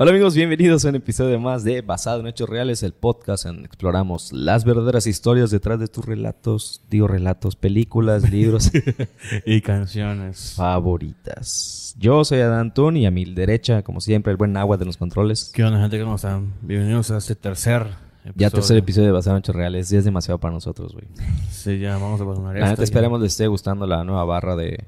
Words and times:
Hola 0.00 0.12
amigos, 0.12 0.36
bienvenidos 0.36 0.84
a 0.84 0.90
un 0.90 0.94
episodio 0.94 1.40
más 1.40 1.64
de 1.64 1.80
Basado 1.80 2.20
en 2.20 2.28
Hechos 2.28 2.48
Reales, 2.48 2.84
el 2.84 2.92
podcast 2.92 3.46
en 3.46 3.64
exploramos 3.64 4.32
las 4.32 4.64
verdaderas 4.64 5.08
historias 5.08 5.50
detrás 5.50 5.80
de 5.80 5.88
tus 5.88 6.04
relatos, 6.04 6.82
digo 6.88 7.08
relatos, 7.08 7.56
películas, 7.56 8.30
libros 8.30 8.70
y 9.44 9.60
canciones 9.60 10.54
favoritas. 10.54 11.96
Yo 11.98 12.24
soy 12.24 12.38
Adán 12.38 12.72
Tun 12.72 12.96
y 12.96 13.06
a 13.06 13.10
mi 13.10 13.24
derecha, 13.24 13.82
como 13.82 14.00
siempre, 14.00 14.30
el 14.30 14.36
buen 14.36 14.56
agua 14.56 14.76
de 14.76 14.84
los 14.84 14.96
controles. 14.96 15.50
¿Qué 15.52 15.64
onda 15.64 15.80
gente? 15.80 16.00
¿Cómo 16.00 16.14
están? 16.14 16.54
Bienvenidos 16.62 17.10
a 17.10 17.16
este 17.16 17.34
tercer 17.34 17.82
episodio. 18.22 18.34
Ya 18.36 18.50
tercer 18.50 18.76
episodio 18.76 19.06
de 19.08 19.12
Basado 19.14 19.36
en 19.36 19.40
Hechos 19.40 19.56
Reales, 19.56 19.90
ya 19.90 19.98
es 19.98 20.04
demasiado 20.04 20.38
para 20.38 20.54
nosotros, 20.54 20.92
güey. 20.92 21.06
Sí, 21.50 21.80
ya 21.80 21.98
vamos 21.98 22.20
a 22.20 22.24
pasar 22.24 22.56
La 22.56 22.68
neta, 22.68 22.84
esperemos 22.84 23.20
les 23.20 23.32
esté 23.32 23.48
gustando 23.48 23.84
la 23.84 24.04
nueva 24.04 24.24
barra 24.24 24.54
de 24.54 24.84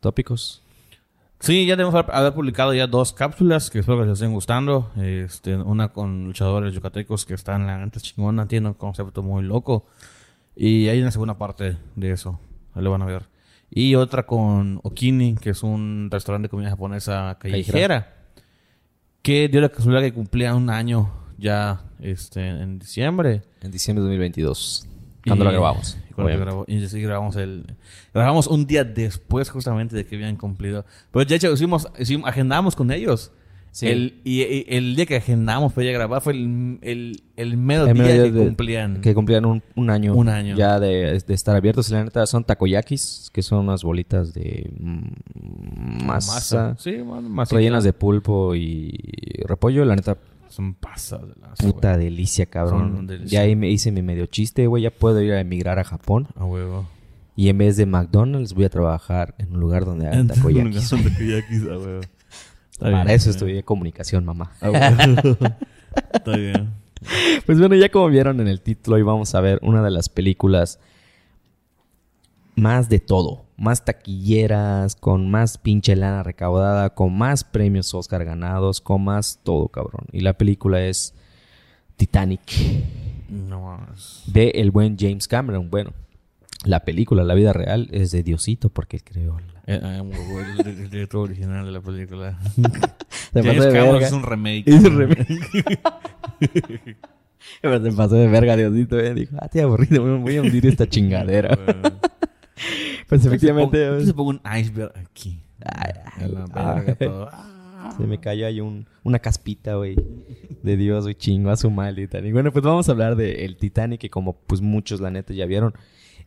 tópicos. 0.00 0.62
Sí, 1.38 1.66
ya 1.66 1.76
debemos 1.76 1.94
haber 1.94 2.32
publicado 2.32 2.72
ya 2.72 2.86
dos 2.86 3.12
cápsulas 3.12 3.70
que 3.70 3.80
espero 3.80 3.98
que 3.98 4.04
les 4.04 4.14
estén 4.14 4.32
gustando. 4.32 4.90
Este, 4.96 5.54
una 5.56 5.92
con 5.92 6.24
luchadores 6.24 6.74
yucatecos 6.74 7.26
que 7.26 7.34
están 7.34 7.66
la 7.66 7.78
neta 7.78 8.00
chingona, 8.00 8.48
tiene 8.48 8.68
un 8.68 8.74
concepto 8.74 9.22
muy 9.22 9.42
loco. 9.42 9.86
Y 10.54 10.88
hay 10.88 11.00
una 11.00 11.10
segunda 11.10 11.36
parte 11.36 11.76
de 11.94 12.10
eso, 12.10 12.40
ahí 12.74 12.82
lo 12.82 12.90
van 12.90 13.02
a 13.02 13.06
ver. 13.06 13.28
Y 13.70 13.94
otra 13.94 14.24
con 14.24 14.80
Okini, 14.82 15.34
que 15.34 15.50
es 15.50 15.62
un 15.62 16.08
restaurante 16.10 16.46
de 16.46 16.50
comida 16.50 16.70
japonesa 16.70 17.36
callejera, 17.38 18.14
que 19.20 19.48
dio 19.48 19.60
la 19.60 19.68
casualidad 19.68 20.02
que 20.02 20.14
cumplía 20.14 20.54
un 20.54 20.70
año 20.70 21.12
ya 21.36 21.84
este, 22.00 22.48
en 22.48 22.78
diciembre. 22.78 23.42
En 23.60 23.70
diciembre 23.70 24.02
de 24.02 24.08
2022. 24.08 24.88
Cuando 25.26 25.44
lo 25.44 25.50
grabamos. 25.50 25.98
Y, 26.66 26.86
sí, 26.88 27.00
grabamos 27.02 27.36
el... 27.36 27.64
Grabamos 28.14 28.46
un 28.46 28.66
día 28.66 28.84
después 28.84 29.50
justamente 29.50 29.94
de 29.96 30.06
que 30.06 30.16
habían 30.16 30.36
cumplido. 30.36 30.84
Pero 31.12 31.24
de 31.24 31.34
hecho, 31.34 31.52
hicimos, 31.52 31.88
agendamos 32.24 32.74
con 32.74 32.90
ellos. 32.90 33.32
El, 33.82 34.20
y, 34.24 34.64
el 34.74 34.96
día 34.96 35.04
que 35.04 35.16
agendamos 35.16 35.72
para 35.74 35.84
ir 35.84 35.90
a 35.90 35.98
grabar 35.98 36.22
fue 36.22 36.32
el, 36.32 36.78
el, 36.80 37.22
el 37.36 37.56
medio 37.58 37.84
día 37.92 38.22
que 38.24 38.32
cumplían. 38.32 39.00
Que 39.02 39.14
cumplían 39.14 39.44
un, 39.44 39.62
un, 39.74 39.90
año. 39.90 40.14
Un 40.14 40.30
año. 40.30 40.56
Ya 40.56 40.80
de, 40.80 41.22
de 41.26 41.34
estar 41.34 41.54
abiertos. 41.54 41.90
La 41.90 42.02
neta 42.02 42.24
son 42.26 42.44
takoyakis, 42.44 43.30
que 43.34 43.42
son 43.42 43.68
unas 43.68 43.84
bolitas 43.84 44.32
de 44.32 44.70
masa. 45.34 46.32
masa. 46.32 46.76
Sí, 46.78 46.96
masa. 47.02 47.54
Rellenas 47.54 47.84
de 47.84 47.92
pulpo 47.92 48.54
y 48.54 49.42
repollo. 49.46 49.84
La 49.84 49.94
neta 49.94 50.16
son 50.56 50.74
pasadas 50.74 51.28
de 51.28 51.34
las, 51.40 51.58
Puta 51.58 51.98
delicia, 51.98 52.46
cabrón. 52.46 53.06
Ya 53.26 53.42
ahí 53.42 53.54
me 53.54 53.68
hice 53.68 53.92
mi 53.92 54.00
medio 54.00 54.24
chiste, 54.24 54.66
güey. 54.66 54.84
Ya 54.84 54.90
puedo 54.90 55.20
ir 55.20 55.32
a 55.32 55.40
emigrar 55.40 55.78
a 55.78 55.84
Japón. 55.84 56.28
A 56.34 56.46
huevo. 56.46 56.86
Y 57.36 57.50
en 57.50 57.58
vez 57.58 57.76
de 57.76 57.84
McDonald's 57.84 58.54
voy 58.54 58.64
a 58.64 58.70
trabajar 58.70 59.34
en 59.36 59.52
un 59.52 59.60
lugar 59.60 59.84
donde 59.84 60.06
hagan 60.06 60.28
takoyakis. 60.28 60.92
a 60.92 61.78
huevo. 61.78 62.00
Para 62.80 63.12
eso 63.12 63.28
estudié 63.28 63.62
comunicación, 63.62 64.24
mamá. 64.24 64.52
Está 66.14 66.36
bien. 66.36 66.70
Pues 67.44 67.58
bueno, 67.58 67.74
ya 67.74 67.90
como 67.90 68.08
vieron 68.08 68.40
en 68.40 68.48
el 68.48 68.62
título, 68.62 68.96
hoy 68.96 69.02
vamos 69.02 69.34
a 69.34 69.40
ver 69.42 69.58
una 69.62 69.82
de 69.82 69.90
las 69.90 70.08
películas 70.08 70.78
más 72.56 72.88
de 72.88 72.98
todo 72.98 73.46
más 73.56 73.84
taquilleras, 73.84 74.96
con 74.96 75.30
más 75.30 75.58
pinche 75.58 75.96
lana 75.96 76.22
recaudada, 76.22 76.90
con 76.90 77.16
más 77.16 77.44
premios 77.44 77.94
Oscar 77.94 78.24
ganados, 78.24 78.80
con 78.80 79.04
más 79.04 79.40
todo, 79.42 79.68
cabrón. 79.68 80.06
Y 80.12 80.20
la 80.20 80.34
película 80.34 80.84
es 80.84 81.14
Titanic. 81.96 82.42
No 83.28 83.78
De 84.26 84.50
el 84.56 84.70
buen 84.70 84.96
James 84.98 85.26
Cameron. 85.26 85.70
Bueno, 85.70 85.92
la 86.64 86.84
película, 86.84 87.24
la 87.24 87.34
vida 87.34 87.52
real, 87.52 87.88
es 87.92 88.10
de 88.10 88.22
Diosito 88.22 88.68
porque 88.68 88.98
él 88.98 89.04
creó 89.04 89.40
la... 89.40 89.56
Eh, 89.68 89.80
ah, 89.82 90.04
el 90.64 90.90
director 90.90 91.22
original 91.22 91.66
de 91.66 91.72
la 91.72 91.80
película. 91.80 92.38
James 93.34 93.66
Cameron 93.66 94.02
es 94.02 94.12
un 94.12 94.22
remake. 94.22 94.64
Es 94.66 94.84
un 94.84 94.98
remake. 94.98 95.78
se 97.62 97.92
pasó 97.92 98.14
de 98.14 98.28
verga 98.28 98.56
Diosito, 98.56 98.98
eh. 99.00 99.14
Dijo, 99.14 99.36
ah, 99.40 99.48
te 99.48 99.62
aburrido, 99.62 100.20
voy 100.20 100.36
a 100.36 100.42
hundir 100.42 100.66
esta 100.66 100.86
chingadera. 100.86 101.58
Pues 103.08 103.24
efectivamente. 103.24 104.04
Se 104.04 104.14
pongo 104.14 104.30
un 104.30 104.40
iceberg 104.58 104.92
aquí. 104.96 105.40
Se 107.96 108.06
me 108.06 108.18
cayó 108.18 108.46
ahí 108.46 108.60
un, 108.60 108.86
una 109.04 109.18
caspita, 109.18 109.76
güey. 109.76 109.96
De 110.62 110.76
Dios, 110.76 111.04
güey, 111.04 111.14
chingo 111.14 111.50
a 111.50 111.56
su 111.56 111.70
mal. 111.70 111.98
Y 111.98 112.32
bueno, 112.32 112.52
pues 112.52 112.64
vamos 112.64 112.88
a 112.88 112.92
hablar 112.92 113.16
de 113.16 113.44
el 113.44 113.56
Titanic, 113.56 114.00
que 114.00 114.10
como 114.10 114.34
pues 114.34 114.60
muchos, 114.60 115.00
la 115.00 115.10
neta, 115.10 115.32
ya 115.32 115.46
vieron. 115.46 115.74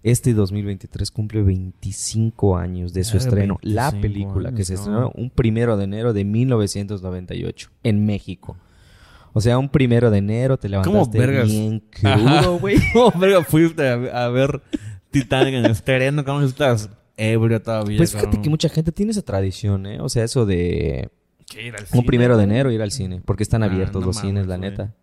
Este 0.01 0.33
2023 0.33 1.11
cumple 1.11 1.43
25 1.43 2.57
años 2.57 2.93
de 2.93 3.03
su 3.03 3.17
estreno. 3.17 3.59
La 3.61 3.91
película 3.91 4.53
que 4.53 4.63
se 4.63 4.75
estrenó 4.75 5.11
un 5.15 5.29
primero 5.29 5.75
de 5.75 5.83
enero 5.83 6.13
de 6.13 6.23
1998 6.23 7.69
en 7.83 8.05
México. 8.05 8.55
O 9.33 9.41
sea, 9.41 9.59
un 9.59 9.69
primero 9.69 10.09
de 10.09 10.19
enero 10.19 10.57
te 10.57 10.69
levantaste 10.69 11.43
bien 11.43 11.83
crudo, 11.91 12.57
güey. 12.59 12.77
¿Cómo 12.93 13.19
verga 13.19 13.43
fuiste 13.43 13.87
a, 13.87 14.25
a 14.25 14.29
ver 14.29 14.61
Titanic 15.11 15.55
en 15.55 15.65
estreno, 15.65 16.23
¿cómo 16.23 16.41
estás? 16.41 16.89
Ebrio 17.17 17.61
todavía. 17.61 17.97
Pues 17.97 18.13
fíjate 18.13 18.41
que 18.41 18.49
mucha 18.49 18.69
gente 18.69 18.91
tiene 18.91 19.11
esa 19.11 19.21
tradición, 19.21 19.85
¿eh? 19.85 19.99
O 20.01 20.09
sea, 20.09 20.23
eso 20.23 20.45
de... 20.45 21.09
Un 21.93 22.05
primero 22.05 22.37
de 22.37 22.43
enero 22.43 22.71
ir 22.71 22.81
al 22.81 22.91
cine. 22.91 23.21
Porque 23.25 23.43
están 23.43 23.63
ah, 23.63 23.65
abiertos 23.65 24.05
los 24.05 24.17
cines, 24.17 24.45
la 24.45 24.57
neta. 24.57 24.93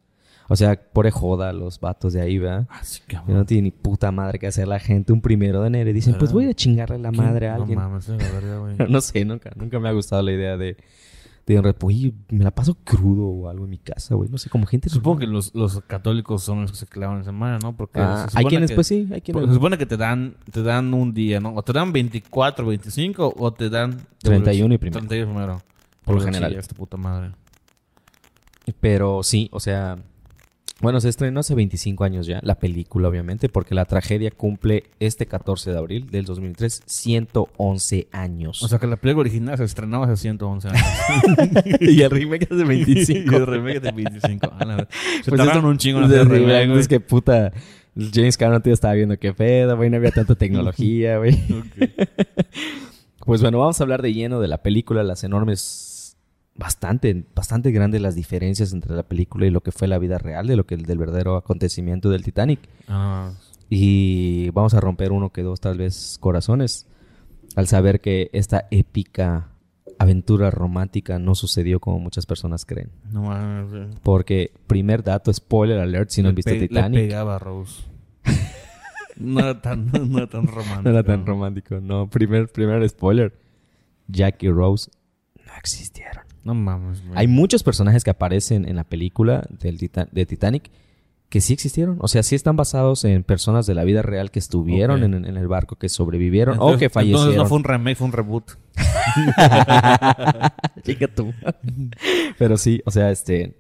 O 0.49 0.55
sea, 0.55 0.81
por 0.81 1.11
joda 1.11 1.53
los 1.53 1.81
vatos 1.81 2.12
de 2.12 2.21
ahí, 2.21 2.39
¿verdad? 2.39 2.69
Ah, 2.71 2.84
sí, 2.84 3.03
no 3.27 3.44
tiene 3.44 3.62
ni 3.62 3.71
puta 3.72 4.12
madre 4.12 4.39
que 4.39 4.47
hacer 4.47 4.69
la 4.69 4.78
gente 4.78 5.12
un 5.12 5.21
primero 5.21 5.61
de 5.61 5.67
enero. 5.67 5.91
Y 5.91 5.93
dicen, 5.93 6.17
pues 6.19 6.33
voy 6.33 6.49
a 6.49 6.55
chingarle 6.55 6.99
la 6.99 7.11
madre 7.11 7.49
a 7.49 7.56
alguien. 7.56 7.78
No 7.78 7.88
mames, 7.88 8.09
la 8.09 8.17
verdad, 8.17 8.61
güey. 8.61 8.77
no 8.88 9.00
sé, 9.00 9.25
nunca, 9.25 9.50
nunca 9.56 9.81
me 9.81 9.88
ha 9.88 9.93
gustado 9.93 10.23
la 10.23 10.33
idea 10.33 10.56
de 10.56 10.77
de 11.47 11.75
oye, 11.83 12.12
me 12.29 12.43
la 12.43 12.51
paso 12.51 12.77
crudo 12.83 13.27
o 13.27 13.49
algo 13.49 13.65
en 13.65 13.71
mi 13.71 13.79
casa, 13.79 14.17
güey. 14.17 14.29
No 14.29 14.37
sé, 14.37 14.51
como 14.51 14.67
gente... 14.67 14.89
Supongo 14.89 15.21
que 15.21 15.27
los, 15.29 15.55
los 15.55 15.81
católicos 15.83 16.43
son 16.43 16.62
los 16.62 16.73
que 16.73 16.77
se 16.77 16.87
clavan 16.87 17.19
en 17.19 17.25
semana, 17.25 17.59
¿no? 17.62 17.77
Porque 17.77 18.01
ah, 18.01 18.27
hay 18.34 18.47
quienes, 18.47 18.73
pues 18.73 18.89
sí, 18.89 19.09
hay 19.12 19.21
quienes... 19.21 19.47
Se 19.47 19.55
supone 19.55 19.79
que 19.79 19.87
te 19.87 19.97
dan, 19.97 20.37
te 20.51 20.62
dan 20.65 20.93
un 20.93 21.15
día, 21.15 21.39
¿no? 21.39 21.55
O 21.55 21.62
te 21.62 21.73
dan 21.73 21.93
24, 21.93 22.67
25 22.67 23.35
o 23.37 23.53
te 23.53 23.71
dan... 23.71 24.06
31 24.23 24.75
y 24.75 24.79
primero. 24.79 25.01
31 25.01 25.33
primero. 25.33 25.62
Por 26.05 26.17
lo 26.17 26.21
general. 26.21 26.53
esta 26.56 26.75
puta 26.75 26.97
madre. 26.97 27.33
Pero 28.81 29.23
sí, 29.23 29.49
o 29.53 29.61
sea... 29.61 29.99
Bueno, 30.82 31.00
se 31.00 31.09
estrenó 31.09 31.41
hace 31.41 31.54
25 31.54 32.04
años 32.04 32.26
ya, 32.26 32.41
la 32.42 32.56
película 32.56 33.09
obviamente, 33.09 33.48
porque 33.48 33.75
la 33.75 33.87
tragedia 33.87 34.31
cumple 34.31 34.84
este 35.00 35.25
14 35.25 35.72
de 35.72 35.78
abril 35.78 36.10
del 36.10 36.26
2003 36.26 36.82
111 36.84 38.09
años. 38.12 38.62
O 38.62 38.69
sea 38.69 38.78
que 38.78 38.87
la 38.87 38.97
película 38.97 39.22
original 39.22 39.56
se 39.56 39.64
estrenó 39.64 40.03
hace 40.03 40.16
111 40.16 40.69
años. 40.69 40.82
y 41.81 42.03
el 42.03 42.10
remake 42.10 42.48
es 42.50 42.59
de 42.59 42.64
25. 42.64 43.32
y 43.32 43.34
el 43.34 43.47
remake 43.47 43.76
es 43.76 43.82
de 43.82 43.92
25. 43.92 44.48
Ah, 44.53 44.87
se 45.22 45.31
pues 45.31 45.38
tardaron 45.38 45.64
un 45.64 45.78
chingo 45.78 46.00
en 46.00 46.04
hacer 46.04 46.28
remake. 46.28 46.78
Es 46.78 46.88
que 46.88 47.00
puta... 47.00 47.53
James 47.97 48.37
Cameron 48.37 48.62
tío 48.62 48.75
estaba 48.75 48.93
viendo 48.93 49.19
qué 49.19 49.32
pedo, 49.32 49.75
güey, 49.76 49.88
no 49.88 49.97
había 49.97 50.10
tanta 50.10 50.34
tecnología, 50.34 51.16
güey. 51.16 51.34
pues 53.25 53.41
bueno, 53.41 53.58
vamos 53.58 53.81
a 53.81 53.84
hablar 53.84 54.03
de 54.03 54.12
lleno 54.12 54.38
de 54.38 54.48
la 54.48 54.58
película, 54.58 55.03
las 55.03 55.25
enormes 55.25 55.96
bastante, 56.59 57.25
bastante 57.34 57.71
grandes 57.71 58.00
las 58.00 58.15
diferencias 58.15 58.72
entre 58.72 58.94
la 58.94 59.03
película 59.03 59.47
y 59.47 59.50
lo 59.50 59.62
que 59.62 59.72
fue 59.72 59.89
la 59.89 59.99
vida 59.99 60.19
real 60.19 60.47
de 60.47 60.56
lo 60.56 60.67
que 60.67 60.77
del 60.77 60.99
verdadero 60.99 61.37
acontecimiento 61.37 62.11
del 62.11 62.25
Titanic. 62.25 62.61
Ah. 62.89 63.33
Y 63.69 64.50
vamos 64.50 64.75
a 64.75 64.81
romper 64.81 65.12
uno 65.12 65.31
que 65.31 65.43
dos 65.43 65.61
tal 65.61 65.78
vez 65.78 66.19
corazones 66.21 66.87
al 67.56 67.67
saber 67.67 68.00
que 68.00 68.31
esta 68.33 68.67
épica 68.71 69.49
aventura 69.99 70.50
romántica 70.50 71.19
no 71.19 71.34
sucedió 71.34 71.81
como 71.81 71.99
muchas 71.99 72.27
personas 72.27 72.65
creen. 72.65 72.91
No 73.11 73.31
Porque 74.03 74.53
primer 74.67 75.03
dato, 75.03 75.33
spoiler 75.33 75.78
alert, 75.81 76.11
si 76.11 76.23
no 76.23 76.28
han 76.28 76.34
visto 76.34 76.53
Titanic. 76.53 77.00
Le 77.00 77.06
pegaba 77.08 77.37
a 77.37 77.38
Rose. 77.38 77.82
no, 79.17 79.41
era 79.41 79.61
tan, 79.61 79.91
no 80.11 80.19
era 80.19 80.29
tan 80.29 80.47
romántico. 80.47 80.82
No 80.82 80.91
era 80.91 81.03
tan 81.03 81.26
romántico, 81.26 81.81
no. 81.81 82.08
Primer, 82.08 82.49
primer 82.49 82.87
spoiler. 82.88 83.32
Jack 84.08 84.43
y 84.43 84.50
Rose 84.50 84.91
no 85.47 85.53
existieron. 85.58 86.25
No 86.46 86.54
mames, 86.54 87.02
Hay 87.16 87.26
muchos 87.26 87.64
personajes 87.64 88.04
que 88.04 88.10
aparecen 88.10 88.69
en 88.69 88.76
la 88.76 88.84
película 88.84 89.44
del 89.50 89.78
de 90.12 90.26
Titanic 90.26 90.70
que 91.28 91.40
sí 91.40 91.52
existieron. 91.52 91.98
O 92.00 92.06
sea, 92.06 92.22
sí 92.22 92.37
están 92.37 92.54
basados 92.54 93.04
en 93.04 93.25
personas 93.25 93.66
de 93.66 93.75
la 93.75 93.82
vida 93.82 94.02
real 94.02 94.31
que 94.31 94.38
estuvieron 94.38 95.02
en, 95.02 95.25
el 95.25 95.48
barco, 95.48 95.75
que 95.75 95.88
sobrevivieron 95.88 96.58
o 96.60 96.78
que 96.78 96.88
fallecieron. 96.88 97.32
Entonces 97.32 97.43
no 97.43 97.48
fue 97.48 97.58
un 97.58 97.64
remake, 97.64 97.96
fue 97.96 98.06
un 98.06 98.12
reboot. 98.12 98.52
Chica 100.84 101.08
tú. 101.08 101.34
Pero 102.38 102.56
sí, 102.56 102.81
o 102.84 102.93
sea, 102.93 103.10
este... 103.10 103.56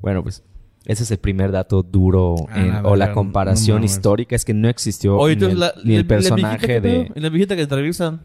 Bueno, 0.00 0.22
pues 0.22 0.42
ese 0.86 1.02
es 1.02 1.10
el 1.10 1.18
primer 1.18 1.52
dato 1.52 1.82
duro 1.82 2.36
ah, 2.48 2.80
o 2.86 2.96
la 2.96 3.12
comparación 3.12 3.84
histórica 3.84 4.34
es 4.34 4.46
que 4.46 4.54
no 4.54 4.70
existió 4.70 5.18
ni, 5.84 5.96
el, 5.96 6.06
personaje 6.06 6.80
de... 6.80 7.12
la 7.14 7.28
viejita 7.28 7.56
que 7.56 7.62
entrevistan. 7.62 8.22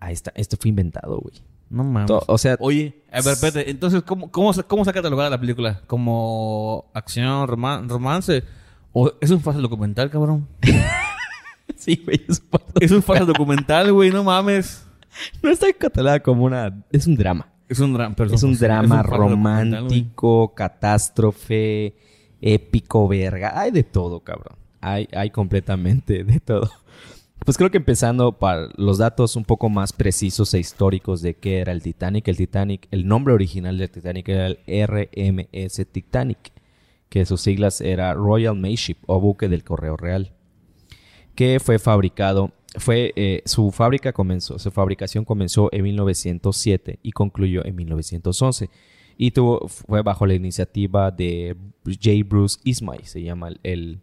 Ahí 0.00 0.12
está. 0.12 0.32
Esto 0.34 0.56
fue 0.60 0.70
inventado, 0.70 1.18
güey. 1.18 1.42
No 1.68 1.82
mames. 1.84 2.10
o 2.10 2.38
sea... 2.38 2.56
Oye, 2.60 3.02
a 3.10 3.20
ver, 3.22 3.34
espérate. 3.34 3.70
Entonces, 3.70 4.02
¿cómo, 4.02 4.30
cómo, 4.30 4.52
cómo 4.66 4.84
se 4.84 4.90
ha 4.90 4.92
catalogado 4.92 5.30
la 5.30 5.40
película? 5.40 5.82
¿Como 5.86 6.90
acción, 6.94 7.48
romance? 7.48 8.44
¿O 8.92 9.12
es 9.20 9.30
un 9.30 9.40
falso 9.40 9.60
documental, 9.60 10.10
cabrón? 10.10 10.48
sí, 11.76 12.00
güey. 12.04 12.24
Es 12.28 12.40
un 12.40 12.46
falso, 12.48 12.72
es 12.80 12.90
un 12.92 13.02
falso 13.02 13.26
documental, 13.26 13.92
güey. 13.92 14.10
No 14.10 14.22
mames. 14.22 14.86
No 15.42 15.50
está 15.50 15.66
catalogada 15.72 16.20
como 16.20 16.44
una... 16.44 16.84
Es 16.92 17.06
un 17.06 17.16
drama. 17.16 17.48
Es 17.68 17.80
un, 17.80 17.94
drama, 17.94 18.14
es 18.32 18.42
un 18.44 18.56
drama 18.56 19.02
romántico, 19.02 20.54
catástrofe, 20.54 21.96
épico, 22.40 23.08
verga. 23.08 23.58
Hay 23.58 23.72
de 23.72 23.82
todo, 23.82 24.20
cabrón. 24.20 24.56
Hay, 24.80 25.08
hay 25.12 25.30
completamente 25.30 26.22
de 26.22 26.38
todo. 26.38 26.70
Pues 27.46 27.56
creo 27.56 27.70
que 27.70 27.76
empezando 27.76 28.32
para 28.32 28.70
los 28.76 28.98
datos 28.98 29.36
un 29.36 29.44
poco 29.44 29.68
más 29.68 29.92
precisos 29.92 30.52
e 30.52 30.58
históricos 30.58 31.22
de 31.22 31.34
qué 31.34 31.60
era 31.60 31.70
el 31.70 31.80
Titanic. 31.80 32.26
El 32.26 32.36
Titanic, 32.36 32.88
el 32.90 33.06
nombre 33.06 33.34
original 33.34 33.78
del 33.78 33.88
Titanic 33.88 34.28
era 34.28 34.48
el 34.48 34.58
RMS 34.66 35.86
Titanic, 35.92 36.50
que 37.08 37.24
sus 37.24 37.40
siglas 37.40 37.80
era 37.80 38.14
Royal 38.14 38.56
Mail 38.56 38.80
o 39.06 39.20
buque 39.20 39.48
del 39.48 39.62
Correo 39.62 39.96
Real, 39.96 40.32
que 41.36 41.60
fue 41.60 41.78
fabricado, 41.78 42.50
fue 42.78 43.12
eh, 43.14 43.42
su 43.44 43.70
fábrica 43.70 44.12
comenzó, 44.12 44.58
su 44.58 44.72
fabricación 44.72 45.24
comenzó 45.24 45.68
en 45.70 45.84
1907 45.84 46.98
y 47.00 47.12
concluyó 47.12 47.64
en 47.64 47.76
1911 47.76 48.70
y 49.18 49.30
tuvo, 49.30 49.68
fue 49.68 50.02
bajo 50.02 50.26
la 50.26 50.34
iniciativa 50.34 51.12
de 51.12 51.56
J. 51.84 52.10
Bruce 52.28 52.58
Ismay, 52.64 53.04
se 53.04 53.22
llama 53.22 53.50
el 53.62 54.00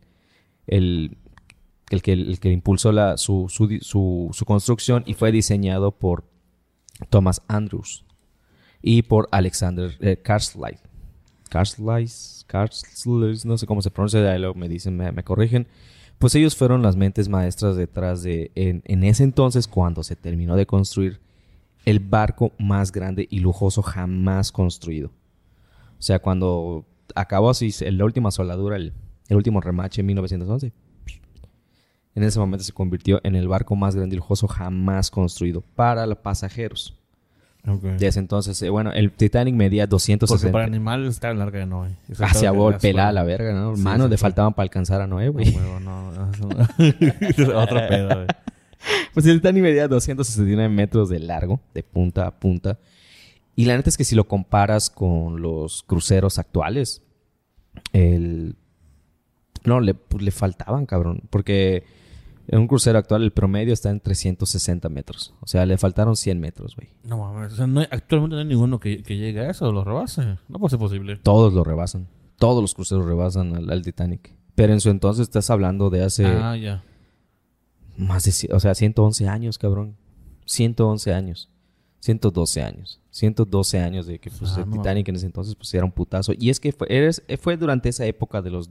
el 0.67 1.17
que, 2.01 2.13
el 2.13 2.39
que 2.39 2.51
impulsó 2.51 2.91
la, 2.91 3.17
su, 3.17 3.47
su, 3.49 3.79
su, 4.31 4.45
construcción 4.45 5.03
y 5.05 5.13
fue 5.13 5.31
diseñado 5.31 5.91
por 5.91 6.23
Thomas 7.09 7.41
Andrews 7.47 8.05
y 8.81 9.03
por 9.03 9.29
Alexander 9.31 9.95
eh, 9.99 10.17
Karslake. 10.17 10.79
no 13.45 13.57
sé 13.57 13.67
cómo 13.67 13.81
se 13.81 13.91
pronuncia, 13.91 14.37
me 14.55 14.69
dicen, 14.69 14.97
me, 14.97 15.23
corrigen. 15.23 15.67
Pues 16.19 16.35
ellos 16.35 16.55
fueron 16.55 16.81
las 16.81 16.95
mentes 16.95 17.27
maestras 17.27 17.75
detrás 17.75 18.23
de, 18.23 18.51
en, 18.55 18.81
en 18.85 19.03
ese 19.03 19.23
entonces, 19.23 19.67
cuando 19.67 20.03
se 20.03 20.15
terminó 20.15 20.55
de 20.55 20.65
construir 20.65 21.19
el 21.85 21.99
barco 21.99 22.53
más 22.57 22.91
grande 22.91 23.27
y 23.29 23.39
lujoso 23.39 23.81
jamás 23.81 24.51
construido. 24.51 25.11
O 25.99 26.01
sea, 26.01 26.19
cuando 26.19 26.85
acabó 27.13 27.49
así, 27.49 27.71
la 27.91 28.05
última 28.05 28.31
soldadura, 28.31 28.77
el, 28.77 28.93
el 29.27 29.37
último 29.37 29.59
remache 29.59 30.01
en 30.01 30.07
1911 30.07 30.73
en 32.15 32.23
ese 32.23 32.39
momento 32.39 32.63
se 32.63 32.73
convirtió 32.73 33.19
en 33.23 33.35
el 33.35 33.47
barco 33.47 33.75
más 33.75 33.95
lujoso 33.95 34.47
jamás 34.47 35.09
construido 35.09 35.61
para 35.61 36.05
los 36.05 36.17
pasajeros. 36.17 36.95
Desde 37.97 38.19
entonces, 38.19 38.61
eh, 38.61 38.69
bueno, 38.69 38.91
el 38.91 39.11
Titanic 39.11 39.55
medía 39.55 39.87
260. 39.87 40.27
Porque 40.27 40.51
para 40.51 40.65
animales 40.65 41.11
está 41.11 41.33
larga 41.33 41.59
de 41.59 41.65
Noé. 41.65 41.95
Hacia 42.19 42.51
vos, 42.51 42.75
pelada 42.81 43.13
la 43.13 43.23
verga, 43.23 43.53
¿no? 43.53 43.77
Manos 43.77 44.09
le 44.09 44.17
faltaban 44.17 44.53
para 44.53 44.63
alcanzar 44.63 44.99
a 44.99 45.07
Noé, 45.07 45.29
güey. 45.29 45.55
No, 45.55 45.79
no, 45.79 46.09
Otro 47.55 47.87
pedo, 47.87 48.15
güey. 48.15 48.27
Pues 49.13 49.25
el 49.27 49.37
Titanic 49.37 49.63
medía 49.63 49.87
269 49.87 50.67
metros 50.67 51.07
de 51.07 51.19
largo, 51.19 51.61
de 51.73 51.83
punta 51.83 52.27
a 52.27 52.31
punta. 52.31 52.79
Y 53.55 53.63
la 53.63 53.77
neta 53.77 53.89
es 53.89 53.95
que 53.95 54.03
si 54.03 54.13
lo 54.13 54.27
comparas 54.27 54.89
con 54.89 55.41
los 55.41 55.83
cruceros 55.83 56.37
actuales, 56.37 57.01
el... 57.93 58.57
No, 59.63 59.79
le, 59.79 59.93
pues, 59.93 60.21
le 60.21 60.31
faltaban, 60.31 60.85
cabrón. 60.85 61.21
Porque 61.29 61.85
en 62.47 62.59
un 62.59 62.67
crucero 62.67 62.99
actual 62.99 63.23
el 63.23 63.31
promedio 63.31 63.73
está 63.73 63.89
en 63.89 63.99
360 63.99 64.89
metros. 64.89 65.33
O 65.39 65.47
sea, 65.47 65.65
le 65.65 65.77
faltaron 65.77 66.15
100 66.15 66.39
metros, 66.39 66.75
güey. 66.75 66.89
No 67.03 67.17
mames. 67.17 67.53
O 67.53 67.55
sea, 67.55 67.67
no 67.67 67.81
actualmente 67.81 68.35
no 68.35 68.41
hay 68.41 68.47
ninguno 68.47 68.79
que, 68.79 68.97
llegue 68.97 69.39
a 69.39 69.49
eso, 69.49 69.71
lo 69.71 69.83
rebase. 69.83 70.37
No 70.49 70.59
puede 70.59 70.71
ser 70.71 70.79
posible. 70.79 71.17
Todos 71.17 71.53
lo 71.53 71.63
rebasan. 71.63 72.07
Todos 72.37 72.61
los 72.61 72.73
cruceros 72.73 73.05
rebasan 73.05 73.69
al, 73.69 73.81
Titanic. 73.81 74.35
Pero 74.55 74.73
en 74.73 74.81
su 74.81 74.89
entonces 74.89 75.23
estás 75.23 75.49
hablando 75.49 75.89
de 75.89 76.03
hace... 76.03 76.25
Ah, 76.25 76.57
ya. 76.57 76.83
Más 77.95 78.23
de... 78.25 78.53
O 78.53 78.59
sea, 78.59 78.75
111 78.75 79.27
años, 79.27 79.57
cabrón. 79.57 79.95
111 80.45 81.13
años. 81.13 81.49
112 81.99 82.61
años. 82.61 82.99
112 83.11 83.79
años 83.79 84.05
de 84.05 84.19
que 84.19 84.29
pues, 84.29 84.51
ah, 84.57 84.61
el 84.61 84.69
Titanic 84.69 85.07
en 85.07 85.15
ese 85.15 85.27
entonces 85.27 85.55
pues 85.55 85.73
era 85.73 85.85
un 85.85 85.91
putazo. 85.91 86.33
Y 86.37 86.49
es 86.49 86.59
que 86.59 86.73
fue, 86.73 86.87
eres, 86.89 87.23
fue 87.39 87.55
durante 87.55 87.89
esa 87.89 88.05
época 88.05 88.41
de 88.41 88.49
los... 88.49 88.69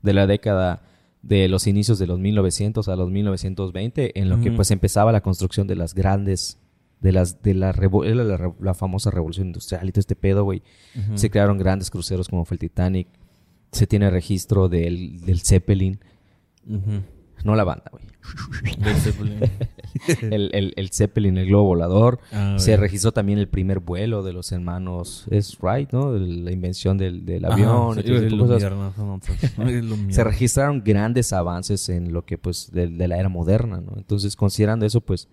De 0.00 0.14
la 0.14 0.26
década 0.26 0.82
de 1.22 1.48
los 1.48 1.66
inicios 1.66 1.98
de 1.98 2.06
los 2.06 2.18
1900 2.18 2.88
a 2.88 2.96
los 2.96 3.10
1920, 3.10 4.18
en 4.18 4.28
lo 4.28 4.40
que 4.40 4.50
pues 4.52 4.70
empezaba 4.70 5.12
la 5.12 5.20
construcción 5.20 5.66
de 5.66 5.76
las 5.76 5.94
grandes, 5.94 6.58
de 7.00 7.12
las, 7.12 7.42
de 7.42 7.54
la, 7.54 7.72
la, 7.72 8.74
famosa 8.74 9.10
revolución 9.10 9.48
industrial 9.48 9.88
y 9.88 9.92
todo 9.92 10.00
este 10.00 10.16
pedo, 10.16 10.44
güey. 10.44 10.62
Se 11.14 11.30
crearon 11.30 11.58
grandes 11.58 11.90
cruceros 11.90 12.28
como 12.28 12.44
fue 12.44 12.54
el 12.54 12.60
Titanic, 12.60 13.08
se 13.72 13.86
tiene 13.86 14.10
registro 14.10 14.68
del, 14.68 15.20
del 15.20 15.40
Zeppelin. 15.40 16.00
No 17.44 17.54
la 17.54 17.64
banda, 17.64 17.90
güey. 17.90 18.04
el, 20.22 20.50
el, 20.52 20.72
el, 20.76 20.90
Zeppelin, 20.90 21.38
el 21.38 21.46
globo 21.46 21.68
volador. 21.68 22.20
Ah, 22.32 22.56
se 22.58 22.76
registró 22.76 23.12
también 23.12 23.38
el 23.38 23.48
primer 23.48 23.80
vuelo 23.80 24.22
de 24.22 24.32
los 24.32 24.52
hermanos 24.52 25.26
Es 25.30 25.58
Wright, 25.60 25.92
¿no? 25.92 26.12
La 26.12 26.52
invención 26.52 26.98
del, 26.98 27.24
del 27.24 27.44
avión. 27.44 28.02
se 30.10 30.24
registraron 30.24 30.82
grandes 30.84 31.32
avances 31.32 31.88
en 31.88 32.12
lo 32.12 32.24
que, 32.24 32.38
pues, 32.38 32.70
de, 32.72 33.08
la 33.08 33.18
era 33.18 33.28
moderna, 33.28 33.80
¿no? 33.80 33.94
Entonces, 33.96 34.36
considerando 34.36 34.86
eso, 34.86 35.00
pues, 35.00 35.28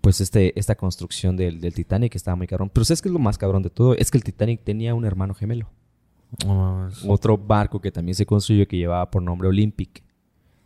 pues 0.00 0.20
este, 0.20 0.58
esta 0.58 0.74
construcción 0.74 1.36
del, 1.36 1.60
del 1.60 1.74
Titanic 1.74 2.14
estaba 2.16 2.36
muy 2.36 2.46
cabrón. 2.46 2.70
Pero 2.72 2.84
¿sabes 2.84 3.02
qué 3.02 3.08
es 3.08 3.12
lo 3.12 3.18
más 3.18 3.38
cabrón 3.38 3.62
de 3.62 3.70
todo? 3.70 3.94
Es 3.94 4.10
que 4.10 4.18
el 4.18 4.24
Titanic 4.24 4.62
tenía 4.64 4.94
un 4.94 5.04
hermano 5.04 5.34
gemelo. 5.34 5.68
Otro 7.06 7.36
barco 7.36 7.80
que 7.80 7.90
también 7.90 8.14
se 8.14 8.24
construyó 8.24 8.66
que 8.66 8.76
llevaba 8.76 9.10
por 9.10 9.22
nombre 9.22 9.48
Olympic 9.48 10.02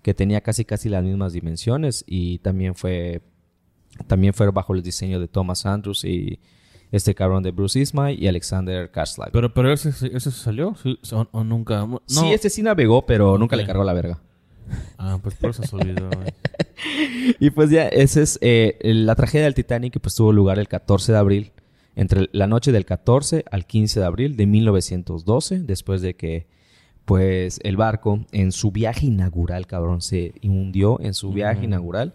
que 0.04 0.12
tenía 0.12 0.42
casi 0.42 0.66
casi 0.66 0.90
las 0.90 1.02
mismas 1.02 1.32
dimensiones 1.32 2.04
y 2.06 2.38
también 2.40 2.74
fue 2.74 3.22
también 4.06 4.34
fue 4.34 4.50
bajo 4.50 4.74
el 4.74 4.82
diseño 4.82 5.18
de 5.18 5.28
Thomas 5.28 5.64
Andrews 5.64 6.04
y 6.04 6.40
este 6.92 7.14
cabrón 7.14 7.42
de 7.42 7.52
Bruce 7.52 7.80
Ismay 7.80 8.22
y 8.22 8.28
Alexander 8.28 8.90
Karslake. 8.90 9.32
Pero, 9.32 9.54
pero 9.54 9.72
ese, 9.72 9.88
ese 9.88 10.30
salió 10.30 10.76
o, 11.32 11.42
nunca. 11.42 11.88
Sí, 12.04 12.32
este 12.34 12.50
sí 12.50 12.62
navegó, 12.62 13.06
pero 13.06 13.38
nunca 13.38 13.56
le 13.56 13.64
cargó 13.64 13.82
la 13.82 13.94
verga. 13.94 14.20
Ah, 14.98 15.18
pues 15.22 15.36
por 15.36 15.50
eso 15.50 15.62
se 15.62 15.74
olvidó. 15.74 16.10
y 17.40 17.48
pues 17.48 17.70
ya, 17.70 17.88
esa 17.88 18.20
es 18.20 18.38
eh, 18.42 18.78
la 18.82 19.14
tragedia 19.14 19.44
del 19.44 19.54
Titanic 19.54 19.94
que 19.94 20.00
pues 20.00 20.14
tuvo 20.14 20.34
lugar 20.34 20.58
el 20.58 20.68
14 20.68 21.12
de 21.12 21.18
abril, 21.18 21.52
entre 21.96 22.28
la 22.32 22.46
noche 22.46 22.72
del 22.72 22.84
14 22.84 23.46
al 23.50 23.66
15 23.66 24.00
de 24.00 24.06
abril 24.06 24.36
de 24.36 24.46
1912, 24.46 25.60
después 25.60 26.02
de 26.02 26.14
que 26.14 26.46
pues 27.04 27.60
el 27.62 27.76
barco 27.76 28.24
en 28.32 28.52
su 28.52 28.70
viaje 28.70 29.06
inaugural, 29.06 29.66
cabrón, 29.66 30.00
se 30.00 30.34
hundió 30.42 30.98
en 31.00 31.14
su 31.14 31.32
viaje 31.32 31.64
inaugural, 31.64 32.14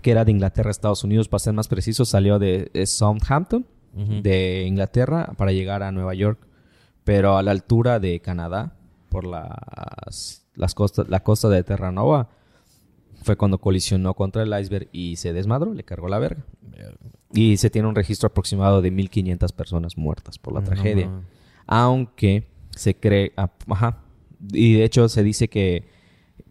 que 0.00 0.10
era 0.10 0.24
de 0.24 0.32
Inglaterra 0.32 0.68
a 0.68 0.72
Estados 0.72 1.04
Unidos, 1.04 1.28
para 1.28 1.40
ser 1.40 1.52
más 1.52 1.68
preciso, 1.68 2.04
salió 2.04 2.38
de, 2.38 2.70
Southampton, 2.86 3.66
de 3.94 4.64
Inglaterra, 4.66 5.32
para 5.36 5.52
llegar 5.52 5.82
a 5.82 5.92
Nueva 5.92 6.14
York, 6.14 6.40
pero 7.04 7.36
a 7.36 7.42
la 7.42 7.50
altura 7.50 8.00
de 8.00 8.20
Canadá, 8.20 8.74
por 9.10 9.26
las, 9.26 10.46
las 10.54 10.74
costas, 10.74 11.08
la 11.08 11.22
costa 11.22 11.48
de 11.48 11.62
Terranova, 11.62 12.30
fue 13.22 13.36
cuando 13.36 13.58
colisionó 13.58 14.14
contra 14.14 14.42
el 14.42 14.58
iceberg 14.58 14.88
y 14.92 15.16
se 15.16 15.32
desmadró, 15.32 15.74
le 15.74 15.84
cargó 15.84 16.08
la 16.08 16.18
verga. 16.18 16.44
Y 17.32 17.56
se 17.58 17.70
tiene 17.70 17.88
un 17.88 17.94
registro 17.94 18.26
aproximado 18.26 18.82
de 18.82 18.92
1.500 18.92 19.52
personas 19.52 19.96
muertas 19.96 20.38
por 20.38 20.52
la 20.52 20.62
tragedia. 20.62 21.10
Aunque 21.66 22.48
se 22.76 22.96
cree, 22.96 23.32
ah, 23.36 23.50
ajá, 23.68 23.98
y 24.52 24.74
de 24.74 24.84
hecho 24.84 25.08
se 25.08 25.22
dice 25.22 25.48
que 25.48 25.88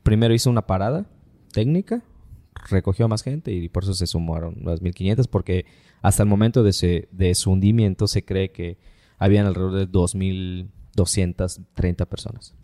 primero 0.03 0.33
hizo 0.33 0.49
una 0.49 0.65
parada 0.65 1.05
técnica, 1.51 2.01
recogió 2.69 3.05
a 3.05 3.07
más 3.07 3.23
gente 3.23 3.51
y 3.51 3.69
por 3.69 3.83
eso 3.83 3.93
se 3.93 4.07
sumaron 4.07 4.57
las 4.63 4.81
1500 4.81 5.27
porque 5.27 5.65
hasta 6.01 6.23
el 6.23 6.29
momento 6.29 6.63
de, 6.63 7.07
de 7.11 7.35
su 7.35 7.51
hundimiento 7.51 8.07
se 8.07 8.23
cree 8.23 8.51
que 8.51 8.77
habían 9.17 9.45
alrededor 9.45 9.73
de 9.73 9.85
2230 9.85 12.05
personas. 12.05 12.55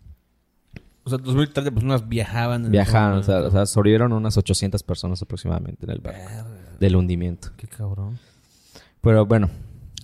O 1.04 1.10
sea, 1.10 1.18
2030 1.18 1.70
personas 1.70 2.08
viajaban. 2.08 2.66
En 2.66 2.70
Viajaban, 2.70 3.18
o 3.18 3.22
sea, 3.22 3.40
o 3.40 3.50
sea, 3.50 3.64
sobrevivieron 3.64 4.12
unas 4.12 4.36
800 4.36 4.82
personas 4.82 5.22
aproximadamente 5.22 5.86
en 5.86 5.92
el 5.92 6.00
barco. 6.00 6.20
Del 6.80 6.96
hundimiento. 6.96 7.48
Qué 7.56 7.66
cabrón. 7.66 8.18
Pero 9.00 9.24
bueno, 9.24 9.48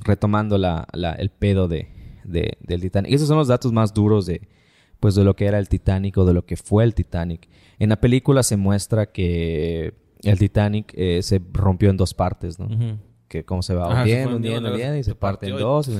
retomando 0.03 0.57
la, 0.57 0.87
la, 0.93 1.13
el 1.13 1.31
pedo 1.31 1.69
de, 1.69 1.89
del 2.25 2.81
Titanic. 2.81 3.13
Esos 3.13 3.29
son 3.29 3.39
los 3.39 3.49
datos 3.49 3.73
más 3.73 3.95
duros 3.95 4.27
de, 4.27 4.49
pues, 5.01 5.15
de 5.15 5.25
lo 5.25 5.37
que 5.37 5.47
era 5.47 5.59
el 5.59 5.69
Titanic 5.69 6.17
o 6.19 6.25
de 6.25 6.35
lo 6.35 6.47
que 6.47 6.57
fue 6.57 6.85
el 6.85 6.95
Titanic. 6.95 7.49
En 7.79 7.91
la 7.91 8.01
película 8.01 8.43
se 8.43 8.57
muestra 8.57 9.13
que 9.13 9.95
el 10.23 10.39
Titanic 10.39 10.93
eh, 10.97 11.23
se 11.23 11.41
rompió 11.53 11.91
en 11.91 11.97
dos 11.97 12.15
partes, 12.15 12.59
¿no? 12.59 12.69
Que 13.29 13.45
como 13.45 13.63
se 13.63 13.75
va 13.75 13.89
hundiendo, 13.89 14.37
hundiendo, 14.37 14.71
hundiendo, 14.71 14.97
y 14.97 15.05
se, 15.05 15.15
parte 15.15 15.49
en 15.49 15.57
dos. 15.57 15.91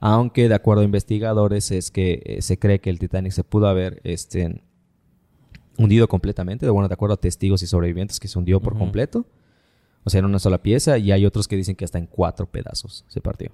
Aunque 0.00 0.48
de 0.48 0.54
acuerdo 0.54 0.82
a 0.82 0.84
investigadores 0.84 1.70
es 1.70 1.90
que 1.90 2.22
eh, 2.24 2.42
se 2.42 2.58
cree 2.58 2.80
que 2.80 2.90
el 2.90 2.98
Titanic 2.98 3.32
se 3.32 3.44
pudo 3.44 3.66
haber 3.66 4.00
este, 4.04 4.62
hundido 5.78 6.08
completamente. 6.08 6.68
Bueno, 6.68 6.88
de 6.88 6.94
acuerdo 6.94 7.14
a 7.14 7.16
testigos 7.16 7.62
y 7.62 7.66
sobrevivientes 7.66 8.20
que 8.20 8.28
se 8.28 8.38
hundió 8.38 8.60
por 8.60 8.76
completo. 8.76 9.26
O 10.06 10.10
sea, 10.10 10.20
en 10.20 10.24
una 10.24 10.38
sola 10.38 10.62
pieza 10.62 10.98
y 10.98 11.10
hay 11.10 11.26
otros 11.26 11.48
que 11.48 11.56
dicen 11.56 11.74
que 11.74 11.84
hasta 11.84 11.98
en 11.98 12.06
cuatro 12.06 12.46
pedazos 12.46 13.04
se 13.08 13.20
partió. 13.20 13.50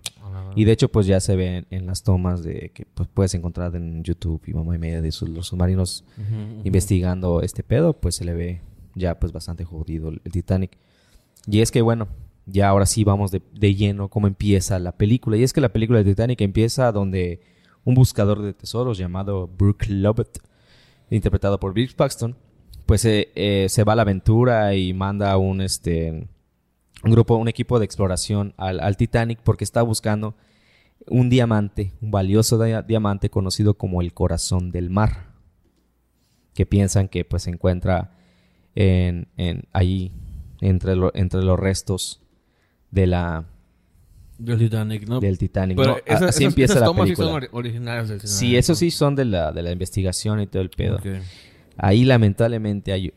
y 0.55 0.65
de 0.65 0.73
hecho, 0.73 0.91
pues 0.91 1.07
ya 1.07 1.19
se 1.19 1.35
ve 1.35 1.65
en, 1.71 1.87
las 1.87 2.03
tomas 2.03 2.43
de 2.43 2.73
que 2.75 2.85
pues, 2.85 3.09
puedes 3.09 3.33
encontrar 3.33 3.75
en 3.75 4.05
YouTube 4.05 4.43
y 4.47 4.53
mamá 4.53 4.77
y 4.77 4.79
media 4.79 5.01
de 5.01 5.11
los 5.29 5.47
submarinos 5.47 6.05
investigando 6.63 7.41
este 7.41 7.63
pedo, 7.63 7.95
pues 7.95 8.17
se 8.17 8.27
le 8.27 8.35
ve 8.35 8.61
ya 8.95 9.19
pues 9.19 9.33
bastante 9.33 9.65
jodido 9.65 10.11
el, 10.11 10.21
Titanic. 10.31 10.77
Y 11.47 11.63
es 11.63 11.71
que 11.71 11.81
bueno, 11.81 12.09
ya 12.45 12.69
ahora 12.69 12.85
sí 12.85 13.03
vamos 13.03 13.31
de, 13.31 13.41
de 13.55 13.75
lleno 13.75 14.11
cómo 14.11 14.27
empieza 14.27 14.79
la 14.79 14.93
película. 14.93 15.39
Y 15.39 15.45
es 15.45 15.55
que 15.55 15.63
la 15.63 15.73
película 15.73 16.01
de 16.01 16.05
Titanic 16.05 16.43
empieza 16.43 16.93
donde 16.93 17.41
un 17.85 17.95
buscador 17.95 18.43
de 18.43 18.53
tesoros 18.53 18.99
llamado 18.99 19.49
Brooke 19.49 19.87
Lovett, 19.89 20.39
interpretado 21.09 21.59
por 21.59 21.73
Bill 21.73 21.95
Paxton, 21.97 22.37
pues 22.85 23.05
eh, 23.05 23.31
eh, 23.35 23.67
se 23.69 23.85
va 23.85 23.95
a 23.95 23.97
la 23.97 24.03
aventura 24.03 24.75
y 24.75 24.93
manda 24.93 25.37
un, 25.39 25.61
este, 25.61 26.29
un 27.05 27.11
grupo, 27.11 27.37
un 27.37 27.49
equipo 27.49 27.79
de 27.79 27.85
exploración 27.85 28.55
al, 28.57 28.81
al 28.81 28.97
Titanic 28.97 29.41
porque 29.43 29.65
está 29.65 29.83
buscando 29.83 30.35
un 31.09 31.31
diamante, 31.31 31.93
un 32.01 32.11
valioso 32.11 32.63
diamante 32.83 33.31
conocido 33.31 33.75
como 33.75 34.03
el 34.03 34.15
corazón 34.15 34.71
del 34.71 34.91
mar, 34.91 35.33
que 36.55 36.67
piensan 36.67 37.09
que 37.09 37.25
pues 37.25 37.45
se 37.45 37.51
encuentra 37.51 38.13
en, 38.75 39.29
en 39.37 39.65
ahí 39.73 40.13
entre, 40.61 40.95
entre 41.15 41.43
los 41.43 41.59
restos 41.59 42.23
de 42.91 43.07
la 43.07 43.47
del 44.39 44.59
Titanic, 44.59 45.09
¿no? 45.09 45.21
Del 45.21 45.39
Titanic. 45.39 45.77
Pero 45.77 45.99
así 46.07 46.45
empieza 46.45 46.81
la 46.81 46.93
película. 46.93 47.41
Sí, 47.41 47.47
originales 47.53 48.09
del 48.09 48.21
sí, 48.21 48.57
eso 48.57 48.75
sí 48.75 48.91
son 48.91 49.15
de 49.15 49.25
la, 49.25 49.53
de 49.53 49.63
la 49.63 49.71
investigación 49.71 50.41
y 50.41 50.47
todo 50.47 50.63
el 50.63 50.71
pedo. 50.71 50.99
Ahí 51.77 52.05
lamentablemente 52.05 52.93
hay 52.93 53.13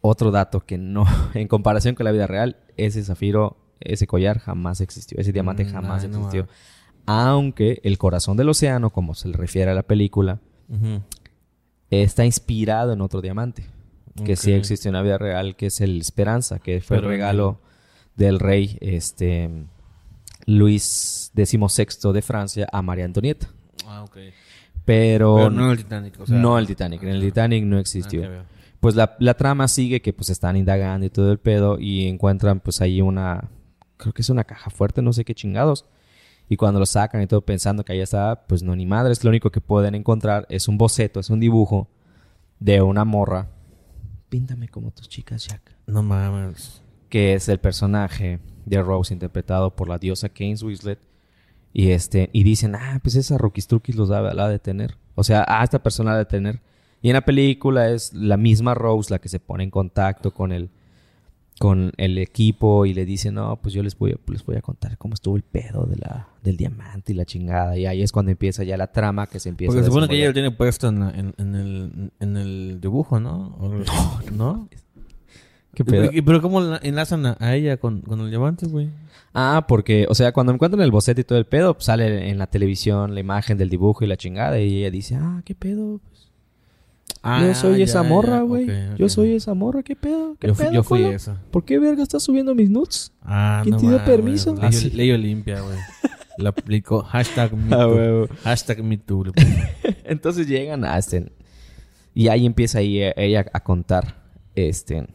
otro 0.00 0.30
dato 0.30 0.60
que 0.60 0.78
no, 0.78 1.04
en 1.34 1.48
comparación 1.48 1.94
con 1.94 2.04
la 2.04 2.12
vida 2.12 2.26
real, 2.26 2.56
ese 2.76 3.02
zafiro, 3.02 3.56
ese 3.80 4.06
collar 4.06 4.38
jamás 4.38 4.80
existió, 4.80 5.18
ese 5.20 5.32
diamante 5.32 5.64
mm, 5.64 5.72
jamás 5.72 6.04
existió. 6.04 6.48
Aunque 7.06 7.80
el 7.82 7.98
corazón 7.98 8.36
del 8.36 8.48
océano, 8.48 8.90
como 8.90 9.14
se 9.14 9.28
le 9.28 9.36
refiere 9.36 9.70
a 9.70 9.74
la 9.74 9.82
película, 9.82 10.38
está 11.90 12.24
inspirado 12.24 12.92
en 12.92 13.00
otro 13.00 13.20
diamante. 13.20 13.64
Que 14.24 14.36
sí 14.36 14.52
existe 14.52 14.88
en 14.88 14.94
la 14.94 15.02
vida 15.02 15.18
real, 15.18 15.56
que 15.56 15.66
es 15.66 15.80
el 15.80 15.98
Esperanza, 15.98 16.58
que 16.58 16.80
fue 16.82 16.98
el 16.98 17.04
regalo 17.04 17.58
del 18.16 18.38
rey 18.38 18.76
este, 18.80 19.48
Luis 20.46 21.32
XVI 21.34 22.12
de 22.12 22.22
Francia 22.22 22.68
a 22.70 22.82
María 22.82 23.06
Antonieta. 23.06 23.48
Ah, 23.86 24.02
ok. 24.04 24.18
Pero, 24.84 25.50
no 25.50 25.72
el 25.72 25.78
Titanic. 25.78 26.18
no 26.28 26.58
el 26.58 26.66
Titanic. 26.66 27.02
En 27.02 27.08
el 27.08 27.20
Titanic 27.20 27.64
no 27.64 27.78
existió. 27.78 28.24
Ah, 28.24 28.44
pues 28.80 28.94
la, 28.94 29.16
la, 29.18 29.34
trama 29.34 29.68
sigue 29.68 30.02
que 30.02 30.12
pues 30.12 30.30
están 30.30 30.56
indagando 30.56 31.06
y 31.06 31.10
todo 31.10 31.30
el 31.30 31.38
pedo 31.38 31.78
y 31.78 32.06
encuentran 32.08 32.60
pues 32.60 32.80
ahí 32.80 33.00
una... 33.00 33.50
Creo 33.96 34.12
que 34.12 34.22
es 34.22 34.30
una 34.30 34.44
caja 34.44 34.70
fuerte, 34.70 35.02
no 35.02 35.12
sé 35.12 35.24
qué 35.24 35.34
chingados 35.34 35.84
y 36.50 36.56
cuando 36.56 36.80
lo 36.80 36.86
sacan 36.86 37.22
y 37.22 37.28
todo 37.28 37.42
pensando 37.42 37.84
que 37.84 37.92
ahí 37.92 38.00
está, 38.00 38.44
pues 38.48 38.64
no, 38.64 38.74
ni 38.74 38.84
madres. 38.84 39.22
Lo 39.22 39.30
único 39.30 39.50
que 39.50 39.60
pueden 39.60 39.94
encontrar 39.94 40.46
es 40.50 40.66
un 40.66 40.76
boceto, 40.78 41.20
es 41.20 41.30
un 41.30 41.38
dibujo 41.38 41.88
de 42.58 42.82
una 42.82 43.04
morra. 43.04 43.46
Píntame 44.28 44.66
como 44.66 44.90
tus 44.90 45.08
chicas, 45.08 45.46
Jack. 45.46 45.76
No 45.86 46.02
mames. 46.02 46.82
Que 47.08 47.34
es 47.34 47.48
el 47.48 47.60
personaje 47.60 48.40
de 48.66 48.82
Rose 48.82 49.14
interpretado 49.14 49.76
por 49.76 49.88
la 49.88 49.98
diosa 49.98 50.28
Keynes 50.28 50.64
Winslet. 50.64 50.98
Y 51.72 51.92
este, 51.92 52.30
y 52.32 52.42
dicen, 52.42 52.74
ah, 52.74 52.98
pues 53.00 53.14
esa 53.14 53.38
Rookie 53.38 53.62
Truckis 53.62 53.94
los 53.94 54.08
da, 54.08 54.20
la 54.34 54.48
de 54.48 54.58
tener. 54.58 54.96
O 55.14 55.22
sea, 55.22 55.44
ah, 55.46 55.62
esta 55.62 55.80
persona 55.84 56.10
la 56.14 56.18
de 56.18 56.24
tener. 56.24 56.60
Y 57.02 57.08
en 57.08 57.14
la 57.14 57.22
película 57.22 57.90
es 57.90 58.12
la 58.12 58.36
misma 58.36 58.74
Rose 58.74 59.10
la 59.10 59.18
que 59.18 59.28
se 59.28 59.40
pone 59.40 59.64
en 59.64 59.70
contacto 59.70 60.32
con 60.32 60.52
el 60.52 60.70
con 61.60 61.92
el 61.98 62.16
equipo 62.16 62.86
y 62.86 62.94
le 62.94 63.04
dice, 63.04 63.30
no, 63.30 63.56
pues 63.60 63.74
yo 63.74 63.82
les 63.82 63.98
voy, 63.98 64.12
a, 64.12 64.32
les 64.32 64.42
voy 64.46 64.56
a 64.56 64.62
contar 64.62 64.96
cómo 64.96 65.12
estuvo 65.12 65.36
el 65.36 65.42
pedo 65.42 65.84
de 65.84 65.96
la, 65.96 66.26
del 66.42 66.56
diamante 66.56 67.12
y 67.12 67.14
la 67.14 67.26
chingada. 67.26 67.76
Y 67.76 67.84
ahí 67.84 68.00
es 68.00 68.12
cuando 68.12 68.32
empieza 68.32 68.64
ya 68.64 68.78
la 68.78 68.86
trama 68.86 69.26
que 69.26 69.38
se 69.38 69.50
empieza 69.50 69.72
Porque 69.72 69.82
se 69.82 69.90
supone 69.90 70.08
que 70.08 70.16
ella 70.16 70.28
lo 70.28 70.32
tiene 70.32 70.52
puesto 70.52 70.88
en, 70.88 71.34
en, 71.36 71.54
el, 71.54 72.12
en 72.18 72.36
el 72.38 72.80
dibujo, 72.80 73.20
¿no? 73.20 73.58
no, 73.60 74.20
¿no? 74.32 74.68
¿Qué 75.74 75.84
pedo? 75.84 76.10
¿Pero 76.24 76.40
cómo 76.40 76.76
enlazan 76.76 77.26
a, 77.26 77.54
ella 77.54 77.76
con, 77.76 78.00
con 78.00 78.20
el 78.20 78.30
diamante, 78.30 78.66
güey? 78.66 78.88
Ah, 79.34 79.66
porque, 79.68 80.06
o 80.08 80.14
sea, 80.14 80.32
cuando 80.32 80.54
encuentran 80.54 80.82
el 80.82 80.90
boceto 80.90 81.20
y 81.20 81.24
todo 81.24 81.38
el 81.38 81.44
pedo, 81.44 81.74
pues 81.74 81.84
sale 81.84 82.30
en 82.30 82.38
la 82.38 82.46
televisión 82.46 83.14
la 83.14 83.20
imagen 83.20 83.58
del 83.58 83.68
dibujo 83.68 84.02
y 84.02 84.08
la 84.08 84.16
chingada. 84.16 84.58
Y 84.58 84.78
ella 84.78 84.90
dice, 84.90 85.16
ah, 85.16 85.42
qué 85.44 85.54
pedo, 85.54 86.00
Ah, 87.22 87.44
yo 87.46 87.54
soy 87.54 87.82
esa 87.82 88.02
morra, 88.02 88.40
güey. 88.42 88.66
Yo 88.96 89.08
soy 89.08 89.34
esa 89.34 89.54
morra, 89.54 89.82
¿qué 89.82 89.96
pedo? 89.96 90.36
¿Qué 90.38 90.48
yo, 90.48 90.54
pedo, 90.54 90.72
yo 90.72 90.82
fui 90.82 91.04
esa. 91.04 91.40
¿Por 91.50 91.64
qué 91.64 91.78
verga 91.78 92.02
estás 92.02 92.22
subiendo 92.22 92.54
mis 92.54 92.70
nudes? 92.70 93.12
Ah, 93.22 93.60
¿Quién 93.62 93.76
te 93.76 93.86
dio 93.86 94.04
permiso? 94.04 94.56
Ley, 94.92 95.10
Olimpia, 95.12 95.60
güey. 95.60 95.76
Lo 96.38 96.48
aplicó. 96.48 97.02
Hashtag. 97.02 97.52
Ah, 97.70 98.26
Hashtag 98.44 98.82
MeToo. 98.82 99.24
Entonces 100.04 100.46
llegan 100.46 100.84
a 100.84 100.98
este... 100.98 101.30
Y 102.14 102.28
ahí 102.28 102.44
empieza 102.44 102.78
ahí 102.78 103.00
eh, 103.00 103.14
ella 103.16 103.46
a 103.52 103.60
contar 103.60 104.22
este... 104.54 105.06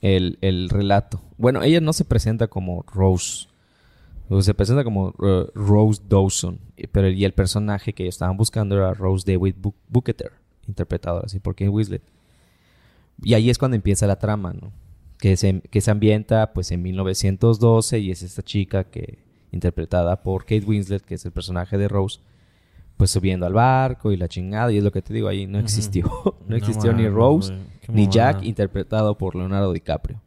El, 0.00 0.38
el 0.42 0.68
relato. 0.68 1.20
Bueno, 1.38 1.62
ella 1.62 1.80
no 1.80 1.92
se 1.92 2.04
presenta 2.04 2.46
como 2.46 2.82
Rose. 2.82 3.48
Se 4.40 4.54
presenta 4.54 4.84
como 4.84 5.08
uh, 5.08 5.46
Rose 5.54 6.02
Dawson. 6.08 6.58
Pero 6.92 7.08
y 7.08 7.24
el 7.24 7.32
personaje 7.32 7.92
que 7.92 8.08
estaban 8.08 8.36
buscando 8.36 8.76
era 8.76 8.94
Rose 8.94 9.30
David 9.30 9.56
Buketer 9.88 10.32
interpretado 10.68 11.22
así 11.24 11.40
por 11.40 11.54
Ken 11.54 11.68
Weasley. 11.68 12.00
Y 13.22 13.34
ahí 13.34 13.50
es 13.50 13.58
cuando 13.58 13.76
empieza 13.76 14.06
la 14.06 14.18
trama, 14.18 14.52
¿no? 14.52 14.72
Que 15.18 15.36
se, 15.36 15.60
que 15.70 15.80
se 15.80 15.90
ambienta 15.90 16.52
pues 16.52 16.70
en 16.70 16.82
1912 16.82 17.98
y 17.98 18.10
es 18.10 18.22
esta 18.22 18.42
chica 18.42 18.84
que 18.84 19.18
interpretada 19.52 20.22
por 20.22 20.42
Kate 20.42 20.64
Winslet, 20.66 21.02
que 21.02 21.14
es 21.14 21.24
el 21.24 21.32
personaje 21.32 21.78
de 21.78 21.88
Rose, 21.88 22.18
pues 22.96 23.10
subiendo 23.10 23.46
al 23.46 23.52
barco 23.52 24.12
y 24.12 24.16
la 24.16 24.28
chingada, 24.28 24.72
y 24.72 24.78
es 24.78 24.84
lo 24.84 24.90
que 24.90 25.00
te 25.00 25.14
digo, 25.14 25.28
ahí 25.28 25.46
no 25.46 25.58
existió, 25.58 26.10
no 26.48 26.56
existió 26.56 26.92
ni 26.92 27.08
Rose 27.08 27.54
ni 27.88 28.08
Jack 28.08 28.42
interpretado 28.42 29.16
por 29.16 29.36
Leonardo 29.36 29.72
DiCaprio. 29.72 30.20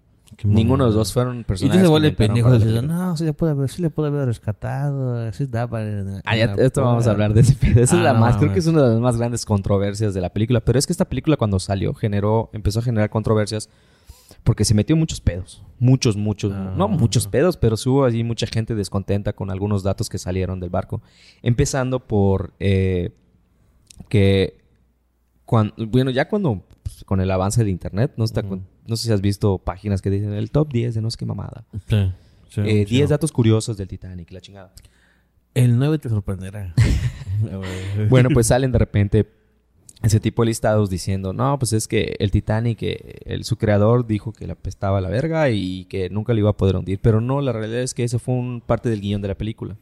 Ninguno 0.44 0.84
de 0.84 0.90
los 0.90 0.96
dos 0.96 1.14
fueron 1.14 1.44
personajes. 1.44 1.80
Y 1.80 1.80
tú 1.80 1.86
se 1.86 1.90
vuelve 1.90 2.12
pendejo 2.12 2.56
y 2.56 2.82
no, 2.84 3.18
sí 3.18 3.24
le 3.24 3.34
puede 3.34 3.54
haber, 3.54 3.70
sí 3.70 3.82
le 3.82 3.90
puede 3.90 4.10
haber 4.10 4.28
rescatado, 4.28 5.32
sí 5.34 5.48
da 5.48 5.68
para... 5.68 6.22
Ah, 6.26 6.36
ya, 6.36 6.54
esto 6.58 6.84
vamos 6.84 7.08
a 7.08 7.12
hablar 7.12 7.34
de 7.34 7.42
ese 7.42 7.56
pedo. 7.56 7.82
Esa 7.82 7.98
es 7.98 8.04
la 8.04 8.12
ah, 8.12 8.14
más, 8.14 8.38
creo 8.38 8.54
que 8.54 8.60
es 8.60 8.68
una 8.68 8.84
de 8.84 8.90
las 8.90 9.00
más 9.00 9.18
grandes 9.18 9.46
controversias 9.46 10.14
de 10.14 10.22
la 10.22 10.30
película. 10.30 10.62
Pero 10.62 10.78
es 10.78 10.86
que 10.86 10.94
esta 10.94 11.06
película 11.06 11.38
cuando 11.38 11.60
salió 11.60 11.94
generó, 11.96 12.52
empezó 12.54 12.80
a 12.80 12.82
generar 12.84 13.10
controversias 13.10 13.70
porque 14.44 14.64
se 14.64 14.76
metió 14.76 14.96
muchos 14.96 15.22
pedos. 15.22 15.64
Muchos, 15.80 16.16
muchos. 16.16 16.54
Ah. 16.54 16.74
no 16.78 16.88
muchos 16.88 17.28
pedos, 17.28 17.58
pero 17.58 17.76
hubo 17.86 18.06
allí 18.06 18.24
mucha 18.24 18.46
gente 18.46 18.76
descontenta 18.76 19.34
con 19.34 19.50
algunos 19.50 19.82
datos 19.82 20.08
que 20.08 20.20
salieron 20.20 20.60
del 20.60 20.70
barco. 20.70 21.02
Empezando 21.42 22.00
por 22.00 22.54
eh, 22.60 23.12
que... 24.08 24.58
Cuando, 25.46 25.74
bueno, 25.78 26.12
ya 26.12 26.28
cuando 26.28 26.64
pues, 26.84 27.04
con 27.06 27.22
el 27.22 27.32
avance 27.32 27.64
de 27.64 27.70
internet, 27.70 28.14
no 28.18 28.26
está 28.26 28.44
no 28.88 28.96
sé 28.96 29.08
si 29.08 29.14
has 29.14 29.22
visto 29.22 29.58
páginas 29.58 30.02
que 30.02 30.10
dicen 30.10 30.34
el 30.34 30.52
top 30.52 30.72
10 30.72 30.96
de 30.96 31.02
no 31.02 31.12
sé 31.12 31.18
qué 31.18 31.26
mamada. 31.26 31.66
Sí. 31.90 32.12
10 32.56 32.90
eh, 32.92 33.08
datos 33.08 33.32
curiosos 33.32 33.78
del 33.78 33.88
Titanic, 33.88 34.32
la 34.32 34.42
chingada. 34.42 34.74
El 35.54 35.78
9 35.78 35.98
te 36.00 36.10
sorprenderá. 36.10 36.74
bueno, 38.10 38.30
pues 38.34 38.48
salen 38.48 38.72
de 38.72 38.80
repente 38.80 39.28
ese 40.04 40.20
tipo 40.20 40.44
de 40.44 40.48
listados 40.48 40.90
diciendo, 40.90 41.34
no, 41.34 41.58
pues 41.58 41.74
es 41.74 41.88
que 41.88 42.16
el 42.20 42.32
Titanic, 42.32 42.84
eh, 42.84 43.20
el, 43.26 43.44
su 43.44 43.58
creador 43.58 44.06
dijo 44.06 44.32
que 44.32 44.46
le 44.46 44.54
apestaba 44.54 45.02
la 45.02 45.10
verga 45.10 45.50
y 45.50 45.86
que 45.86 46.10
nunca 46.10 46.34
le 46.34 46.40
iba 46.40 46.52
a 46.52 46.58
poder 46.58 46.76
hundir. 46.76 47.00
Pero 47.02 47.22
no, 47.22 47.42
la 47.42 47.52
realidad 47.52 47.82
es 47.82 47.94
que 47.94 48.04
eso 48.04 48.20
fue 48.20 48.36
un 48.36 48.62
parte 48.62 48.90
del 48.90 49.02
guion 49.02 49.22
de 49.22 49.28
la 49.28 49.36
película. 49.36 49.76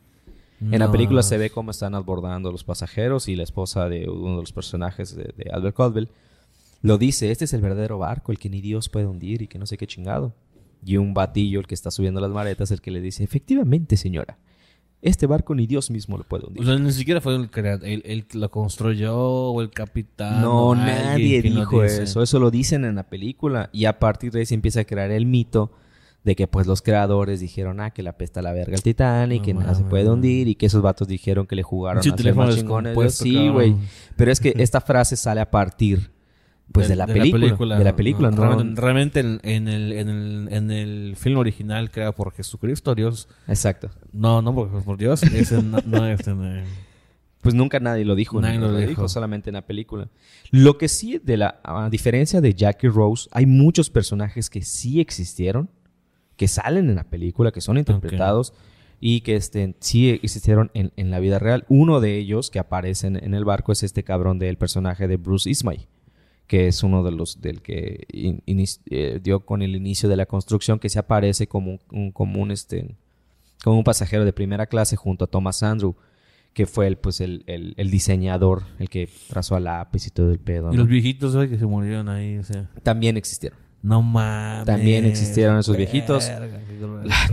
En 0.62 0.80
la 0.80 0.90
película 0.90 1.22
se 1.22 1.38
ve 1.38 1.50
cómo 1.50 1.72
están 1.72 1.96
abordando 1.96 2.50
los 2.50 2.64
pasajeros 2.64 3.28
y 3.28 3.36
la 3.36 3.44
esposa 3.44 3.90
de 3.90 4.10
uno 4.10 4.38
de 4.38 4.42
los 4.42 4.54
personajes 4.54 5.14
de, 5.14 5.34
de 5.36 5.52
Albert 5.52 5.76
Caldwell 5.76 6.10
lo 6.86 6.98
dice, 6.98 7.32
este 7.32 7.46
es 7.46 7.54
el 7.54 7.62
verdadero 7.62 7.98
barco, 7.98 8.32
el 8.32 8.38
que 8.38 8.50
ni 8.50 8.62
Dios 8.62 8.90
puede 8.90 9.08
hundir 9.08 9.42
y 9.42 9.48
que 9.48 9.58
no 9.58 9.66
sé 9.66 9.78
qué 9.78 9.88
chingado. 9.88 10.36
Y 10.86 10.98
un 10.98 11.16
batillo, 11.16 11.60
el 11.60 11.66
que 11.66 11.74
está 11.74 11.90
subiendo 11.90 12.22
las 12.22 12.30
maretas, 12.30 12.70
el 12.70 12.80
que 12.80 12.92
le 12.92 13.02
dice, 13.02 13.24
efectivamente, 13.24 13.98
señora, 13.98 14.38
este 15.02 15.26
barco 15.26 15.56
ni 15.56 15.66
Dios 15.66 15.90
mismo 15.90 16.18
lo 16.18 16.24
puede 16.26 16.46
hundir. 16.46 16.62
O 16.62 16.66
sea, 16.66 16.78
ni 16.78 16.92
siquiera 16.92 17.22
fue 17.22 17.36
el 17.36 17.50
el, 17.84 18.26
lo 18.34 18.52
construyó 18.52 19.18
o 19.18 19.62
el 19.62 19.72
capitán. 19.72 20.42
No, 20.42 20.76
nadie 20.76 21.42
dijo 21.42 21.84
eso. 21.84 22.22
Eso 22.22 22.40
lo 22.40 22.52
dicen 22.52 22.86
en 22.86 22.96
la 22.96 23.10
película. 23.10 23.70
Y 23.74 23.86
a 23.86 23.98
partir 23.98 24.32
de 24.32 24.40
ahí 24.40 24.46
se 24.46 24.54
empieza 24.54 24.82
a 24.82 24.86
crear 24.86 25.10
el 25.10 25.26
mito 25.26 25.72
de 26.24 26.36
que 26.36 26.48
pues 26.48 26.66
los 26.66 26.82
creadores 26.82 27.40
dijeron, 27.40 27.80
ah, 27.82 27.92
que 27.92 28.04
la 28.04 28.18
pesta 28.18 28.42
la 28.42 28.52
verga 28.52 28.76
el 28.76 28.82
Titanic, 28.82 29.42
y 29.42 29.46
que 29.46 29.54
nada 29.54 29.76
se 29.76 29.84
puede 29.84 30.10
hundir, 30.10 30.48
y 30.48 30.56
que 30.56 30.66
esos 30.66 30.82
vatos 30.82 31.08
dijeron 31.08 31.46
que 31.46 31.56
le 31.56 31.62
jugaron 31.62 32.02
a 32.04 32.34
más 32.34 32.56
chingones. 32.56 33.16
Sí, 33.16 33.48
güey. 33.50 33.76
Pero 34.16 34.32
es 34.32 34.40
que 34.40 34.54
esta 34.58 34.82
frase 34.82 35.16
sale 35.16 35.42
a 35.42 35.52
partir 35.52 36.15
pues 36.72 36.90
de, 36.90 36.96
la, 36.96 37.08
película, 37.08 37.78
De 37.78 37.84
la 37.84 37.96
película, 37.96 38.32
¿no? 38.32 38.64
Realmente, 38.76 39.20
en, 39.20 39.40
el, 39.68 39.92
en, 39.94 40.10
el, 40.10 40.48
en 40.52 40.72
el 40.72 41.16
film 41.16 41.38
original 41.38 41.92
creado 41.92 42.14
por 42.14 42.34
Jesucristo, 42.34 42.96
Dios. 42.96 43.30
Exacto. 43.48 43.90
No, 44.12 44.42
no 44.42 44.54
por, 44.54 44.98
Dios. 44.98 45.24
Ese 45.34 45.62
no, 45.62 46.08
es 46.08 46.22
Pues 47.42 47.56
nunca 47.56 47.80
nadie 47.80 48.04
lo 48.04 48.16
dijo. 48.16 48.42
Nadie 48.42 48.60
lo 48.60 48.76
dijo. 48.76 49.08
solamente 49.08 49.52
en 49.52 49.54
la 49.54 49.66
película. 49.66 50.10
Lo 50.52 50.78
que 50.78 50.88
sí, 50.88 51.22
de 51.24 51.38
la, 51.38 51.60
a 51.64 51.90
diferencia 51.90 52.42
de 52.42 52.54
Jackie 52.54 52.90
Rose, 52.90 53.30
hay 53.32 53.46
muchos 53.46 53.90
personajes 53.90 54.50
que 54.50 54.62
sí 54.64 55.00
existieron, 55.00 55.70
que 56.36 56.48
salen 56.48 56.90
en 56.90 56.96
la 56.96 57.06
película, 57.06 57.52
que 57.52 57.62
son 57.62 57.78
interpretados 57.78 58.54
y 59.00 59.22
que 59.22 59.36
este, 59.36 59.76
sí 59.80 60.10
existieron 60.10 60.72
en, 60.74 60.92
en, 60.98 61.12
la 61.12 61.20
vida 61.20 61.38
real. 61.38 61.66
Uno 61.70 62.02
de 62.02 62.18
ellos 62.18 62.50
que 62.50 62.60
aparece 62.60 63.08
en, 63.08 63.24
en, 63.24 63.34
el 63.34 63.46
barco 63.46 63.72
es 63.72 63.84
este 63.84 64.04
cabrón 64.04 64.40
del 64.40 64.58
personaje 64.58 65.08
de 65.08 65.18
Bruce 65.18 65.50
Ismay 65.50 65.88
que 66.48 66.68
es 66.68 66.84
uno 66.84 67.04
de 67.04 67.12
los 67.12 67.42
del 67.42 67.62
que 67.62 68.06
eh, 68.10 69.20
dio 69.22 69.46
con 69.46 69.62
el 69.62 69.76
inicio 69.76 70.10
de 70.10 70.16
la 70.16 70.26
construcción, 70.26 70.80
que 70.80 70.90
se 70.90 71.00
aparece 71.00 71.48
como 71.48 71.80
un, 71.92 72.12
como 72.12 72.42
un, 72.42 72.52
este, 72.52 72.96
como 73.64 73.78
un 73.78 73.84
pasajero 73.84 74.26
de 74.26 74.34
primera 74.34 74.68
clase 74.68 74.96
junto 74.96 75.26
a 75.26 75.28
Thomas 75.28 75.64
Andrew, 75.64 75.96
que 76.54 76.66
fue 76.66 76.88
el, 76.88 76.98
pues 76.98 77.20
el, 77.20 77.44
el, 77.48 77.92
diseñador, 77.92 78.64
el 78.80 78.90
que 78.90 79.10
trazó 79.28 79.56
a 79.56 79.60
lápiz 79.60 80.08
y 80.08 80.10
todo 80.10 80.32
el 80.32 80.40
pedo. 80.40 80.72
Y 80.72 80.78
los 80.78 80.88
viejitos 80.88 81.36
que 81.50 81.58
se 81.58 81.66
murieron 81.66 82.08
ahí, 82.08 82.38
o 82.38 82.44
sea. 82.44 82.70
También 82.82 83.18
existieron. 83.18 83.60
No 83.86 84.02
mames. 84.02 84.66
También 84.66 85.06
existieron 85.06 85.60
esos 85.60 85.78
viejitos. 85.78 86.32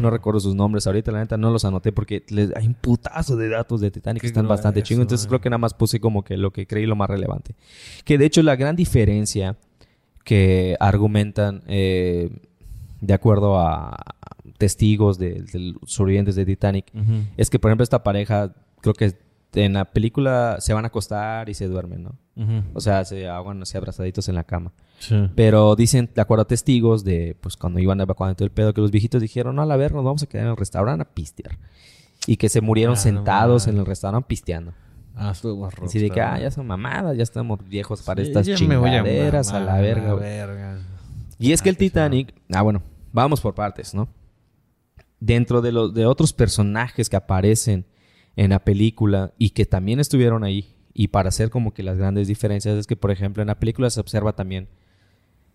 No 0.00 0.10
recuerdo 0.10 0.38
sus 0.38 0.54
nombres 0.54 0.86
ahorita, 0.86 1.10
la 1.10 1.20
neta 1.20 1.38
no 1.38 1.50
los 1.50 1.64
anoté 1.64 1.92
porque 1.92 2.24
les, 2.28 2.54
hay 2.54 2.66
un 2.66 2.74
putazo 2.74 3.36
de 3.36 3.48
datos 3.48 3.80
de 3.80 3.90
Titanic 3.90 4.20
que 4.20 4.26
están 4.26 4.46
bastante 4.46 4.82
chingos. 4.82 5.04
Entonces 5.04 5.26
creo 5.26 5.40
que 5.40 5.48
nada 5.48 5.58
más 5.58 5.72
puse 5.72 5.98
como 5.98 6.22
que 6.22 6.36
lo 6.36 6.52
que 6.52 6.66
creí 6.66 6.84
lo 6.84 6.94
más 6.94 7.08
relevante. 7.08 7.54
Que 8.04 8.18
de 8.18 8.26
hecho 8.26 8.42
la 8.42 8.54
gran 8.56 8.76
diferencia 8.76 9.56
que 10.24 10.76
argumentan 10.78 11.62
eh, 11.68 12.30
de 13.00 13.14
acuerdo 13.14 13.58
a 13.58 13.96
testigos 14.58 15.18
de, 15.18 15.44
los 15.54 15.90
sobrevivientes 15.90 16.36
de 16.36 16.44
Titanic 16.44 16.92
es 17.36 17.48
que 17.48 17.58
por 17.58 17.70
ejemplo 17.70 17.82
esta 17.82 18.02
pareja 18.02 18.54
creo 18.80 18.94
que 18.94 19.16
en 19.54 19.72
la 19.72 19.86
película 19.86 20.58
se 20.60 20.74
van 20.74 20.84
a 20.84 20.88
acostar 20.88 21.48
y 21.48 21.54
se 21.54 21.66
duermen, 21.66 22.04
¿no? 22.04 22.18
O 22.74 22.80
sea, 22.80 23.04
se 23.04 23.26
ahogan 23.26 23.60
así 23.62 23.76
abrazaditos 23.76 24.28
en 24.28 24.34
la 24.34 24.44
cama. 24.44 24.72
Pero 25.34 25.76
dicen, 25.76 26.10
de 26.14 26.20
acuerdo 26.20 26.42
a 26.42 26.46
testigos, 26.46 27.04
de 27.04 27.36
pues 27.40 27.56
cuando 27.56 27.80
iban 27.80 28.00
evacuando 28.00 28.34
todo 28.34 28.44
el 28.44 28.52
pedo, 28.52 28.72
que 28.74 28.80
los 28.80 28.90
viejitos 28.90 29.20
dijeron, 29.20 29.56
no, 29.56 29.62
a 29.62 29.66
la 29.66 29.76
ver, 29.76 29.92
nos 29.92 30.04
vamos 30.04 30.22
a 30.22 30.26
quedar 30.26 30.46
en 30.46 30.50
el 30.52 30.56
restaurante 30.56 31.02
a 31.02 31.14
pistear. 31.14 31.58
Y 32.26 32.36
que 32.36 32.48
se 32.48 32.60
murieron 32.60 32.94
ah, 32.94 32.98
sentados 32.98 33.66
en 33.66 33.78
el 33.78 33.86
restaurante 33.86 34.26
pisteando. 34.28 34.72
Ah, 35.14 35.30
Así 35.30 35.98
de 35.98 36.10
que, 36.10 36.20
ah, 36.20 36.38
ya 36.38 36.50
son 36.50 36.66
mamadas, 36.66 37.16
ya 37.16 37.22
estamos 37.22 37.58
viejos 37.68 38.02
para 38.02 38.22
estas 38.22 38.46
chingaderas 38.46 39.52
a, 39.52 39.60
la 39.60 39.80
verga, 39.80 40.14
verga. 40.14 40.78
Y 41.38 41.52
es 41.52 41.60
que 41.60 41.68
el 41.68 41.76
Titanic, 41.76 42.34
ah, 42.52 42.62
bueno, 42.62 42.82
vamos 43.12 43.40
por 43.40 43.54
partes, 43.54 43.94
¿no? 43.94 44.08
Dentro 45.20 45.60
de 45.60 45.72
los 45.72 45.94
de 45.94 46.06
otros 46.06 46.32
personajes 46.32 47.08
que 47.08 47.16
aparecen 47.16 47.86
en 48.36 48.50
la 48.50 48.60
película 48.60 49.32
y 49.38 49.50
que 49.50 49.66
también 49.66 50.00
estuvieron 50.00 50.44
ahí 50.44 50.74
y 50.94 51.08
para 51.08 51.28
hacer 51.28 51.50
como 51.50 51.72
que 51.72 51.82
las 51.82 51.98
grandes 51.98 52.28
diferencias 52.28 52.76
es 52.76 52.86
que, 52.86 52.96
por 52.96 53.10
ejemplo, 53.10 53.42
en 53.42 53.48
la 53.48 53.58
película 53.58 53.90
se 53.90 54.00
observa 54.00 54.34
también 54.34 54.68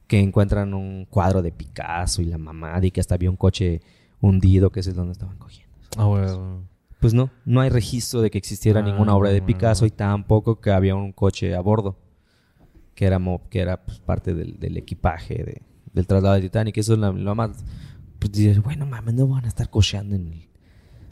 que 0.07 0.19
encuentran 0.19 0.73
un 0.73 1.05
cuadro 1.05 1.41
de 1.41 1.51
Picasso 1.51 2.21
y 2.21 2.25
la 2.25 2.37
mamá 2.37 2.79
y 2.81 2.91
que 2.91 3.01
hasta 3.01 3.15
había 3.15 3.29
un 3.29 3.35
coche 3.35 3.81
hundido, 4.21 4.71
que 4.71 4.79
ese 4.79 4.91
es 4.91 4.95
donde 4.95 5.11
estaban 5.11 5.37
cogiendo. 5.37 5.73
Ah, 5.97 6.05
bueno. 6.05 6.63
Pues 6.99 7.13
no, 7.13 7.29
no 7.45 7.61
hay 7.61 7.69
registro 7.69 8.21
de 8.21 8.31
que 8.31 8.37
existiera 8.37 8.81
ninguna 8.81 9.15
obra 9.15 9.29
de 9.29 9.41
Picasso 9.41 9.85
y 9.85 9.91
tampoco 9.91 10.59
que 10.59 10.71
había 10.71 10.95
un 10.95 11.11
coche 11.11 11.53
a 11.55 11.61
bordo, 11.61 11.95
que 12.95 13.05
era, 13.05 13.19
que 13.49 13.59
era 13.59 13.85
pues, 13.85 13.99
parte 13.99 14.33
del, 14.33 14.77
equipaje 14.77 15.63
del 15.93 16.07
traslado 16.07 16.35
de 16.35 16.41
Titanic. 16.41 16.77
Eso 16.77 16.93
es 16.93 16.99
lo, 16.99 17.35
más... 17.35 17.63
Pues 18.17 18.31
dices, 18.31 18.63
bueno, 18.63 18.87
mames, 18.87 19.13
no 19.13 19.27
van 19.27 19.45
a 19.45 19.47
estar 19.47 19.69
cocheando 19.69 20.15
en 20.15 20.27
el 20.27 20.47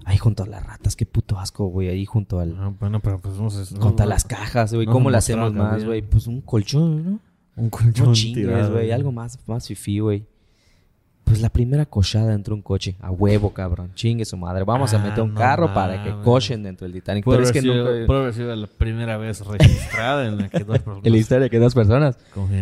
Ahí 0.06 0.18
junto 0.18 0.44
a 0.44 0.46
las 0.46 0.64
ratas, 0.64 0.96
qué 0.96 1.08
puto 1.08 1.40
asco, 1.40 1.66
güey. 1.66 1.90
Ahí 1.90 2.06
junto 2.06 2.40
al. 2.40 2.56
Ah, 2.60 2.72
bueno, 2.80 3.00
pero 3.00 3.20
pues 3.20 3.38
no 3.40 3.50
sé. 3.50 3.76
Junto 3.76 4.04
a 4.04 4.06
las 4.06 4.24
cajas, 4.24 4.72
güey. 4.72 4.86
¿Cómo 4.86 5.10
le 5.10 5.18
hacemos 5.18 5.52
más, 5.52 5.84
güey? 5.84 6.04
Pues 6.04 6.28
un 6.28 6.42
colchón, 6.42 7.12
¿no? 7.12 7.20
Un 7.56 7.70
colchón. 7.70 8.14
No 8.36 8.72
güey. 8.72 8.92
Algo 8.92 9.12
más, 9.12 9.40
más 9.48 9.68
fifí, 9.68 10.00
güey. 10.00 10.26
Pues 11.26 11.42
la 11.42 11.50
primera 11.50 11.88
cochada 11.88 12.28
dentro 12.32 12.54
de 12.54 12.58
un 12.58 12.62
coche. 12.62 12.98
A 13.00 13.10
huevo, 13.10 13.52
cabrón. 13.52 13.92
Chingue 13.96 14.26
su 14.26 14.38
madre. 14.38 14.64
Vamos 14.64 14.94
a 14.94 15.00
meter 15.00 15.24
un 15.24 15.32
ah, 15.32 15.40
carro 15.40 15.74
para 15.74 16.04
que 16.04 16.14
cochen 16.24 16.62
dentro 16.62 16.86
del 16.86 16.94
Titanic. 16.94 17.26
Pero 17.26 17.42
es 17.42 17.52
que 17.52 17.64
nunca... 17.64 18.06
Puede 18.06 18.20
haber 18.22 18.34
sido 18.34 18.56
la 18.56 18.68
primera 18.68 19.18
vez 19.18 19.44
registrada 19.44 20.28
en 20.28 20.38
la 20.38 20.50
que 20.50 20.64
dos 20.64 20.78
personas... 20.78 21.02
en 21.04 21.12
la 21.12 21.18
historia 21.18 21.50
que 21.50 21.58
dos 21.58 21.74
personas 21.74 22.20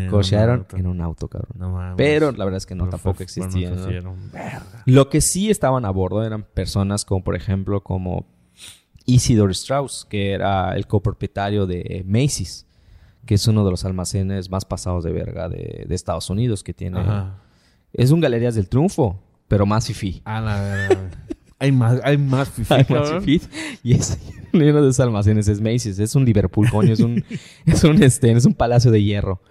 cochearon 0.09 0.65
en 0.77 0.87
un 0.87 1.01
auto, 1.01 1.27
cabrón. 1.27 1.51
No 1.57 1.95
Pero 1.97 2.31
la 2.31 2.45
verdad 2.45 2.57
es 2.57 2.65
que 2.65 2.75
no, 2.75 2.87
tampoco 2.87 3.21
existía. 3.21 3.73
Lo 4.85 5.09
que 5.09 5.19
sí 5.19 5.49
estaban 5.49 5.83
a 5.83 5.89
bordo 5.89 6.23
eran 6.23 6.43
personas 6.43 7.03
como, 7.03 7.21
por 7.21 7.35
ejemplo, 7.35 7.83
como 7.83 8.27
Isidore 9.05 9.51
Strauss, 9.51 10.07
que 10.09 10.31
era 10.31 10.73
el 10.77 10.87
copropietario 10.87 11.65
de 11.65 12.05
Macy's, 12.07 12.65
que 13.25 13.35
es 13.35 13.47
uno 13.47 13.63
de 13.63 13.71
los 13.71 13.85
almacenes 13.85 14.49
más 14.49 14.65
pasados 14.65 15.03
de 15.03 15.11
verga 15.11 15.49
de, 15.49 15.85
de 15.87 15.95
Estados 15.95 16.29
Unidos, 16.29 16.63
que 16.63 16.73
tiene... 16.73 16.99
Es 17.93 18.09
un 18.09 18.19
Galerías 18.19 18.55
del 18.55 18.67
Triunfo, 18.67 19.19
pero 19.47 19.65
más 19.67 19.85
fifi. 19.85 20.21
Ah, 20.25 20.41
la 20.41 20.61
verdad. 20.61 21.11
hay 21.59 21.71
más, 21.71 21.99
hay 22.03 22.17
más 22.17 22.49
fifi. 22.49 22.73
Hay 22.73 22.85
más 22.89 23.23
fifi. 23.23 23.47
Y 23.83 23.93
es 23.93 24.17
uno 24.53 24.81
de 24.81 24.89
esos 24.89 24.99
almacenes 24.99 25.47
es 25.47 25.61
Macy's. 25.61 25.99
Es 25.99 26.15
un 26.15 26.25
Liverpool, 26.25 26.69
coño. 26.71 26.91
Es 26.91 26.99
un, 27.01 27.23
es 27.65 27.83
un, 27.83 28.01
este, 28.01 28.31
es 28.31 28.45
un 28.45 28.55
palacio 28.55 28.89
de 28.89 29.03
hierro. 29.03 29.41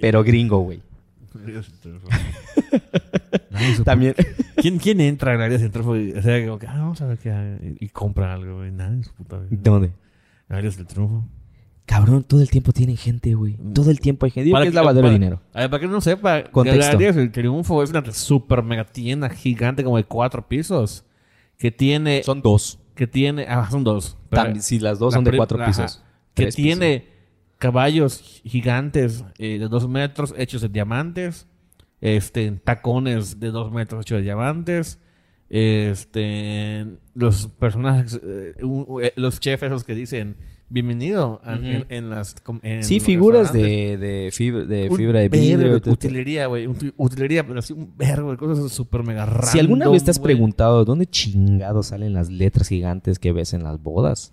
Pero 0.00 0.24
gringo, 0.24 0.58
güey. 0.58 0.82
También. 3.84 4.14
¿Quién, 4.56 4.78
¿Quién 4.78 5.00
entra 5.00 5.32
a 5.32 5.36
Galerías 5.36 5.60
del 5.62 5.70
Triunfo? 5.70 5.96
Y, 5.96 6.12
o 6.12 6.22
sea, 6.22 6.36
ah, 6.36 6.78
vamos 6.80 7.00
a 7.00 7.06
ver 7.06 7.18
qué 7.18 7.30
hay. 7.30 7.76
Y 7.78 7.88
compra 7.90 8.34
algo, 8.34 8.56
güey. 8.56 8.72
Nadie 8.72 8.96
en 8.96 9.04
su 9.04 9.12
puta 9.12 9.38
vida. 9.38 9.60
¿Dónde? 9.62 9.92
Galerías 10.48 10.76
del 10.76 10.86
Triunfo. 10.86 11.24
Cabrón, 11.92 12.24
todo 12.24 12.40
el 12.40 12.48
tiempo 12.48 12.72
tienen 12.72 12.96
gente, 12.96 13.34
güey. 13.34 13.58
Mm. 13.58 13.74
Todo 13.74 13.90
el 13.90 14.00
tiempo 14.00 14.24
hay 14.24 14.30
gente. 14.30 14.46
Digo 14.46 14.58
que 14.62 14.68
es 14.68 14.74
lavadero 14.74 15.08
de 15.08 15.12
dinero. 15.12 15.42
A 15.52 15.60
ver, 15.60 15.70
para 15.70 15.80
que 15.82 15.86
no 15.86 16.00
sepa, 16.00 16.40
Galerías 16.40 17.16
El 17.16 17.30
Triunfo 17.30 17.82
es 17.82 17.90
una 17.90 18.10
super 18.12 18.62
mega 18.62 18.84
tienda 18.84 19.28
gigante 19.28 19.84
como 19.84 19.98
de 19.98 20.04
cuatro 20.04 20.48
pisos. 20.48 21.04
Que 21.58 21.70
tiene... 21.70 22.22
Son 22.22 22.40
dos. 22.40 22.78
Que 22.94 23.06
tiene... 23.06 23.44
Ah, 23.46 23.68
son 23.70 23.84
dos. 23.84 24.16
si 24.60 24.78
las 24.78 24.98
dos 24.98 25.12
son 25.12 25.22
de 25.22 25.36
cuatro 25.36 25.62
pisos. 25.62 26.02
que 26.32 26.46
tiene 26.46 27.08
caballos 27.58 28.40
gigantes 28.42 29.22
eh, 29.36 29.58
de 29.58 29.68
dos 29.68 29.86
metros 29.86 30.34
hechos 30.38 30.62
de 30.62 30.70
diamantes. 30.70 31.46
Este, 32.00 32.52
tacones 32.52 33.38
de 33.38 33.50
dos 33.50 33.70
metros 33.70 34.00
hechos 34.00 34.16
de 34.16 34.22
diamantes. 34.22 34.98
Este, 35.50 36.86
los 37.12 37.48
personajes, 37.48 38.18
eh, 38.24 38.54
eh, 39.02 39.12
los 39.16 39.40
chefs 39.40 39.64
esos 39.64 39.84
que 39.84 39.94
dicen 39.94 40.36
bienvenido 40.72 41.40
en, 41.44 42.10
las... 42.10 42.34
sí, 42.80 43.00
figuras 43.00 43.52
de, 43.52 43.98
de, 43.98 44.30
fibra, 44.32 44.64
de 44.64 44.90
fibra 44.90 45.20
de 45.20 45.28
vidrio. 45.28 45.76
utilería, 45.84 46.46
güey. 46.46 46.66
Utilería, 46.96 47.46
pero 47.46 47.58
así 47.58 47.72
un 47.72 47.94
verbo 47.96 48.30
de 48.30 48.36
cosas 48.38 48.72
súper 48.72 49.02
mega 49.02 49.26
random, 49.26 49.50
Si 49.50 49.58
alguna 49.58 49.88
vez 49.88 50.04
te 50.04 50.10
has 50.10 50.18
preguntado 50.18 50.84
dónde 50.84 51.06
chingados 51.06 51.88
salen 51.88 52.14
las 52.14 52.30
letras 52.30 52.68
gigantes 52.68 53.18
que 53.18 53.32
ves 53.32 53.52
en 53.52 53.62
las 53.62 53.82
bodas 53.82 54.32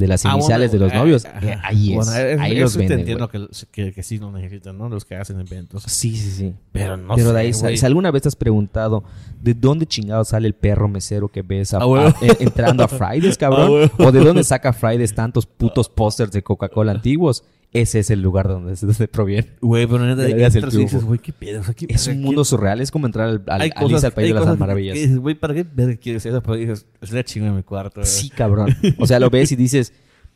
de 0.00 0.08
las 0.08 0.24
ah, 0.24 0.32
iniciales 0.32 0.72
de 0.72 0.78
los 0.78 0.92
novios. 0.92 1.24
Eh, 1.24 1.56
ahí 1.62 1.96
es. 1.96 2.08
ahí 2.08 2.58
los 2.58 2.76
venden. 2.76 3.00
entiendo 3.00 3.28
que, 3.28 3.46
que, 3.70 3.92
que, 3.92 4.02
sí 4.02 4.18
lo 4.18 4.32
necesitan, 4.32 4.76
¿no? 4.76 4.88
Los 4.88 5.04
que 5.04 5.14
hacen 5.14 5.38
eventos. 5.38 5.84
Sí, 5.84 6.16
sí, 6.16 6.30
sí. 6.30 6.54
Pero 6.72 6.96
no 6.96 7.14
Pero 7.14 7.32
de 7.32 7.40
ahí, 7.40 7.52
si 7.52 7.86
alguna 7.86 8.10
vez 8.10 8.22
te 8.22 8.28
has 8.28 8.36
preguntado 8.36 9.04
de 9.40 9.54
dónde 9.54 9.86
chingado 9.86 10.24
sale 10.24 10.48
el 10.48 10.54
perro 10.54 10.88
mesero 10.88 11.28
que 11.28 11.42
ves 11.42 11.74
ah, 11.74 12.14
eh, 12.22 12.36
entrando 12.40 12.82
a 12.82 12.88
Fridays, 12.88 13.36
cabrón, 13.38 13.90
ah, 13.98 14.02
o 14.04 14.10
de 14.10 14.24
dónde 14.24 14.42
saca 14.42 14.72
Fridays 14.72 15.14
tantos 15.14 15.46
putos 15.46 15.88
pósters 15.88 16.32
de 16.32 16.42
Coca-Cola 16.42 16.92
antiguos, 16.92 17.44
ese 17.72 18.00
es 18.00 18.10
el 18.10 18.20
lugar 18.20 18.48
donde 18.48 18.76
se, 18.94 19.08
proviene. 19.08 19.48
Güey, 19.60 19.86
pero 19.86 20.04
neta, 20.04 20.28
entras 20.46 20.74
y 20.74 20.78
dices, 20.78 21.04
güey, 21.04 21.18
qué 21.18 21.32
pedo. 21.32 21.62
es 21.88 22.06
un 22.08 22.22
mundo 22.22 22.44
surreal, 22.44 22.80
es 22.80 22.90
como 22.90 23.06
entrar 23.06 23.28
al, 23.28 23.42
al 23.46 23.72
Alice 23.74 24.06
al 24.06 24.12
País 24.12 24.34
de 24.34 24.40
las 24.40 24.58
Maravillas. 24.58 25.16
Güey, 25.16 25.34
¿para 25.34 25.54
qué 25.54 25.98
quieres 25.98 26.26
eso? 26.26 26.42
Pero 26.42 26.56
dices, 26.56 26.86
es 27.00 27.12
la 27.12 27.24
chinga 27.24 27.48
en 27.48 27.56
mi 27.56 27.62
cuarto. 27.62 28.04
Sí, 28.04 28.30
cabrón. 28.30 28.74
O 28.98 29.06
sea, 29.06 29.20
lo 29.20 29.30
ves 29.30 29.52
y 29.52 29.56
dices, 29.56 29.92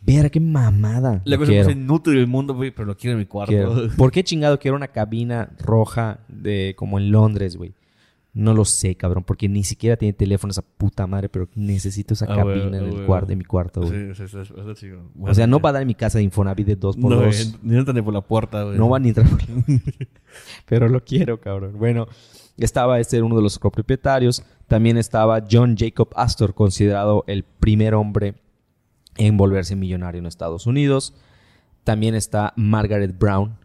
Vera, 0.07 0.29
qué 0.29 0.39
mamada. 0.39 1.23
La 1.25 1.39
cosa 1.39 1.53
más 1.53 1.71
inútil 1.71 2.15
del 2.15 2.27
mundo, 2.27 2.55
güey, 2.55 2.71
pero 2.71 2.85
lo 2.85 2.97
quiero 2.97 3.13
en 3.13 3.21
mi 3.21 3.27
cuarto. 3.27 3.89
¿Por 3.97 4.13
qué 4.13 4.23
chingado 4.23 4.59
quiero 4.59 4.77
una 4.77 4.89
cabina 4.89 5.51
roja 5.59 6.21
de 6.29 6.75
como 6.77 6.99
en 6.99 7.11
Londres, 7.11 7.57
güey? 7.57 7.73
No 8.35 8.53
lo 8.53 8.65
sé, 8.65 8.97
cabrón, 8.97 9.23
porque 9.23 9.49
ni 9.49 9.63
siquiera 9.63 9.97
tiene 9.97 10.13
teléfono 10.13 10.51
esa 10.51 10.63
puta 10.63 11.07
madre, 11.07 11.29
pero 11.29 11.49
necesito 11.55 12.15
esa 12.15 12.27
ah, 12.29 12.35
cabina 12.35 12.79
en 12.79 12.85
el 12.85 13.07
cuarto 13.07 13.29
de 13.29 13.37
mi 13.37 13.45
cuarto, 13.45 13.81
güey. 13.81 14.13
Sí, 14.13 14.27
sí, 14.27 14.39
sí, 14.45 14.53
sí, 14.75 14.89
O 15.21 15.33
sea, 15.33 15.47
no 15.47 15.61
va 15.61 15.71
a 15.71 15.73
dar 15.75 15.83
en 15.83 15.89
mi 15.89 15.95
casa 15.95 16.19
de 16.19 16.25
Infonavit 16.25 16.67
de 16.67 16.75
dos 16.75 16.97
por 16.97 17.13
no, 17.13 17.21
dos. 17.21 17.57
Ni 17.63 17.77
entra 17.77 17.95
ni 17.95 18.03
por 18.03 18.13
la 18.13 18.23
puerta, 18.23 18.65
güey. 18.65 18.77
No 18.77 18.89
va 18.89 18.99
ni 18.99 19.11
entrar 19.11 19.29
por 19.29 19.41
la 19.41 19.55
Pero 20.67 20.89
lo 20.89 21.05
quiero, 21.05 21.41
cabrón. 21.41 21.79
Bueno, 21.79 22.09
estaba 22.59 22.99
este 22.99 23.23
uno 23.23 23.37
de 23.37 23.43
los 23.43 23.59
copropietarios. 23.61 24.43
También 24.67 24.97
estaba 24.99 25.45
John 25.49 25.77
Jacob 25.79 26.09
Astor, 26.17 26.55
considerado 26.55 27.23
el 27.29 27.45
primer 27.45 27.95
hombre 27.95 28.35
en 29.17 29.37
volverse 29.37 29.77
millonario 29.77 30.19
en 30.19 30.27
Estados 30.27 30.67
Unidos. 30.67 31.15
También 31.85 32.15
está 32.15 32.53
Margaret 32.57 33.17
Brown, 33.19 33.57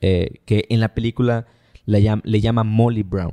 eh, 0.00 0.40
que 0.44 0.66
en 0.68 0.80
la 0.80 0.94
película 0.94 1.46
le 1.86 2.40
llama 2.40 2.64
Molly 2.64 3.02
Brown, 3.02 3.32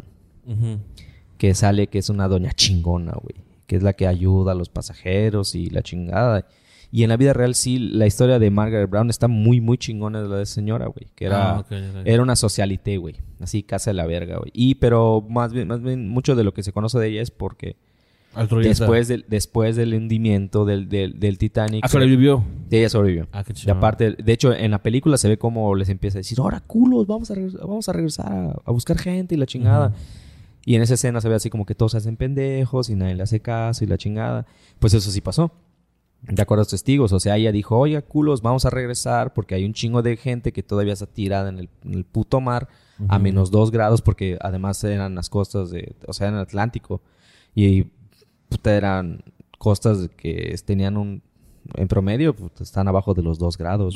que 1.38 1.54
sale 1.54 1.88
que 1.88 2.00
es 2.00 2.10
una 2.10 2.28
doña 2.28 2.52
chingona, 2.52 3.14
güey, 3.14 3.36
que 3.68 3.76
es 3.76 3.84
la 3.84 3.94
que 3.94 4.08
ayuda 4.08 4.54
a 4.54 4.56
los 4.56 4.70
pasajeros 4.70 5.56
y 5.56 5.70
la 5.70 5.82
chingada. 5.82 6.48
Y 6.92 7.04
en 7.04 7.10
la 7.10 7.18
vida 7.18 7.34
real 7.34 7.56
sí, 7.56 7.78
la 7.78 8.06
historia 8.06 8.40
de 8.40 8.50
Margaret 8.52 8.90
Brown 8.90 9.10
está 9.10 9.28
muy, 9.28 9.60
muy 9.60 9.78
chingona 9.78 10.22
de 10.22 10.30
la 10.30 10.38
de 10.38 10.46
señora, 10.46 10.86
güey. 10.86 11.08
Que 11.16 11.26
era, 11.26 11.58
ah, 11.58 11.66
era 12.06 12.24
una 12.24 12.36
socialité, 12.36 12.98
güey. 12.98 13.16
Así, 13.42 13.64
casa 13.64 13.90
de 13.90 13.96
la 13.96 14.06
verga, 14.06 14.38
güey. 14.38 14.52
Y, 14.54 14.76
pero 14.76 15.26
más 15.28 15.52
bien, 15.52 15.68
más 15.68 15.82
bien, 15.82 16.08
mucho 16.08 16.36
de 16.36 16.44
lo 16.44 16.54
que 16.54 16.64
se 16.64 16.72
conoce 16.72 16.98
de 17.00 17.10
ella 17.10 17.22
es 17.22 17.32
porque 17.32 17.76
Después 18.62 19.08
del, 19.08 19.26
después 19.30 19.76
del 19.76 19.94
hundimiento 19.94 20.66
del, 20.66 20.90
del, 20.90 21.38
Titanic. 21.38 21.86
¿Ah, 21.86 21.88
sobrevivió? 21.88 22.44
ella 22.70 22.90
sobrevivió. 22.90 23.28
Ah, 23.32 23.44
qué 23.46 23.54
chido. 23.54 23.74
Y 23.74 23.78
aparte, 23.78 24.12
de 24.12 24.34
hecho, 24.34 24.54
en 24.54 24.72
la 24.72 24.84
película 24.84 25.18
se 25.18 25.30
ve 25.30 25.38
cómo 25.38 25.74
les 25.76 25.88
empieza 25.88 26.18
a 26.18 26.20
decir, 26.20 26.40
ahora 26.40 26.60
culos, 26.60 27.08
vamos 27.08 27.32
a, 27.32 27.36
vamos 27.62 27.88
a 27.88 27.94
regresar 27.94 28.60
a, 28.66 28.72
buscar 28.72 28.98
gente 28.98 29.36
y 29.36 29.38
la 29.38 29.46
chingada. 29.46 29.94
Y 30.65 30.75
en 30.75 30.82
esa 30.82 30.95
escena 30.95 31.21
se 31.21 31.30
ve 31.30 31.36
así 31.36 31.49
como 31.49 31.65
que 31.65 31.75
todos 31.75 31.91
se 31.91 31.99
hacen 31.99 32.17
pendejos 32.17 32.89
y 32.89 32.95
nadie 32.95 33.15
le 33.15 33.23
hace 33.23 33.39
caso 33.39 33.84
y 33.84 33.88
la 33.88 33.97
chingada. 33.97 34.47
Pues 34.80 34.93
eso 34.95 35.12
sí 35.12 35.21
pasó. 35.21 35.51
De 36.23 36.41
acuerdo 36.41 36.62
a 36.62 36.63
los 36.63 36.69
testigos. 36.69 37.12
O 37.13 37.19
sea, 37.19 37.38
ella 37.38 37.51
dijo, 37.51 37.78
oye, 37.78 38.01
culos, 38.01 38.41
vamos 38.41 38.65
a 38.65 38.71
regresar 38.71 39.34
porque 39.34 39.54
hay 39.54 39.63
un 39.63 39.73
chingo 39.73 40.01
de 40.01 40.17
gente 40.17 40.51
que 40.51 40.63
todavía 40.63 40.93
está 40.93 41.06
tirada 41.06 41.49
en 41.49 41.60
el, 41.60 41.69
en 41.84 41.93
el 41.93 42.04
puto 42.04 42.41
mar 42.41 42.67
a 43.10 43.19
menos 43.19 43.51
dos 43.51 43.71
grados 43.71 44.01
porque 44.01 44.38
además 44.41 44.84
eran 44.84 45.15
las 45.15 45.30
costas 45.30 45.69
de, 45.69 45.95
o 46.08 46.13
sea, 46.13 46.30
en 46.30 46.34
el 46.34 46.39
Atlántico. 46.39 47.01
Y 47.54 47.86
eran 48.63 49.23
costas 49.60 50.10
que 50.17 50.56
tenían 50.65 50.97
un, 50.97 51.21
en 51.75 51.88
promedio, 51.88 52.36
pues, 52.36 52.51
están 52.62 52.88
abajo 52.88 53.13
de 53.13 53.23
los 53.23 53.39
dos 53.39 53.58
grados, 53.58 53.95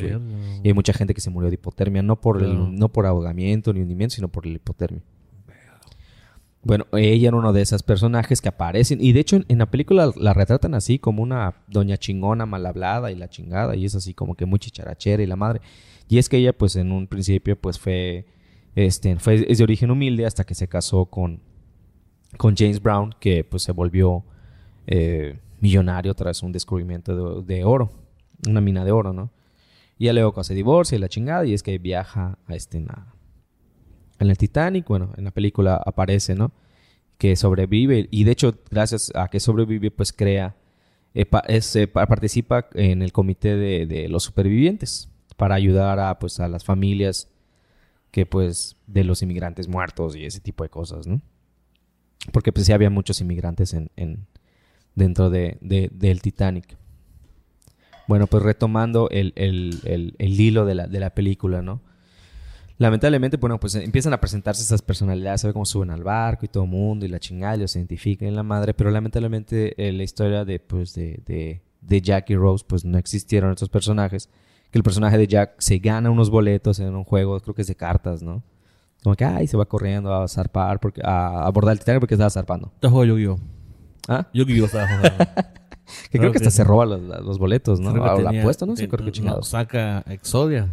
Y 0.63 0.67
hay 0.67 0.73
mucha 0.73 0.93
gente 0.93 1.13
que 1.13 1.21
se 1.21 1.29
murió 1.29 1.49
de 1.49 1.55
hipotermia, 1.55 2.01
no 2.01 2.19
por, 2.19 2.41
el, 2.41 2.75
no 2.75 2.89
por 2.89 3.05
ahogamiento 3.05 3.73
ni 3.73 3.81
hundimiento, 3.81 4.15
sino 4.15 4.27
por 4.27 4.45
la 4.45 4.53
hipotermia. 4.53 5.01
Bueno, 6.61 6.85
ella 6.91 7.29
era 7.29 7.37
uno 7.37 7.53
de 7.53 7.61
esos 7.61 7.83
personajes 7.83 8.41
que 8.41 8.49
aparecen. 8.49 8.99
Y 9.01 9.13
de 9.13 9.21
hecho, 9.21 9.39
en, 9.47 9.57
la 9.57 9.67
película 9.67 10.11
la, 10.15 10.33
retratan 10.33 10.73
así 10.73 10.99
como 10.99 11.23
una 11.23 11.55
doña 11.67 11.97
chingona 11.97 12.45
mal 12.45 12.65
hablada 12.65 13.11
y 13.11 13.15
la 13.15 13.29
chingada. 13.29 13.75
Y 13.75 13.85
es 13.85 13.95
así 13.95 14.13
como 14.13 14.35
que 14.35 14.45
muy 14.45 14.59
chicharachera 14.59 15.23
y 15.23 15.27
la 15.27 15.35
madre. 15.35 15.61
Y 16.09 16.17
es 16.17 16.27
que 16.27 16.37
ella, 16.37 16.53
pues 16.53 16.75
en 16.75 16.91
un 16.91 17.07
principio, 17.07 17.59
pues 17.59 17.79
fue. 17.79 18.25
Este, 18.75 19.15
fue 19.17 19.45
es 19.49 19.57
de 19.57 19.63
origen 19.63 19.91
humilde 19.91 20.25
hasta 20.25 20.43
que 20.43 20.53
se 20.53 20.67
casó 20.67 21.05
con, 21.05 21.41
con 22.37 22.55
James 22.55 22.81
Brown, 22.81 23.15
que 23.19 23.43
pues 23.43 23.63
se 23.63 23.71
volvió 23.71 24.23
eh, 24.87 25.39
millonario 25.59 26.13
tras 26.13 26.43
un 26.43 26.51
descubrimiento 26.51 27.41
de, 27.41 27.63
oro, 27.63 27.91
una 28.47 28.61
mina 28.61 28.85
de 28.85 28.91
oro, 28.91 29.13
¿no? 29.13 29.31
Y 29.97 30.05
ya 30.05 30.13
luego 30.13 30.43
se 30.43 30.53
divorcia 30.53 30.95
y 30.95 30.99
la 30.99 31.09
chingada, 31.09 31.45
y 31.45 31.53
es 31.53 31.63
que 31.63 31.77
viaja 31.77 32.37
a 32.47 32.55
este, 32.55 32.83
en, 34.19 34.29
el 34.29 34.37
Titanic, 34.37 34.87
bueno, 34.87 35.11
en 35.17 35.25
la 35.25 35.31
película 35.31 35.81
aparece, 35.85 36.35
¿no? 36.35 36.51
Que 37.17 37.35
sobrevive, 37.35 38.07
y 38.11 38.23
de 38.23 38.31
hecho, 38.31 38.55
gracias 38.69 39.11
a 39.15 39.27
que 39.29 39.39
sobrevive, 39.39 39.91
pues 39.91 40.13
crea, 40.13 40.55
eh, 41.13 41.25
eh, 41.49 41.87
participa 41.87 42.67
en 42.73 43.01
el 43.01 43.11
comité 43.11 43.55
de, 43.55 44.07
los 44.09 44.23
supervivientes 44.23 45.09
para 45.37 45.55
ayudar 45.55 45.99
a, 45.99 46.19
pues, 46.19 46.39
a 46.39 46.47
las 46.47 46.63
familias 46.63 47.29
que, 48.11 48.25
pues, 48.25 48.77
de 48.87 49.03
los 49.03 49.21
inmigrantes 49.21 49.67
muertos 49.67 50.15
y 50.15 50.25
ese 50.25 50.39
tipo 50.39 50.63
de 50.63 50.69
cosas, 50.69 51.07
¿no? 51.07 51.21
Porque 52.31 52.51
pues 52.51 52.65
sí 52.65 52.73
había 52.73 52.89
muchos 52.89 53.21
inmigrantes 53.21 53.73
en, 53.73 54.27
dentro 54.95 55.29
de, 55.29 55.57
del 55.61 56.21
Titanic. 56.21 56.77
Bueno, 58.07 58.27
pues 58.27 58.43
retomando 58.43 59.09
el, 59.09 59.33
hilo 60.19 60.65
de 60.65 60.75
la, 60.75 60.87
de 60.87 60.99
la, 60.99 61.11
película, 61.11 61.61
¿no? 61.61 61.81
Lamentablemente, 62.79 63.35
bueno, 63.35 63.59
pues 63.59 63.75
empiezan 63.75 64.13
a 64.13 64.21
presentarse 64.21 64.63
esas 64.63 64.81
personalidades, 64.81 65.41
sabe 65.41 65.51
cómo 65.53 65.65
suben 65.65 65.91
al 65.91 66.01
barco 66.01 66.45
y 66.45 66.47
todo 66.47 66.63
el 66.63 66.69
mundo 66.69 67.05
y 67.05 67.09
la 67.09 67.19
chingada, 67.19 67.57
y 67.57 67.59
los 67.59 67.75
identifican 67.75 68.29
en 68.29 68.37
la 68.37 68.43
madre, 68.43 68.73
pero 68.73 68.89
lamentablemente 68.89 69.75
eh, 69.77 69.91
la 69.91 70.03
historia 70.03 70.45
de, 70.45 70.61
pues, 70.61 70.93
de, 70.93 71.61
de, 71.81 72.01
Jack 72.01 72.29
y 72.29 72.37
Rose, 72.37 72.63
pues 72.65 72.85
no 72.85 72.97
existieron 72.97 73.51
estos 73.51 73.67
personajes, 73.67 74.29
que 74.71 74.79
el 74.79 74.83
personaje 74.83 75.17
de 75.17 75.27
Jack 75.27 75.55
se 75.57 75.79
gana 75.79 76.09
unos 76.09 76.29
boletos 76.29 76.79
en 76.79 76.95
un 76.95 77.03
juego, 77.03 77.37
creo 77.41 77.53
que 77.53 77.63
es 77.63 77.67
de 77.67 77.75
cartas, 77.75 78.23
¿no? 78.23 78.43
Como 79.03 79.15
que, 79.15 79.25
ay, 79.25 79.47
se 79.47 79.57
va 79.57 79.65
corriendo 79.65 80.13
a 80.13 80.25
zarpar, 80.29 80.79
porque, 80.79 81.01
a 81.03 81.45
abordar 81.45 81.73
el 81.73 81.79
Titanic 81.79 81.99
porque 81.99 82.13
estaba 82.13 82.29
zarpando. 82.29 82.71
Te 82.79 82.87
juego 82.87 83.17
yo 83.17 83.35
¿Ah? 84.07 84.27
Yo 84.33 84.45
que 84.45 84.57
estaba 84.57 84.87
que 86.09 86.17
creo, 86.17 86.31
que, 86.31 86.37
hasta 86.37 86.49
se 86.49 86.63
roba 86.63 86.85
los, 86.85 87.39
boletos, 87.39 87.81
¿no? 87.81 87.91
Creo 87.91 88.19
la 88.21 88.39
apuesta, 88.39 88.65
¿no? 88.65 88.77
Sí, 88.77 88.87
creo 88.87 89.03
que 89.03 89.11
chingado. 89.11 89.43
saca 89.43 90.05
Exodia 90.07 90.69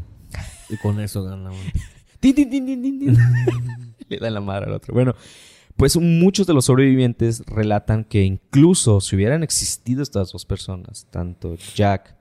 y 0.69 0.77
con 0.77 1.01
eso 1.01 1.25
gana. 1.25 1.51
Le 4.09 4.19
da 4.19 4.31
la 4.31 4.41
madre 4.41 4.67
al 4.67 4.73
otro. 4.73 4.95
Bueno, 4.95 5.15
pues 5.77 5.97
muchos 5.99 6.47
de 6.47 6.55
los 6.55 6.65
sobrevivientes 6.65 7.45
relatan 7.47 8.05
que 8.05 8.25
incluso 8.25 9.01
si 9.01 9.15
hubieran 9.15 9.43
existido 9.43 10.03
estas 10.03 10.33
dos 10.33 10.47
personas, 10.47 11.07
tanto 11.11 11.57
Jack 11.75 12.17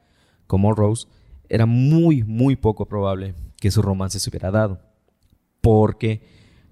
como 0.45 0.73
Rose, 0.73 1.07
era 1.47 1.65
muy, 1.65 2.23
muy 2.23 2.55
poco 2.55 2.85
probable 2.85 3.33
que 3.59 3.71
su 3.71 3.81
romance 3.81 4.19
se 4.19 4.29
hubiera 4.29 4.51
dado. 4.51 4.81
Porque, 5.61 6.21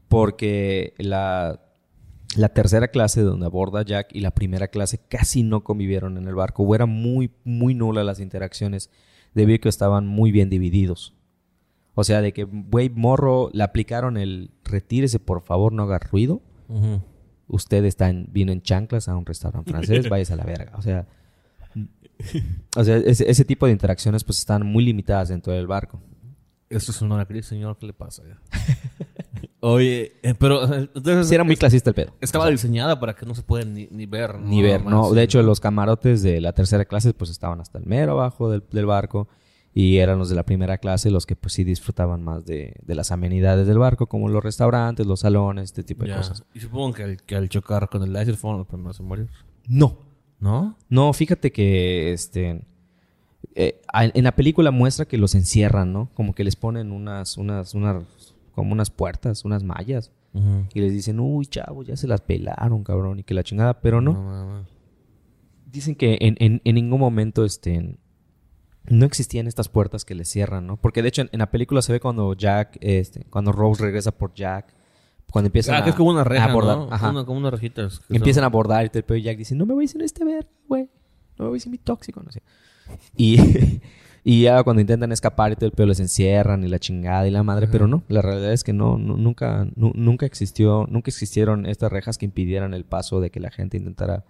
porque 0.10 0.94
la 0.98 1.60
tercera 2.54 2.90
clase 2.90 3.22
donde 3.22 3.46
aborda 3.46 3.84
Jack 3.84 4.10
y 4.14 4.20
la 4.20 4.32
primera 4.32 4.68
clase 4.68 5.00
casi 5.08 5.42
no 5.42 5.64
convivieron 5.64 6.18
en 6.18 6.28
el 6.28 6.36
barco 6.36 6.64
o 6.64 6.76
eran 6.76 6.90
muy, 6.90 7.32
muy 7.46 7.76
nulas 7.76 8.06
las 8.06 8.20
interacciones 8.20 8.90
debido 9.34 9.56
a 9.56 9.60
que 9.60 9.70
estaban 9.70 10.06
muy 10.06 10.32
bien 10.32 10.50
divididos. 10.50 11.16
O 11.96 12.04
sea, 12.04 12.22
de 12.22 12.34
que, 12.34 12.44
güey, 12.44 12.90
morro, 12.90 13.50
le 13.54 13.64
aplicaron 13.64 14.18
el 14.18 14.52
retírese, 14.64 15.20
por 15.20 15.42
favor, 15.42 15.74
no 15.74 15.84
haga 15.84 16.00
ruido. 16.00 16.42
Usted 17.48 17.86
está 17.86 18.10
en, 18.10 18.28
vino 18.32 18.52
en 18.52 18.62
chanclas 18.62 19.08
a 19.08 19.16
un 19.16 19.26
restaurante 19.26 19.72
francés, 19.72 20.10
váyase 20.10 20.34
a 20.34 20.38
la 20.38 20.46
verga. 20.46 20.72
O 20.76 20.82
sea, 20.82 21.08
o 22.76 22.84
sea 22.84 22.98
ese, 22.98 23.30
ese, 23.30 23.46
tipo 23.46 23.66
de 23.66 23.74
interacciones 23.74 24.24
pues 24.24 24.40
están 24.40 24.66
muy 24.66 24.84
limitadas 24.84 25.30
dentro 25.30 25.54
del 25.54 25.68
barco. 25.68 26.02
Eso 26.70 26.92
es 26.92 27.02
una 27.02 27.26
crisis, 27.26 27.48
señor, 27.48 27.78
¿qué 27.78 27.86
le 27.86 27.94
pasa? 27.94 28.24
Oye, 29.60 30.14
eh, 30.24 30.34
pero... 30.38 30.64
Entonces, 30.64 31.30
sí 31.30 31.36
era 31.36 31.44
muy 31.44 31.56
clasista 31.56 31.90
el 31.92 31.94
pedo. 31.94 32.14
Estaba 32.20 32.50
diseñada 32.50 33.00
para 33.00 33.16
que 33.16 33.26
no 33.26 33.34
se 33.34 33.44
pueden 33.44 33.74
ni, 33.74 34.06
ver. 34.08 34.40
Ni 34.40 34.62
ver, 34.62 34.84
no. 34.84 35.14
De 35.14 35.24
hecho, 35.24 35.42
los 35.42 35.60
camarotes 35.60 36.22
de 36.22 36.42
la 36.42 36.52
tercera 36.52 36.84
clase 36.84 37.14
pues 37.14 37.30
estaban 37.30 37.62
hasta 37.62 37.78
el 37.78 37.86
mero 37.86 38.14
abajo 38.14 38.50
del, 38.50 38.86
barco 38.86 39.30
y 39.74 39.98
eran 39.98 40.20
los 40.20 40.30
de 40.30 40.36
la 40.36 40.44
primera 40.44 40.78
clase 40.78 41.10
los 41.10 41.26
que 41.26 41.36
pues 41.36 41.54
sí 41.54 41.64
disfrutaban 41.64 42.24
más 42.24 42.46
de, 42.46 42.76
las 42.86 43.12
amenidades 43.12 43.68
del 43.68 43.80
barco, 43.80 44.08
como 44.08 44.30
los 44.30 44.44
restaurantes, 44.44 45.08
los 45.08 45.22
salones, 45.22 45.66
este 45.66 45.84
tipo 45.84 46.06
de 46.06 46.16
cosas. 46.16 46.44
Y 46.54 46.60
supongo 46.60 46.94
que 46.94 47.04
al, 47.04 47.22
que 47.24 47.36
al 47.36 47.50
chocar 47.50 47.90
con 47.90 48.04
el 48.04 48.14
láser 48.14 48.36
fueron 48.36 48.60
los 48.60 48.68
primeros 48.68 49.00
en 49.00 49.08
morir. 49.08 49.30
No. 49.68 49.98
¿No? 50.40 50.78
No, 50.90 51.12
fíjate 51.14 51.52
que 51.52 52.14
este... 52.14 52.66
Eh, 53.56 53.82
en 53.94 54.24
la 54.24 54.36
película 54.36 54.72
muestra 54.72 55.06
que 55.06 55.18
los 55.18 55.36
encierran, 55.36 55.94
¿no? 55.94 56.10
Como 56.14 56.34
que 56.34 56.44
les 56.44 56.56
ponen 56.56 56.92
unas, 56.92 57.38
unas, 57.38 57.74
unas 57.76 58.04
como 58.54 58.72
unas 58.72 58.90
puertas, 58.90 59.46
unas 59.46 59.64
mallas. 59.64 60.12
Y 60.74 60.82
les 60.82 60.92
dicen, 60.92 61.20
uy, 61.20 61.46
chavos, 61.46 61.86
ya 61.86 61.96
se 61.96 62.08
las 62.08 62.22
pelaron, 62.22 62.84
cabrón, 62.84 63.20
y 63.20 63.24
que 63.24 63.36
la 63.36 63.44
chingada, 63.44 63.82
pero 63.82 64.02
no. 64.02 64.66
Dicen 65.72 65.94
que 65.94 66.18
en, 66.22 66.62
en, 66.64 66.76
ningún 66.76 67.00
momento 67.00 67.46
este, 67.46 67.98
no 68.90 69.06
existían 69.06 69.48
estas 69.48 69.70
puertas 69.70 70.06
que 70.06 70.16
les 70.16 70.30
cierran, 70.30 70.68
¿no? 70.68 70.78
Porque 70.78 71.02
de 71.02 71.10
hecho 71.10 71.22
en, 71.22 71.30
la 71.32 71.50
película 71.52 71.82
se 71.82 71.94
ve 71.94 72.00
cuando 72.00 72.34
Jack, 72.34 72.78
este, 72.82 73.26
cuando 73.30 73.52
Rose 73.52 73.84
regresa 73.84 74.12
por 74.12 74.34
Jack, 74.34 74.74
cuando 75.32 75.48
empiezan 75.48 75.76
ah, 75.76 75.84
que 75.84 75.90
es 75.92 75.96
como 75.96 76.12
una 76.12 76.24
reja, 76.24 76.46
a 76.46 76.50
abordar, 76.50 76.78
¿no? 76.78 76.88
Ajá. 76.92 77.12
como 77.26 77.38
unas 77.38 77.52
rejitas. 77.52 78.02
Empiezan 78.10 78.44
a 78.44 78.48
abordar 78.48 78.86
y 78.86 78.98
el 78.98 79.24
Jack 79.24 79.38
dice, 79.38 79.56
no 79.56 79.66
me 79.66 79.74
voy 79.74 79.84
a 79.84 79.88
decir 79.88 80.02
este 80.04 80.24
ver, 80.24 80.48
güey. 80.68 80.84
No 81.38 81.46
me 81.46 81.50
voy 81.50 81.56
a 81.56 81.58
decir 81.58 81.72
mi 81.72 81.80
tóxico, 81.80 82.22
no 82.22 82.32
sé. 82.32 82.44
Y 83.18 83.82
Y 84.26 84.44
ya 84.44 84.64
cuando 84.64 84.82
intentan 84.82 85.12
escapar 85.12 85.52
y 85.52 85.56
todo 85.56 85.66
el 85.66 85.74
pelo 85.74 85.90
les 85.90 86.00
encierran 86.00 86.64
y 86.64 86.70
la 86.70 86.80
chingada 86.80 87.28
y 87.28 87.32
la 87.32 87.44
madre, 87.44 87.68
pero 87.68 87.88
no, 87.88 88.04
la 88.08 88.22
realidad 88.22 88.54
es 88.54 88.64
que 88.64 88.72
no, 88.72 88.98
nunca, 88.98 89.68
nunca 89.76 90.26
existió, 90.26 90.88
nunca 90.90 91.10
existieron 91.10 91.66
estas 91.66 91.92
rejas 91.92 92.18
que 92.18 92.26
impidieran 92.26 92.74
el 92.74 92.86
paso 92.86 93.20
de 93.20 93.32
que 93.32 93.42
la 93.42 93.52
gente 93.52 93.76
intentara 93.76 94.24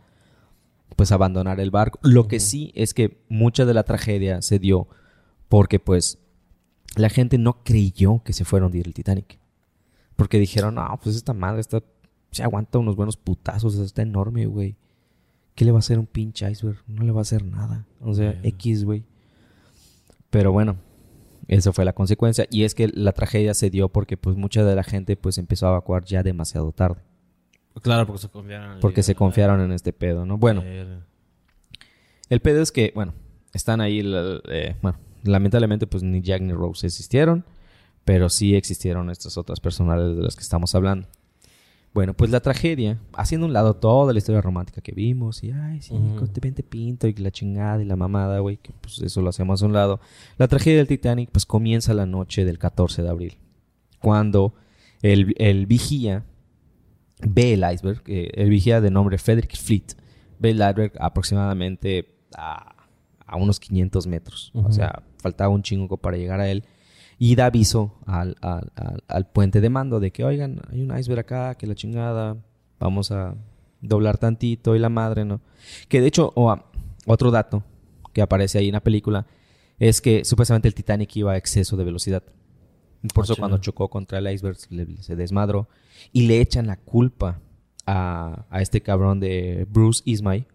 pues 0.96 1.12
abandonar 1.12 1.60
el 1.60 1.72
barco. 1.72 2.00
Lo 2.04 2.28
que 2.28 2.40
sí 2.40 2.72
es 2.76 2.94
que 2.94 3.24
mucha 3.30 3.66
de 3.66 3.74
la 3.74 3.84
tragedia 3.84 4.42
se 4.42 4.60
dio 4.60 4.88
porque 5.50 5.80
pues 5.80 6.20
la 6.96 7.10
gente 7.10 7.38
no 7.38 7.64
creyó 7.64 8.22
que 8.24 8.34
se 8.34 8.46
fuera 8.46 8.66
a 8.66 8.68
hundir 8.68 8.88
el 8.88 8.94
Titanic. 8.94 9.40
Porque 10.16 10.40
dijeron, 10.40 10.76
no, 10.76 11.00
pues 11.02 11.16
esta 11.16 11.34
madre 11.34 11.62
está, 11.62 11.82
se 12.32 12.44
aguanta 12.44 12.78
unos 12.78 12.96
buenos 12.96 13.18
putazos, 13.18 13.76
está 13.76 14.02
enorme, 14.02 14.46
güey. 14.46 14.76
¿Qué 15.56 15.66
le 15.66 15.72
va 15.72 15.78
a 15.78 15.80
hacer 15.80 16.00
un 16.00 16.08
pinche 16.08 16.50
iceberg? 16.50 16.80
No 16.88 17.04
le 17.04 17.12
va 17.12 17.20
a 17.20 17.24
hacer 17.24 17.46
nada. 17.46 17.86
O 18.02 18.14
sea, 18.14 18.40
X, 18.44 18.86
güey. 18.86 19.04
Pero 20.30 20.52
bueno, 20.52 20.78
eso 21.48 21.74
fue 21.74 21.86
la 21.86 21.94
consecuencia. 21.94 22.48
Y 22.50 22.64
es 22.64 22.74
que 22.74 22.88
la 22.88 23.12
tragedia 23.12 23.54
se 23.54 23.70
dio 23.70 23.90
porque 23.90 24.18
pues 24.18 24.36
mucha 24.36 24.64
de 24.64 24.76
la 24.76 24.84
gente 24.84 25.16
pues 25.16 25.38
empezó 25.38 25.68
a 25.68 25.72
evacuar 25.72 26.06
ya 26.06 26.24
demasiado 26.24 26.72
tarde. 26.72 27.02
Claro, 27.82 28.06
porque 28.06 28.22
se 28.22 28.30
confiaron. 28.30 28.80
Porque 28.80 29.04
se 29.04 29.16
confiaron 29.16 29.62
en 29.62 29.72
este 29.72 29.94
pedo, 29.94 30.26
¿no? 30.26 30.38
Bueno. 30.38 30.64
El 32.30 32.40
pedo 32.40 32.62
es 32.62 32.72
que, 32.72 32.92
bueno, 32.96 33.14
están 33.54 33.82
ahí, 33.82 34.02
eh, 34.04 34.76
bueno, 34.82 34.98
lamentablemente 35.24 35.88
pues 35.88 36.04
ni 36.04 36.22
Jack 36.22 36.42
ni 36.42 36.54
Rose 36.54 36.88
existieron, 36.88 37.46
pero 38.06 38.30
sí 38.30 38.56
existieron 38.56 39.10
estas 39.10 39.38
otras 39.38 39.60
personales 39.60 40.16
de 40.16 40.24
las 40.24 40.36
que 40.36 40.42
estamos 40.42 40.74
hablando. 40.76 41.08
Bueno, 41.94 42.16
pues 42.16 42.32
la 42.32 42.40
tragedia, 42.40 42.98
haciendo 43.14 43.46
un 43.46 43.54
lado 43.54 43.76
toda 43.76 44.14
la 44.14 44.18
historia 44.18 44.42
romántica 44.42 44.82
que 44.82 44.94
vimos, 44.94 45.44
y 45.44 45.52
ay, 45.52 45.80
sí, 45.82 45.94
uh 45.94 46.28
pinto 46.68 47.08
y 47.08 47.14
la 47.14 47.30
chingada 47.30 47.84
y 47.84 47.86
la 47.86 47.96
mamada, 47.96 48.40
güey, 48.40 48.58
que 48.58 48.72
pues 48.82 49.00
eso 49.00 49.22
lo 49.22 49.30
hacemos 49.30 49.62
a 49.62 49.66
un 49.68 49.74
lado. 49.74 50.00
La 50.38 50.48
tragedia 50.48 50.78
del 50.78 50.88
Titanic, 50.88 51.30
pues 51.32 51.46
comienza 51.46 51.94
la 51.94 52.08
noche 52.08 52.46
del 52.46 52.58
14 52.58 53.04
de 53.04 53.10
abril, 53.10 53.38
cuando 54.00 54.56
el, 55.04 55.68
vigía 55.68 56.24
ve 57.28 57.54
el 57.54 57.64
iceberg, 57.72 58.02
el 58.06 58.50
vigía 58.50 58.82
de 58.82 58.92
nombre 58.92 59.18
Frederick 59.18 59.56
Fleet, 59.56 59.96
ve 60.40 60.52
el 60.52 60.58
iceberg 60.58 60.94
aproximadamente 61.00 62.16
a, 62.36 62.76
a 63.26 63.38
unos 63.38 63.60
500 63.60 64.08
metros. 64.08 64.52
O 64.54 64.72
sea, 64.72 65.04
faltaba 65.18 65.50
un 65.50 65.64
chingo 65.64 65.98
para 65.98 66.18
llegar 66.18 66.40
a 66.40 66.50
él. 66.50 66.64
Y 67.20 67.36
da 67.36 67.46
aviso 67.46 67.96
al, 68.06 68.36
al, 68.42 68.72
al, 69.08 69.28
puente 69.32 69.62
de 69.62 69.70
mando 69.70 70.00
de 70.00 70.12
que, 70.12 70.26
oigan, 70.26 70.62
hay 70.72 70.82
un 70.82 70.98
iceberg 70.98 71.22
acá, 71.22 71.56
que 71.56 71.68
la 71.68 71.76
chingada, 71.76 72.38
vamos 72.80 73.12
a 73.12 73.36
doblar 73.82 74.18
tantito 74.18 74.76
y 74.76 74.80
la 74.80 74.90
madre, 74.90 75.24
¿no? 75.24 75.40
Que 75.88 76.02
de 76.02 76.08
hecho, 76.08 76.34
otro 77.06 77.32
dato 77.32 77.64
que 78.12 78.22
aparece 78.22 78.58
ahí 78.58 78.68
en 78.68 78.74
la 78.74 78.84
película 78.84 79.26
es 79.80 80.02
que 80.02 80.26
supuestamente 80.26 80.68
el 80.68 80.76
Titanic 80.76 81.16
iba 81.16 81.34
a 81.34 81.38
exceso 81.38 81.78
de 81.78 81.84
velocidad. 81.84 82.24
Por 83.14 83.26
eso 83.26 83.36
cuando 83.36 83.58
chocó 83.58 83.90
contra 83.90 84.20
el 84.20 84.32
iceberg 84.32 84.58
se 84.58 85.16
desmadró 85.16 85.68
y 86.12 86.28
le 86.28 86.40
echan 86.40 86.68
la 86.68 86.78
culpa 86.78 87.40
a, 87.86 88.46
a 88.50 88.62
este 88.62 88.82
cabrón 88.82 89.20
de 89.20 89.68
Bruce 89.70 90.02
Ismay, 90.06 90.48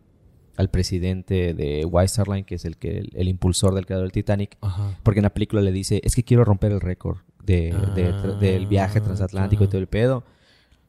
al 0.58 0.70
presidente 0.70 1.54
de 1.54 1.84
White 1.84 2.06
Star 2.06 2.26
Line, 2.26 2.42
que 2.42 2.56
es 2.56 2.64
el 2.64 2.76
que 2.76 3.08
el, 3.14 3.28
impulsor 3.28 3.76
del 3.76 3.86
creador 3.86 4.06
del 4.06 4.12
Titanic, 4.12 4.58
porque 5.04 5.20
en 5.20 5.22
la 5.22 5.32
película 5.32 5.62
le 5.62 5.70
dice, 5.70 6.00
es 6.02 6.16
que 6.16 6.24
quiero 6.24 6.44
romper 6.44 6.72
el 6.72 6.80
récord 6.80 7.18
de, 7.44 7.72
del 8.40 8.66
viaje 8.66 8.98
ah, 8.98 9.04
transatlántico 9.04 9.64
y 9.64 9.68
todo 9.68 9.78
el 9.78 9.86
pedo. 9.86 10.24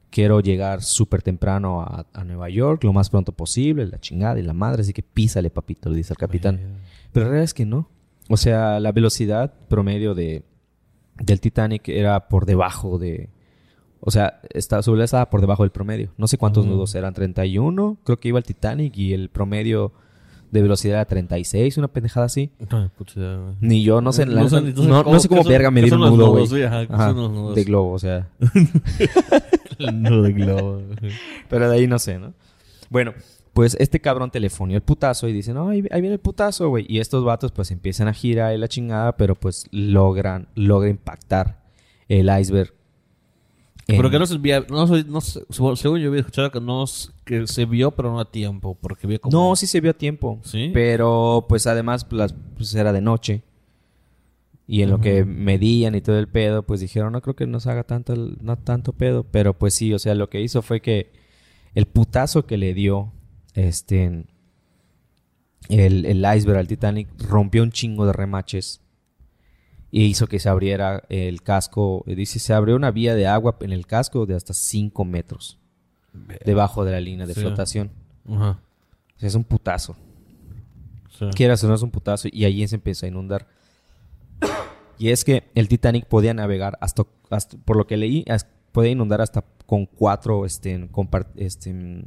Quiero 0.09 0.39
llegar 0.39 0.81
súper 0.81 1.21
temprano 1.21 1.81
a, 1.81 2.23
Nueva 2.23 2.49
York, 2.49 2.83
lo 2.83 2.93
más 2.93 3.11
pronto 3.11 3.31
posible, 3.31 3.85
la 3.85 3.99
chingada 3.99 4.39
y 4.39 4.41
la 4.41 4.53
madre, 4.53 4.81
así 4.81 4.91
que 4.91 5.03
písale, 5.03 5.51
papito, 5.51 5.91
le 5.91 5.97
dice 5.97 6.13
al 6.13 6.17
capitán. 6.17 6.79
Pero 7.13 7.25
la 7.25 7.29
realidad 7.29 7.43
es 7.43 7.53
que 7.53 7.67
no. 7.67 7.87
O 8.27 8.37
sea, 8.37 8.79
la 8.79 8.91
velocidad 8.91 9.53
promedio 9.67 10.15
de, 10.15 10.43
del 11.19 11.39
Titanic 11.39 11.87
era 11.89 12.27
por 12.27 12.45
debajo 12.45 12.97
de, 12.97 13.29
o 14.01 14.11
sea, 14.11 14.39
está, 14.53 14.81
su 14.81 14.91
velocidad 14.91 15.05
estaba 15.05 15.29
por 15.29 15.41
debajo 15.41 15.63
del 15.63 15.71
promedio. 15.71 16.11
No 16.17 16.27
sé 16.27 16.37
cuántos 16.37 16.65
nudos 16.65 16.95
eran, 16.95 17.13
31. 17.13 17.97
Creo 18.03 18.19
que 18.19 18.27
iba 18.29 18.39
el 18.39 18.45
Titanic 18.45 18.97
y 18.97 19.13
el 19.13 19.29
promedio 19.29 19.91
de 20.51 20.61
velocidad 20.61 20.95
era 20.95 21.05
36, 21.05 21.77
una 21.77 21.87
pendejada 21.89 22.25
así. 22.25 22.51
Ni 23.59 23.83
yo, 23.83 24.01
no 24.01 24.11
sé. 24.13 24.25
no, 24.25 24.49
sé 24.49 25.29
cómo, 25.29 25.43
verga 25.43 25.69
medir 25.69 25.93
un 25.93 26.01
nudo, 26.01 26.31
güey. 26.31 26.47
De 26.47 27.63
globo, 27.63 27.93
o 27.93 27.99
sea. 27.99 28.27
el 29.79 30.01
nudo 30.01 30.23
de 30.23 30.33
globo. 30.33 30.81
Pero 31.49 31.69
de 31.69 31.75
ahí 31.77 31.87
no 31.87 31.99
sé, 31.99 32.19
¿no? 32.19 32.33
Bueno, 32.89 33.13
pues 33.59 33.75
este 33.77 33.99
cabrón 33.99 34.31
telefonió 34.31 34.77
el 34.77 34.83
putazo 34.83 35.27
y 35.27 35.33
dice, 35.33 35.53
no, 35.53 35.67
ahí, 35.67 35.81
viene 35.81 36.13
el 36.13 36.19
putazo, 36.19 36.69
güey. 36.69 36.85
Y 36.87 36.99
estos 36.99 37.25
vatos 37.25 37.51
pues 37.51 37.71
empiezan 37.71 38.07
a 38.07 38.13
girar 38.13 38.55
y 38.55 38.57
la 38.57 38.69
chingada, 38.69 39.17
pero 39.17 39.35
pues 39.35 39.67
logran, 39.71 40.47
logran 40.55 40.91
impactar 40.91 41.61
el 42.07 42.29
iceberg 42.39 42.73
pero 43.85 44.09
que 44.09 44.17
no 44.17 44.25
se 44.25 44.37
vio, 44.37 44.65
no, 44.69 44.85
no, 44.87 45.19
según 45.19 45.99
yo 45.99 46.07
había 46.07 46.21
escuchado 46.21 46.51
que 46.51 46.61
no 46.61 46.85
que 47.25 47.47
se 47.47 47.65
vio, 47.65 47.91
pero 47.91 48.13
no 48.13 48.21
a 48.21 48.31
tiempo, 48.31 48.77
porque 48.79 49.07
vio 49.07 49.19
como... 49.19 49.37
No, 49.37 49.53
sí 49.57 49.67
se 49.67 49.81
vio 49.81 49.91
a 49.91 49.93
tiempo. 49.93 50.39
¿Sí? 50.43 50.71
Pero 50.73 51.45
pues 51.49 51.67
además 51.67 52.05
pues 52.05 52.75
era 52.75 52.93
de 52.93 53.01
noche. 53.01 53.43
Y 54.67 54.83
en 54.83 54.89
lo 54.89 55.01
que 55.01 55.25
medían 55.25 55.95
y 55.95 56.01
todo 56.01 56.17
el 56.17 56.29
pedo, 56.29 56.63
pues 56.63 56.79
dijeron, 56.79 57.11
no 57.11 57.21
creo 57.21 57.35
que 57.35 57.45
nos 57.45 57.67
haga 57.67 57.83
tanto, 57.83 58.15
no 58.15 58.57
tanto 58.57 58.93
pedo. 58.93 59.25
Pero 59.29 59.53
pues 59.53 59.73
sí, 59.73 59.93
o 59.93 59.99
sea, 59.99 60.15
lo 60.15 60.29
que 60.29 60.39
hizo 60.39 60.61
fue 60.61 60.79
que 60.79 61.11
el 61.75 61.87
putazo 61.87 62.45
que 62.45 62.57
le 62.57 62.73
dio 62.73 63.11
este 63.53 64.25
el, 65.69 66.05
el 66.05 66.25
iceberg 66.35 66.57
al 66.57 66.67
Titanic 66.67 67.09
rompió 67.27 67.63
un 67.63 67.71
chingo 67.71 68.05
de 68.05 68.13
remaches 68.13 68.81
y 69.91 70.05
hizo 70.05 70.27
que 70.27 70.39
se 70.39 70.49
abriera 70.49 71.03
el 71.09 71.41
casco. 71.41 72.03
Dice, 72.05 72.39
se 72.39 72.53
abrió 72.53 72.75
una 72.75 72.91
vía 72.91 73.15
de 73.15 73.27
agua 73.27 73.57
en 73.61 73.71
el 73.71 73.87
casco 73.87 74.25
de 74.25 74.35
hasta 74.35 74.53
5 74.53 75.05
metros 75.05 75.59
debajo 76.45 76.85
de 76.85 76.91
la 76.91 76.99
línea 76.99 77.25
de 77.25 77.33
flotación. 77.33 77.91
Ajá. 78.27 78.59
O 79.15 79.19
sea, 79.19 79.27
es 79.27 79.35
un 79.35 79.43
putazo. 79.43 79.95
Sí. 81.17 81.25
Quieras 81.35 81.63
o 81.63 81.67
no 81.67 81.75
es 81.75 81.81
un 81.81 81.91
putazo 81.91 82.29
y 82.31 82.45
allí 82.45 82.67
se 82.67 82.75
empezó 82.75 83.05
a 83.05 83.09
inundar. 83.09 83.47
y 84.97 85.09
es 85.09 85.23
que 85.23 85.49
el 85.55 85.67
Titanic 85.67 86.05
podía 86.05 86.33
navegar 86.33 86.77
hasta, 86.81 87.03
por 87.65 87.75
lo 87.75 87.87
que 87.87 87.97
leí, 87.97 88.25
podía 88.71 88.91
inundar 88.91 89.21
hasta 89.21 89.43
con 89.65 89.85
cuatro 89.85 90.45
este, 90.45 90.89
este, 91.35 92.03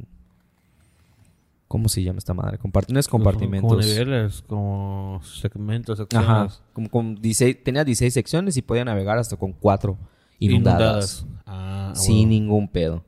¿Cómo 1.67 1.89
se 1.89 2.03
llama 2.03 2.19
esta 2.19 2.33
madre? 2.33 2.57
Compartimientos, 2.57 3.07
compartimentos. 3.07 3.69
Como 3.69 3.81
niveles, 3.81 4.43
como 4.43 5.21
segmentos, 5.23 5.97
secciones. 5.97 6.29
Ajá. 6.29 6.47
Como 6.73 6.89
con 6.89 7.15
16, 7.15 7.63
tenía 7.63 7.83
16 7.83 8.13
secciones 8.13 8.57
y 8.57 8.61
podía 8.61 8.85
navegar 8.85 9.17
hasta 9.17 9.37
con 9.37 9.53
4 9.53 9.97
inundadas. 10.39 11.25
Ah, 11.45 11.93
sin 11.95 12.29
ningún 12.29 12.67
pedo. 12.67 13.03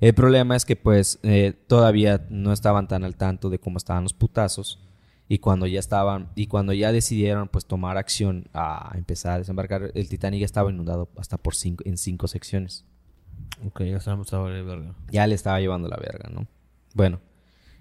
El 0.00 0.14
problema 0.14 0.54
es 0.54 0.64
que 0.64 0.76
pues 0.76 1.18
eh, 1.22 1.54
todavía 1.66 2.26
no 2.28 2.52
estaban 2.52 2.88
tan 2.88 3.04
al 3.04 3.16
tanto 3.16 3.50
de 3.50 3.58
cómo 3.58 3.78
estaban 3.78 4.02
los 4.02 4.12
putazos. 4.12 4.80
Y 5.26 5.38
cuando 5.38 5.66
ya 5.66 5.80
estaban, 5.80 6.28
y 6.34 6.48
cuando 6.48 6.74
ya 6.74 6.92
decidieron 6.92 7.48
pues 7.48 7.64
tomar 7.64 7.96
acción 7.96 8.48
a 8.52 8.92
empezar 8.94 9.32
a 9.32 9.38
desembarcar, 9.38 9.90
el 9.94 10.08
Titanic 10.08 10.40
ya 10.40 10.44
estaba 10.44 10.70
inundado 10.70 11.08
hasta 11.16 11.38
por 11.38 11.54
cinco, 11.54 11.82
en 11.86 11.96
cinco 11.96 12.28
secciones. 12.28 12.84
Ok, 13.66 13.82
ya 13.84 13.96
estaba 13.96 14.50
de 14.50 14.62
verga. 14.62 14.94
Ya 15.10 15.26
le 15.26 15.34
estaba 15.34 15.60
llevando 15.60 15.88
la 15.88 15.96
verga, 15.96 16.28
¿no? 16.30 16.46
Bueno, 16.94 17.20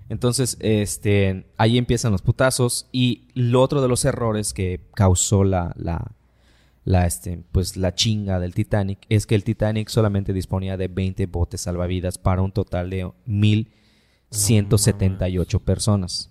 entonces, 0.09 0.57
este, 0.59 1.45
ahí 1.57 1.77
empiezan 1.77 2.11
los 2.11 2.21
putazos 2.21 2.89
y 2.91 3.29
lo 3.33 3.61
otro 3.61 3.81
de 3.81 3.87
los 3.87 4.03
errores 4.05 4.53
que 4.53 4.81
causó 4.93 5.43
la, 5.43 5.73
la, 5.77 6.11
la, 6.85 7.07
este, 7.07 7.43
pues 7.51 7.77
la 7.77 7.95
chinga 7.95 8.39
del 8.39 8.53
Titanic 8.53 8.99
es 9.09 9.25
que 9.25 9.33
el 9.35 9.43
Titanic 9.43 9.89
solamente 9.89 10.33
disponía 10.33 10.77
de 10.77 10.87
20 10.87 11.25
botes 11.27 11.61
salvavidas 11.61 12.17
para 12.17 12.41
un 12.41 12.51
total 12.51 12.89
de 12.89 13.09
1178 13.25 15.59
personas. 15.61 16.29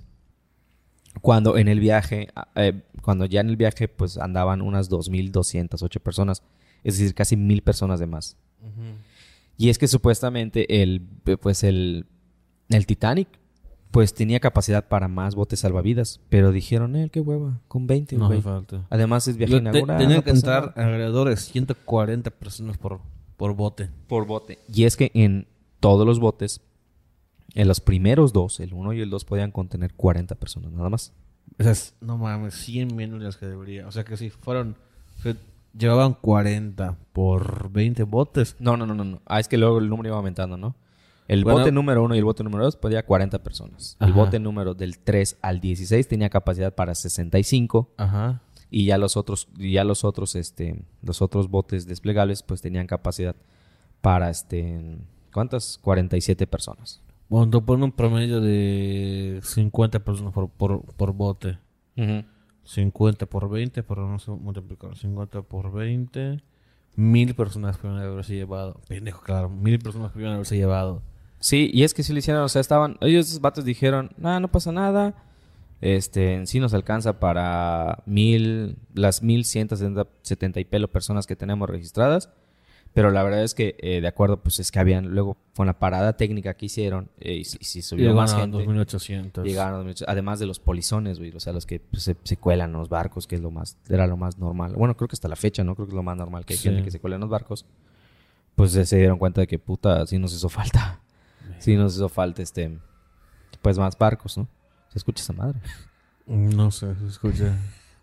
Cuando 1.21 1.59
en 1.59 1.69
el 1.69 1.79
viaje, 1.81 2.29
eh, 2.55 2.83
cuando 3.03 3.27
ya 3.27 3.41
en 3.41 3.51
el 3.51 3.57
viaje, 3.57 3.89
pues 3.89 4.17
andaban 4.19 4.63
unas 4.63 4.89
2208 4.89 6.01
personas, 6.01 6.43
es 6.85 6.99
decir, 6.99 7.15
casi 7.15 7.37
mil 7.37 7.63
personas 7.63 8.01
de 8.01 8.07
más. 8.07 8.37
Y 9.59 9.69
es 9.71 9.79
que 9.79 9.89
supuestamente 9.89 10.83
el, 10.83 11.03
pues 11.41 11.65
el, 11.65 12.07
el 12.69 12.87
Titanic 12.87 13.29
pues 13.93 14.15
tenía 14.15 14.41
capacidad 14.41 14.89
para 14.89 15.07
más 15.07 15.35
botes 15.35 15.61
salvavidas. 15.61 16.21
Pero 16.31 16.51
dijeron, 16.51 16.97
eh, 16.97 17.11
qué 17.13 17.21
hueva, 17.21 17.61
con 17.69 17.87
20, 17.87 18.17
No 18.17 18.41
falta. 18.41 18.87
Además 18.91 19.29
es 19.29 19.37
viaje 19.37 19.57
inaugural. 19.57 19.99
Tenían 19.99 20.23
que 20.23 20.31
entrar 20.31 20.73
alrededor 20.77 21.29
de 21.29 21.37
140 21.37 22.31
personas 22.31 22.79
por, 22.79 23.01
por 23.37 23.55
bote. 23.55 23.91
Por 24.09 24.27
bote. 24.27 24.59
Y 24.73 24.85
es 24.85 24.97
que 24.97 25.11
en 25.15 25.47
todos 25.79 26.07
los 26.07 26.21
botes, 26.21 26.63
en 27.55 27.69
los 27.69 27.81
primeros 27.81 28.33
dos, 28.33 28.61
el 28.61 28.73
1 28.73 28.95
y 28.95 29.01
el 29.03 29.11
2, 29.11 29.27
podían 29.27 29.51
contener 29.51 29.93
40 29.93 30.35
personas 30.37 30.73
nada 30.73 30.89
más. 30.89 31.13
O 31.61 31.63
sea, 31.63 31.75
no 32.01 32.17
mames, 32.17 32.55
100 32.55 32.97
menos 32.97 33.19
de 33.19 33.27
las 33.27 33.37
que 33.37 33.45
debería. 33.45 33.87
O 33.87 33.93
sea 33.93 34.05
que 34.05 34.17
si 34.17 34.31
fueron... 34.31 34.77
llevaban 35.79 36.15
40 36.15 36.97
por 37.13 37.71
20 37.71 38.05
botes. 38.05 38.57
No, 38.59 38.79
no, 38.79 38.87
no, 38.87 38.95
no. 38.95 39.21
Ah, 39.27 39.39
es 39.39 39.49
que 39.49 39.59
luego 39.59 39.79
el 39.79 39.91
número 39.91 40.09
iba 40.09 40.17
aumentando, 40.17 40.57
¿no? 40.57 40.77
El 41.29 41.45
bote 41.45 41.73
número 41.73 42.03
1 42.05 42.15
y 42.15 42.19
el 42.19 42.25
bote 42.25 42.45
número 42.45 42.65
2 42.65 42.77
podía 42.77 43.05
40 43.05 43.43
personas. 43.43 43.97
El 44.01 44.13
bote 44.13 44.39
número 44.39 44.75
del 44.75 44.99
3 44.99 45.39
al 45.43 45.61
16 45.61 46.09
tenía 46.09 46.29
capacidad 46.29 46.75
para 46.75 46.95
65. 46.95 47.91
Ajá. 47.97 48.43
Y 48.71 48.87
ya 48.87 48.99
los 48.99 49.17
otros, 49.17 49.49
ya 49.57 49.85
los 49.85 50.03
otros, 50.05 50.35
este, 50.35 50.83
los 51.03 51.21
otros 51.21 51.51
botes 51.51 51.87
desplegables, 51.87 52.43
pues 52.43 52.63
tenían 52.63 52.87
capacidad 52.87 53.37
para 54.01 54.31
este. 54.31 54.99
¿Cuántas? 55.33 55.79
47 55.79 56.47
personas. 56.47 57.03
Bueno, 57.29 57.51
tú 57.51 57.65
pones 57.65 57.85
un 57.85 57.93
promedio 57.93 58.41
de 58.41 59.41
50 59.43 60.01
personas 60.01 60.33
por, 60.33 60.51
por, 60.51 61.13
bote. 61.13 61.59
50 62.65 63.27
por 63.27 63.49
20, 63.49 63.83
pero 63.83 64.09
no 64.09 64.19
sé 64.19 64.31
multiplicar. 64.33 64.97
50 64.97 65.43
por 65.43 65.73
20. 65.73 66.43
Mil 66.95 67.35
personas 67.35 67.79
pudieron 67.79 68.03
haberse 68.03 68.35
llevado. 68.35 68.81
Pendejo, 68.87 69.23
claro. 69.23 69.49
Mil 69.49 69.79
personas 69.79 70.13
pudieron 70.13 70.35
haberse 70.35 70.57
llevado. 70.57 71.03
Sí, 71.43 71.71
y 71.75 71.83
es 71.83 71.93
que 71.93 72.05
si 72.05 72.13
lo 72.13 72.21
hicieron, 72.21 72.45
o 72.45 72.49
sea, 72.49 72.61
estaban, 72.61 72.99
ellos 73.01 73.27
esos 73.27 73.41
vatos 73.41 73.65
dijeron, 73.65 74.13
no, 74.17 74.39
no 74.39 74.47
pasa 74.47 74.71
nada, 74.71 75.15
este, 75.81 76.35
en 76.35 76.47
sí 76.47 76.61
nos 76.61 76.73
alcanza 76.73 77.19
para 77.19 78.05
mil, 78.07 78.77
las 78.95 79.25
mil 79.25 79.45
ciento 79.45 79.75
setenta 80.23 80.61
y 80.61 80.65
pelo 80.65 80.89
personas 80.89 81.27
que 81.27 81.35
tenemos 81.35 81.69
registradas, 81.69 82.31
pero 82.95 83.11
la 83.11 83.25
verdad 83.25 83.43
es 83.43 83.55
que, 83.55 83.75
eh, 83.81 84.01
de 84.01 84.07
acuerdo, 84.07 84.41
pues 84.41 84.61
es 84.61 84.71
que 84.71 84.79
habían, 84.79 85.09
luego, 85.09 85.37
con 85.57 85.67
la 85.67 85.81
parada 85.81 86.17
técnica 86.17 86.55
que 86.55 86.67
hicieron, 86.67 87.11
eh, 87.19 87.39
y, 87.39 87.45
si 87.45 87.83
subió 87.83 88.15
más 88.15 88.37
gente. 88.37 88.59
2800. 88.59 89.45
Llegaron 89.45 89.89
a 89.89 89.95
además 90.07 90.39
de 90.39 90.47
los 90.47 90.61
polizones, 90.61 91.19
güey, 91.19 91.33
o 91.35 91.41
sea, 91.41 91.53
los 91.53 91.67
que 91.67 91.81
pues, 91.81 92.15
se, 92.23 92.37
cuelan 92.37 92.71
en 92.71 92.77
los 92.77 92.89
barcos, 92.89 93.27
que 93.27 93.35
es 93.35 93.41
lo 93.41 93.51
más, 93.51 93.77
era 93.89 94.07
lo 94.07 94.17
más 94.17 94.39
normal. 94.39 94.75
Bueno, 94.77 94.97
creo 94.97 95.09
que 95.09 95.15
hasta 95.15 95.27
la 95.27 95.35
fecha, 95.35 95.65
¿no? 95.65 95.75
Creo 95.75 95.87
que 95.87 95.91
es 95.91 95.97
lo 95.97 96.05
más 96.05 96.17
normal, 96.17 96.45
que 96.45 96.55
hay 96.55 96.61
gente 96.61 96.85
que 96.85 96.93
se 96.93 97.01
cuela 97.01 97.17
en 97.17 97.23
los 97.23 97.31
barcos. 97.31 97.67
Pues 98.55 98.71
se 98.71 98.97
dieron 98.97 99.19
cuenta 99.19 99.41
de 99.41 99.49
que, 99.49 99.59
puta, 99.59 100.07
sí 100.07 100.21
nos 100.21 100.33
hizo 100.33 100.49
falta. 100.49 101.02
Sí, 101.63 101.77
nos 101.77 101.95
hizo 101.95 102.09
falta 102.09 102.43
este. 102.43 102.77
Pues 103.63 103.79
más 103.79 103.97
barcos, 103.97 104.37
¿no? 104.37 104.49
¿Se 104.89 104.99
escucha 104.99 105.23
esa 105.23 105.33
madre? 105.33 105.61
No 106.27 106.73
sé, 106.73 106.95
se 106.97 107.07
escucha. 107.07 107.57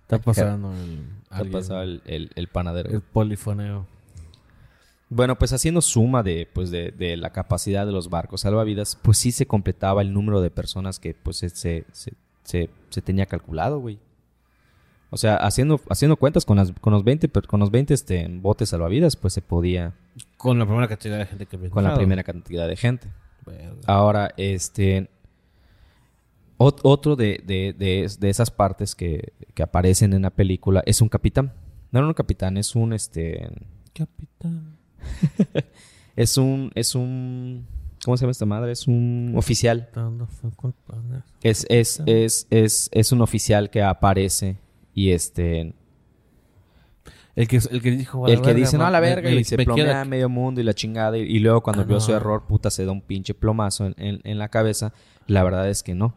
Está 0.03 0.17
pasando 0.19 0.73
el. 0.73 1.03
Está 1.23 1.43
pasando 1.51 1.81
el, 1.83 2.31
el, 2.33 2.47
panadero. 2.47 2.89
El 2.89 3.01
polifoneo. 3.01 3.85
Bueno, 5.09 5.37
pues 5.37 5.51
haciendo 5.51 5.81
suma 5.81 6.23
de, 6.23 6.47
pues 6.53 6.71
de, 6.71 6.91
de, 6.91 7.17
la 7.17 7.31
capacidad 7.31 7.85
de 7.85 7.91
los 7.91 8.09
barcos 8.09 8.41
salvavidas, 8.41 8.95
pues 8.95 9.17
sí 9.17 9.33
se 9.33 9.45
completaba 9.45 10.01
el 10.01 10.13
número 10.13 10.39
de 10.39 10.51
personas 10.51 10.99
que 10.99 11.13
pues 11.13 11.37
se, 11.37 11.49
se, 11.49 11.85
se, 12.43 12.69
se 12.89 13.01
tenía 13.01 13.25
calculado, 13.25 13.79
güey. 13.79 13.99
O 15.09 15.17
sea, 15.17 15.35
haciendo, 15.35 15.81
haciendo 15.89 16.15
cuentas 16.15 16.45
con, 16.45 16.57
las, 16.57 16.71
con 16.79 16.93
los 16.93 17.03
20, 17.03 17.29
con 17.47 17.59
los 17.59 17.71
20 17.71 17.93
este, 17.93 18.27
botes 18.29 18.69
salvavidas, 18.69 19.15
pues 19.15 19.33
se 19.33 19.41
podía... 19.41 19.93
Con 20.37 20.59
la 20.59 20.65
primera 20.65 20.87
cantidad 20.87 21.17
de 21.17 21.25
gente 21.25 21.45
que 21.47 21.69
Con 21.69 21.83
la 21.83 21.95
primera 21.95 22.23
cantidad 22.23 22.67
de 22.67 22.77
gente. 22.77 23.09
Ahora, 23.85 24.33
este... 24.37 25.09
otro 26.57 27.15
de, 27.15 27.41
de, 27.45 27.73
de, 27.77 28.29
esas 28.29 28.51
partes 28.51 28.95
que, 28.95 29.33
que, 29.53 29.63
aparecen 29.63 30.13
en 30.13 30.23
la 30.23 30.29
película 30.29 30.83
es 30.85 31.01
un 31.01 31.09
capitán. 31.09 31.53
No 31.91 31.99
era 31.99 32.07
un 32.07 32.13
capitán, 32.13 32.57
es 32.57 32.75
un 32.75 32.93
este. 32.93 33.49
Capitán. 33.93 34.77
es 36.15 36.37
un. 36.37 36.71
Es 36.75 36.95
un. 36.95 37.65
¿Cómo 38.05 38.15
se 38.15 38.21
llama 38.21 38.31
esta 38.31 38.45
madre? 38.45 38.71
Es 38.71 38.87
un 38.87 39.33
oficial. 39.35 39.89
Es, 41.41 41.65
es, 41.69 42.01
es, 42.05 42.47
es, 42.49 42.89
es 42.91 43.11
un 43.11 43.21
oficial 43.21 43.69
que 43.69 43.81
aparece 43.81 44.57
y 44.93 45.11
este. 45.11 45.73
El 47.39 47.47
que, 47.47 47.55
el 47.55 47.81
que 47.81 47.91
dijo. 47.91 48.27
El 48.27 48.41
que 48.41 48.53
dice, 48.53 48.77
no, 48.77 48.85
a 48.85 48.91
la 48.91 48.99
verga, 48.99 49.31
y 49.31 49.45
se 49.45 49.55
plomea 49.55 50.03
medio 50.03 50.27
mundo 50.27 50.59
y 50.59 50.63
la 50.65 50.73
chingada. 50.73 51.17
Y, 51.17 51.39
luego 51.39 51.61
cuando 51.61 51.83
ah, 51.83 51.85
vio 51.85 52.01
su 52.01 52.13
error, 52.13 52.43
puta, 52.45 52.69
se 52.69 52.83
da 52.83 52.91
un 52.91 52.99
pinche 52.99 53.33
plomazo 53.33 53.85
en, 53.85 54.19
en, 54.25 54.37
la 54.37 54.49
cabeza. 54.49 54.91
La 55.25 55.41
verdad 55.41 55.69
es 55.69 55.81
que 55.81 55.95
no. 55.95 56.15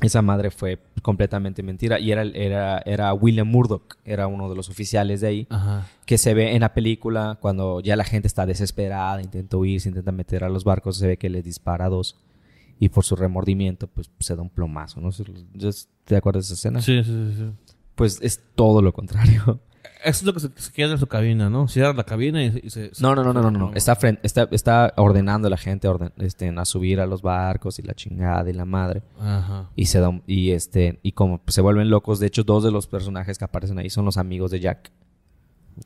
Esa 0.00 0.20
madre 0.20 0.50
fue 0.50 0.80
completamente 1.00 1.62
mentira. 1.62 2.00
Y 2.00 2.10
era, 2.10 2.22
era, 2.22 2.82
era 2.84 3.14
William 3.14 3.46
Murdoch, 3.46 3.94
era 4.04 4.26
uno 4.26 4.48
de 4.48 4.56
los 4.56 4.68
oficiales 4.68 5.20
de 5.20 5.28
ahí, 5.28 5.48
que 6.06 6.18
se 6.18 6.34
ve 6.34 6.56
en 6.56 6.62
la 6.62 6.74
película 6.74 7.38
cuando 7.40 7.78
ya 7.78 7.94
la 7.94 8.02
gente 8.02 8.26
está 8.26 8.44
desesperada, 8.44 9.22
intenta 9.22 9.56
huir, 9.56 9.80
se 9.80 9.90
intenta 9.90 10.10
meter 10.10 10.42
a 10.42 10.48
los 10.48 10.64
barcos, 10.64 10.96
se 10.96 11.06
ve 11.06 11.18
que 11.18 11.30
les 11.30 11.44
dispara 11.44 11.84
a 11.84 11.88
dos. 11.88 12.18
Y 12.80 12.88
por 12.88 13.04
su 13.04 13.14
remordimiento, 13.14 13.86
pues 13.86 14.10
se 14.18 14.34
da 14.34 14.42
un 14.42 14.50
plomazo, 14.50 15.00
¿no? 15.00 15.10
¿Te 16.04 16.16
acuerdas 16.16 16.48
de 16.48 16.54
esa 16.54 16.54
escena? 16.54 16.82
Sí, 16.82 17.04
sí, 17.04 17.32
sí. 17.36 17.44
Pues 17.94 18.18
es 18.22 18.42
todo 18.56 18.82
lo 18.82 18.92
contrario. 18.92 19.60
Eso 20.04 20.20
es 20.20 20.22
lo 20.24 20.32
que 20.34 20.40
se, 20.40 20.72
queda 20.72 20.92
en 20.92 20.98
su 20.98 21.06
cabina, 21.06 21.48
¿no? 21.48 21.68
Cierra 21.68 21.92
la 21.92 22.04
cabina 22.04 22.42
y, 22.42 22.70
se, 22.70 22.90
No, 23.00 23.14
no, 23.14 23.22
no, 23.22 23.32
no, 23.32 23.42
no, 23.42 23.50
no. 23.50 23.72
Está, 23.74 23.96
está, 24.22 24.48
está 24.50 24.94
ordenando 24.96 25.46
a 25.46 25.50
la 25.50 25.56
gente 25.56 25.88
este, 26.18 26.48
a 26.48 26.64
subir 26.64 27.00
a 27.00 27.06
los 27.06 27.22
barcos 27.22 27.78
y 27.78 27.82
la 27.82 27.94
chingada 27.94 28.48
y 28.50 28.52
la 28.52 28.64
madre. 28.64 29.02
Ajá. 29.20 29.70
Y 29.76 29.86
se 29.86 30.00
da, 30.00 30.20
y 30.26 30.50
este, 30.50 30.98
y 31.02 31.12
como 31.12 31.40
se 31.46 31.60
vuelven 31.60 31.90
locos. 31.90 32.18
De 32.18 32.26
hecho, 32.26 32.42
dos 32.42 32.64
de 32.64 32.70
los 32.72 32.86
personajes 32.86 33.38
que 33.38 33.44
aparecen 33.44 33.78
ahí 33.78 33.90
son 33.90 34.04
los 34.04 34.16
amigos 34.16 34.50
de 34.50 34.60
Jack. 34.60 34.90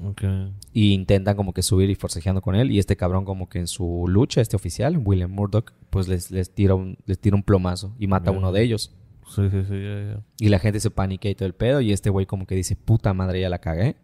Okay. 0.03 0.53
Y 0.73 0.93
intentan 0.93 1.37
como 1.37 1.53
que 1.53 1.63
subir 1.63 1.91
y 1.91 1.95
forcejeando 1.95 2.41
con 2.41 2.55
él. 2.55 2.71
Y 2.71 2.79
este 2.79 2.97
cabrón 2.97 3.25
como 3.25 3.49
que 3.49 3.59
en 3.59 3.67
su 3.67 4.05
lucha, 4.09 4.41
este 4.41 4.57
oficial, 4.57 4.99
William 5.05 5.31
Murdoch, 5.31 5.73
pues 5.91 6.09
les, 6.09 6.31
les, 6.31 6.51
tira, 6.51 6.75
un, 6.75 6.99
les 7.07 7.19
tira 7.19 7.37
un 7.37 7.43
plomazo 7.43 7.95
y 7.99 8.07
mata 8.07 8.31
a 8.31 8.33
uno 8.33 8.53
de 8.53 8.63
ellos. 8.63 8.95
Sí, 9.27 9.49
sí, 9.51 9.65
sí, 9.69 9.83
ya, 9.83 10.15
ya. 10.15 10.21
Y 10.39 10.49
la 10.49 10.59
gente 10.59 10.81
se 10.81 10.91
paniquea 10.91 11.31
y 11.31 11.35
todo 11.35 11.47
el 11.47 11.55
pedo. 11.55 11.81
Y 11.81 11.93
este 11.93 12.11
güey 12.11 12.27
como 12.27 12.47
que 12.47 12.55
dice, 12.55 12.77
puta 12.77 13.13
madre, 13.13 13.41
ya 13.41 13.49
la 13.49 13.59
cagué. 13.59 13.97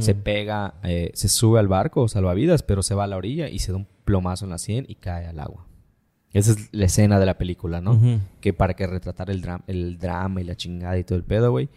Se 0.00 0.14
pega, 0.14 0.74
eh, 0.82 1.12
se 1.14 1.30
sube 1.30 1.58
al 1.58 1.66
barco 1.66 2.08
salvavidas, 2.08 2.62
pero 2.62 2.82
se 2.82 2.94
va 2.94 3.04
a 3.04 3.06
la 3.06 3.16
orilla 3.16 3.48
y 3.48 3.58
se 3.58 3.72
da 3.72 3.78
un 3.78 3.88
plomazo 4.04 4.44
en 4.44 4.50
la 4.50 4.58
sien 4.58 4.84
y 4.86 4.96
cae 4.96 5.26
al 5.26 5.40
agua. 5.40 5.66
Esa 6.30 6.52
es 6.52 6.68
la 6.72 6.84
escena 6.84 7.18
de 7.18 7.24
la 7.24 7.38
película, 7.38 7.80
¿no? 7.80 7.98
Que 8.42 8.52
para 8.52 8.74
que 8.74 8.86
retratar 8.86 9.30
el, 9.30 9.40
drama, 9.40 9.64
el 9.66 9.96
drama 9.98 10.42
y 10.42 10.44
la 10.44 10.56
chingada 10.56 10.98
y 10.98 11.04
todo 11.04 11.16
el 11.16 11.24
pedo, 11.24 11.52
güey. 11.52 11.70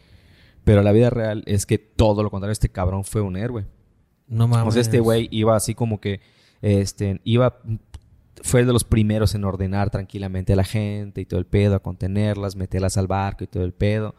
Pero 0.65 0.83
la 0.83 0.91
vida 0.91 1.09
real 1.09 1.43
es 1.45 1.65
que 1.65 1.77
todo 1.77 2.21
lo 2.21 2.29
contrario, 2.29 2.51
este 2.51 2.67
cabrón 2.67 3.05
fue 3.05 3.21
un 3.21 3.37
héroe. 3.37 3.65
No 4.27 4.47
mames. 4.49 4.67
O 4.67 4.71
sea, 4.71 4.81
este 4.81 4.99
güey 4.99 5.29
iba 5.31 5.55
así 5.55 5.73
como 5.73 6.01
que, 6.01 6.19
este, 6.61 7.21
iba 7.23 7.61
fue 8.43 8.65
de 8.65 8.73
los 8.73 8.83
primeros 8.83 9.35
en 9.35 9.43
ordenar 9.43 9.89
tranquilamente 9.89 10.53
a 10.53 10.55
la 10.55 10.63
gente 10.63 11.21
y 11.21 11.25
todo 11.25 11.39
el 11.39 11.45
pedo, 11.45 11.75
a 11.75 11.79
contenerlas, 11.79 12.55
meterlas 12.55 12.97
al 12.97 13.07
barco 13.07 13.43
y 13.43 13.47
todo 13.47 13.63
el 13.63 13.73
pedo. 13.73 14.15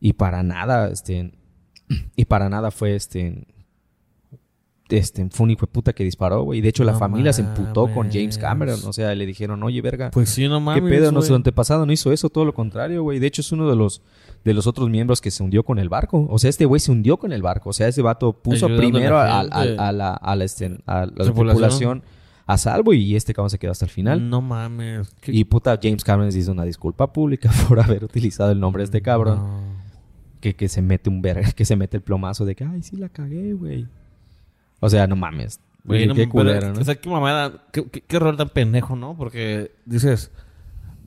Y 0.00 0.14
para 0.14 0.42
nada, 0.42 0.88
este, 0.88 1.32
y 2.16 2.24
para 2.24 2.48
nada 2.48 2.70
fue 2.70 2.94
este, 2.94 3.46
este, 4.88 5.28
fue 5.30 5.44
un 5.44 5.50
hijo 5.50 5.66
de 5.66 5.72
puta 5.72 5.92
que 5.92 6.04
disparó, 6.04 6.42
güey. 6.42 6.58
Y 6.58 6.62
de 6.62 6.68
hecho 6.68 6.84
la 6.84 6.94
familia 6.94 7.32
se 7.32 7.42
emputó 7.42 7.92
con 7.92 8.10
James 8.10 8.38
Cameron. 8.38 8.80
O 8.84 8.92
sea, 8.92 9.14
le 9.14 9.26
dijeron, 9.26 9.62
oye, 9.62 9.80
verga. 9.82 10.10
Pues 10.10 10.30
sí, 10.30 10.48
no 10.48 10.60
mames. 10.60 10.82
¿Qué 10.82 10.88
pedo? 10.88 11.12
Nuestro 11.12 11.36
antepasado 11.36 11.86
no 11.86 11.92
hizo 11.92 12.12
eso, 12.12 12.28
todo 12.28 12.44
lo 12.44 12.54
contrario, 12.54 13.02
güey. 13.02 13.18
De 13.18 13.26
hecho, 13.26 13.40
es 13.40 13.52
uno 13.52 13.68
de 13.68 13.76
los, 13.76 14.02
de 14.44 14.54
los 14.54 14.66
otros 14.66 14.88
miembros 14.88 15.20
que 15.20 15.30
se 15.30 15.42
hundió 15.42 15.64
con 15.64 15.78
el 15.78 15.88
barco. 15.88 16.26
O 16.30 16.38
sea, 16.38 16.50
este 16.50 16.64
güey 16.64 16.80
se 16.80 16.90
hundió 16.90 17.18
con 17.18 17.32
el 17.32 17.42
barco. 17.42 17.70
O 17.70 17.72
sea, 17.72 17.88
ese 17.88 18.02
vato 18.02 18.32
puso 18.32 18.66
primero 18.66 19.18
a, 19.18 19.44
la, 19.44 20.14
a 20.14 20.36
la, 20.36 20.44
este, 20.44 20.78
a 20.86 21.06
la 21.06 21.24
tripulación 21.24 22.02
a 22.52 22.58
salvo 22.58 22.92
y 22.92 23.14
este 23.14 23.32
cabrón 23.32 23.50
se 23.50 23.58
quedó 23.58 23.70
hasta 23.70 23.84
el 23.84 23.90
final. 23.90 24.28
No 24.28 24.40
mames. 24.40 25.14
Y 25.26 25.44
puta, 25.44 25.78
James 25.80 26.02
Cameron 26.02 26.36
hizo 26.36 26.50
una 26.50 26.64
disculpa 26.64 27.12
pública 27.12 27.50
por 27.68 27.80
haber 27.80 28.04
utilizado 28.04 28.50
el 28.50 28.58
nombre 28.58 28.80
de 28.80 28.84
este 28.84 29.02
cabrón. 29.02 29.80
Que, 30.40 30.56
que 30.56 30.68
se 30.68 30.80
mete 30.80 31.10
un 31.10 31.20
verga, 31.20 31.52
que 31.56 31.64
se 31.64 31.76
mete 31.76 31.98
el 31.98 32.02
plomazo 32.02 32.44
de 32.44 32.54
que, 32.54 32.64
ay, 32.64 32.82
sí 32.82 32.96
la 32.96 33.08
cagué, 33.08 33.52
güey. 33.52 33.86
O 34.80 34.88
sea, 34.88 35.06
no 35.06 35.14
mames. 35.14 35.60
Güey, 35.84 36.12
qué 36.12 36.28
culero, 36.28 36.72
¿no? 36.72 36.80
O 36.80 36.84
sea, 36.84 36.94
qué 36.94 37.08
mamada, 37.08 37.64
qué, 37.72 37.84
qué, 37.84 38.16
error 38.16 38.36
tan 38.36 38.48
pendejo, 38.48 38.96
¿no? 38.96 39.16
Porque 39.16 39.72
dices, 39.86 40.30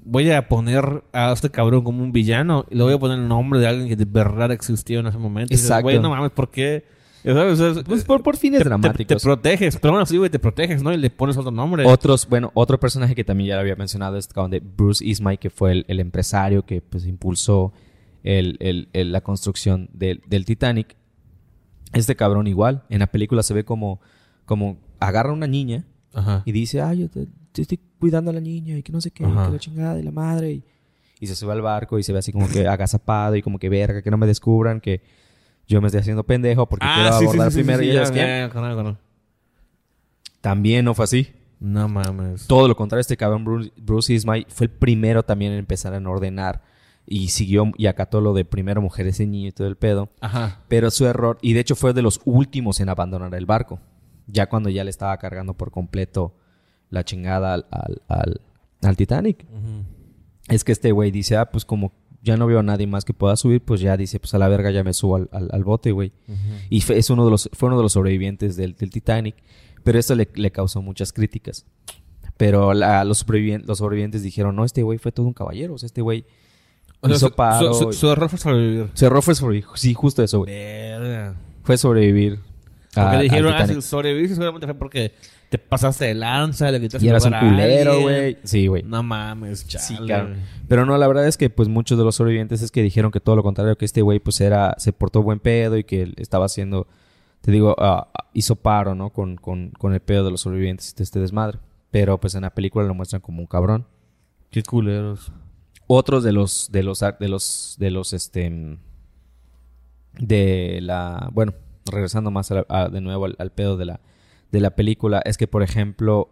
voy 0.06 0.32
a 0.32 0.48
poner 0.48 1.04
a 1.12 1.32
este 1.32 1.50
cabrón 1.50 1.84
como 1.84 2.04
un 2.04 2.12
villano 2.12 2.66
y 2.70 2.76
le 2.76 2.84
voy 2.84 2.94
a 2.94 3.00
poner 3.00 3.20
el 3.20 3.28
nombre 3.28 3.60
de 3.60 3.68
alguien 3.68 3.90
que 3.90 3.96
de 3.96 4.06
verdad 4.06 4.52
existió 4.52 5.00
en 5.00 5.08
ese 5.08 5.18
momento. 5.18 5.54
Exacto. 5.54 5.84
Güey, 5.84 6.00
no 6.00 6.10
mames, 6.10 6.32
¿por 6.32 6.50
qué? 6.50 6.86
Pues 7.24 8.04
por, 8.04 8.22
por 8.22 8.38
fines 8.38 8.64
dramáticos. 8.64 9.22
Te, 9.22 9.26
proteges, 9.26 9.78
pero 9.78 9.94
bueno, 9.94 10.06
sí, 10.06 10.18
güey, 10.18 10.30
te 10.30 10.40
proteges, 10.40 10.84
¿no? 10.84 10.92
Y 10.94 10.98
le 10.98 11.10
pones 11.10 11.38
otro 11.38 11.52
nombre. 11.52 11.86
Otros, 11.86 12.28
bueno, 12.28 12.52
otro 12.54 12.80
personaje 12.80 13.16
que 13.16 13.24
también 13.24 13.50
ya 13.50 13.56
lo 13.56 13.62
había 13.62 13.76
mencionado 13.76 14.18
es 14.18 14.28
de 14.28 14.60
Bruce 14.60 15.06
Ismay, 15.06 15.38
que 15.38 15.50
fue 15.50 15.86
el, 15.88 16.00
empresario 16.00 16.66
que 16.66 16.82
pues 16.82 17.06
impulsó 17.06 17.72
el, 18.24 18.90
la 18.94 19.22
construcción 19.22 19.90
del, 19.94 20.22
Titanic. 20.46 20.96
Este 21.94 22.16
cabrón 22.16 22.48
igual, 22.48 22.84
en 22.90 23.00
la 23.00 23.08
película 23.08 23.44
se 23.44 23.54
ve 23.54 23.64
como, 23.64 24.02
como 24.46 24.78
agarra 25.00 25.30
a 25.30 25.34
una 25.34 25.48
niña 25.48 25.86
y 26.44 26.52
dice, 26.52 26.82
ay, 26.82 27.00
yo 27.02 27.10
te, 27.10 27.28
estoy 27.62 27.80
cuidando 28.00 28.32
a 28.32 28.34
la 28.34 28.42
niña 28.42 28.78
y 28.78 28.84
que 28.84 28.92
no 28.92 29.00
sé 29.00 29.12
qué, 29.12 29.24
que 29.24 29.30
la 29.30 29.60
chingada 29.60 30.00
y 30.00 30.04
la 30.04 30.12
madre. 30.12 30.52
Y, 30.52 30.64
y 31.20 31.28
se 31.28 31.36
sube 31.36 31.54
al 31.54 31.62
barco 31.62 31.98
y 31.98 32.04
se 32.04 32.12
ve 32.12 32.20
así 32.20 32.34
como 32.34 32.50
que 32.50 32.68
agazapado 32.68 33.38
y 33.38 33.42
como 33.42 33.60
que 33.60 33.70
verga, 33.70 34.02
que 34.02 34.12
no 34.12 34.18
me 34.18 34.28
descubran, 34.28 34.82
que 34.82 35.02
yo 35.68 35.82
me 35.82 35.88
estoy 35.88 36.02
haciendo 36.02 36.24
pendejo 36.24 36.68
porque 36.68 36.86
ah, 36.88 36.96
quiero 36.96 37.16
abordar 37.16 37.52
primero 37.52 37.84
y 37.84 37.92
ellos 37.92 38.12
También 40.42 40.86
no 40.86 40.94
fue 40.94 41.06
así. 41.06 41.32
No 41.60 41.88
mames. 41.88 42.48
Todo 42.48 42.68
lo 42.68 42.76
contrario, 42.76 43.02
este 43.02 43.16
cabrón 43.16 43.46
Bruce, 43.46 43.72
Bruce 43.78 44.14
Ismay 44.14 44.46
fue 44.50 44.66
el 44.66 44.72
primero 44.72 45.24
también 45.24 45.54
en 45.54 45.60
empezar 45.60 45.94
a 45.94 46.10
ordenar 46.10 46.62
y 47.06 47.30
siguió 47.30 47.72
y 47.78 47.88
acató 47.88 48.22
lo 48.22 48.34
de 48.34 48.46
primero 48.46 48.82
mujeres 48.82 49.20
y 49.20 49.26
niños 49.26 49.50
y 49.50 49.52
todo 49.54 49.68
el 49.68 49.78
pedo. 49.78 50.10
Ajá. 50.22 50.62
Pero 50.68 50.92
su 50.92 51.06
error, 51.06 51.38
y 51.42 51.54
de 51.54 51.62
hecho 51.62 51.76
fue 51.76 51.94
de 51.94 52.02
los 52.02 52.22
últimos 52.26 52.80
en 52.80 52.90
abandonar 52.90 53.34
el 53.36 53.46
barco. 53.46 53.80
Ya 54.28 54.48
cuando 54.48 54.70
ya 54.70 54.84
le 54.84 54.90
estaba 54.90 55.18
cargando 55.18 55.54
por 55.54 55.72
completo 55.72 56.36
la 56.90 57.04
chingada 57.04 57.54
al, 57.54 57.66
al, 58.08 58.42
al, 58.82 58.98
Titanic. 58.98 59.46
Es 60.48 60.64
que 60.64 60.72
este 60.72 60.92
güey 60.92 61.12
dice, 61.12 61.38
ah, 61.38 61.50
pues 61.50 61.66
como 61.66 61.94
ya 62.24 62.38
no 62.38 62.48
veo 62.48 62.60
a 62.60 62.64
nadie 62.64 62.88
más 62.88 63.04
que 63.04 63.14
pueda 63.14 63.36
subir, 63.36 63.62
pues 63.62 63.82
ya 63.82 63.98
dice, 63.98 64.20
pues 64.20 64.34
a 64.34 64.38
la 64.38 64.48
verga 64.48 64.72
ya 64.72 64.84
me 64.84 64.94
subo 64.94 65.18
al, 65.18 65.30
al, 65.32 65.64
bote, 65.64 65.92
güey. 65.92 66.14
Y 66.70 66.82
fue, 66.82 66.98
es 66.98 67.10
uno 67.10 67.26
de 67.26 67.32
los, 67.32 67.50
fue 67.54 67.68
uno 67.68 67.78
de 67.78 67.84
los 67.84 67.94
sobrevivientes 67.94 68.56
del, 68.56 68.76
del 68.76 68.90
Titanic, 68.90 69.36
pero 69.84 70.00
esto 70.00 70.16
le, 70.16 70.30
le, 70.34 70.52
causó 70.52 70.82
muchas 70.82 71.12
críticas. 71.12 71.66
Pero 72.38 72.74
la, 72.74 73.04
los, 73.04 73.20
sobrevivientes, 73.20 73.68
los 73.68 73.78
sobrevivientes 73.78 74.24
dijeron, 74.24 74.56
no, 74.56 74.64
este 74.64 74.84
güey 74.84 74.98
fue 74.98 75.12
todo 75.12 75.26
un 75.26 75.34
caballero, 75.34 75.74
o 75.74 75.78
sea, 75.78 75.88
este 75.88 76.02
güey 76.02 76.26
hizo 77.10 77.30
su, 77.30 77.94
Su, 77.94 78.10
error 78.10 78.30
fue 78.30 78.40
sobrevivir. 78.40 78.90
Su 78.94 79.06
error 79.06 79.22
fue 79.22 79.36
sobrevivir, 79.36 79.68
sí, 79.76 79.94
justo 79.94 80.24
eso, 80.24 80.40
güey. 80.40 80.54
Fue 81.64 81.78
sobrevivir. 81.78 82.40
Porque 82.94 83.18
dijeron, 83.18 83.54
ah, 83.54 83.82
sobrevivir 83.82 84.30
seguramente 84.30 84.68
fue 84.68 84.76
porque 84.76 85.14
te 85.54 85.60
pasaste 85.60 86.06
de 86.06 86.16
lanza, 86.16 86.72
le 86.72 86.82
quitaste 86.82 87.06
Y 87.06 87.10
eras 87.10 87.26
un 87.26 87.34
culero, 87.34 88.02
güey. 88.02 88.40
Sí, 88.44 88.66
güey. 88.66 88.82
No 88.82 89.04
mames, 89.04 89.68
chale. 89.68 89.86
Sí, 89.86 89.96
claro. 89.98 90.30
Pero 90.68 90.84
no, 90.84 90.98
la 90.98 91.06
verdad 91.06 91.28
es 91.28 91.38
que 91.38 91.52
pues 91.52 91.70
muchos 91.70 91.96
de 91.96 92.04
los 92.04 92.16
sobrevivientes 92.16 92.64
es 92.64 92.72
que 92.72 92.82
dijeron 92.82 93.12
que 93.12 93.20
todo 93.20 93.36
lo 93.36 93.44
contrario, 93.44 93.78
que 93.78 93.86
este 93.86 94.02
güey 94.02 94.18
pues 94.18 94.42
era, 94.42 94.74
se 94.80 94.94
portó 94.94 95.22
buen 95.22 95.40
pedo 95.40 95.78
y 95.78 95.84
que 95.84 96.02
él 96.02 96.16
estaba 96.18 96.48
haciendo, 96.48 96.88
te 97.42 97.52
digo, 97.52 97.76
uh, 97.78 98.02
hizo 98.34 98.56
paro, 98.56 98.96
¿no? 98.96 99.12
Con, 99.12 99.36
con, 99.36 99.70
con 99.70 99.94
el 99.94 100.00
pedo 100.00 100.26
de 100.26 100.32
los 100.32 100.42
sobrevivientes 100.42 100.96
de 100.96 101.04
este 101.04 101.20
desmadre. 101.20 101.60
Pero 101.92 102.20
pues 102.20 102.34
en 102.34 102.42
la 102.42 102.50
película 102.50 102.88
lo 102.88 102.96
muestran 102.96 103.22
como 103.22 103.40
un 103.40 103.46
cabrón. 103.46 103.86
Qué 104.50 104.64
culeros. 104.64 105.32
Otros 105.86 106.24
de 106.24 106.32
los, 106.32 106.72
de 106.72 106.82
los, 106.82 107.00
de 107.00 107.28
los, 107.28 107.76
de 107.78 107.92
los, 107.92 108.14
este, 108.14 108.80
de 110.14 110.80
la, 110.82 111.30
bueno, 111.32 111.54
regresando 111.86 112.32
más 112.32 112.50
de 112.50 113.02
nuevo 113.02 113.28
al 113.38 113.52
pedo 113.52 113.78
de 113.78 113.86
la 113.86 114.00
de 114.54 114.60
la 114.60 114.76
película 114.76 115.20
es 115.26 115.36
que, 115.36 115.48
por 115.48 115.64
ejemplo, 115.64 116.30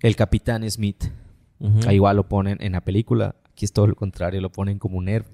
el 0.00 0.16
capitán 0.16 0.68
Smith, 0.68 1.04
igual 1.88 2.16
lo 2.16 2.28
ponen 2.28 2.58
en 2.60 2.72
la 2.72 2.80
película, 2.80 3.36
aquí 3.52 3.64
es 3.64 3.72
todo 3.72 3.86
lo 3.86 3.94
contrario, 3.94 4.40
lo 4.40 4.50
ponen 4.50 4.80
como 4.80 4.98
un 4.98 5.08
héroe. 5.08 5.30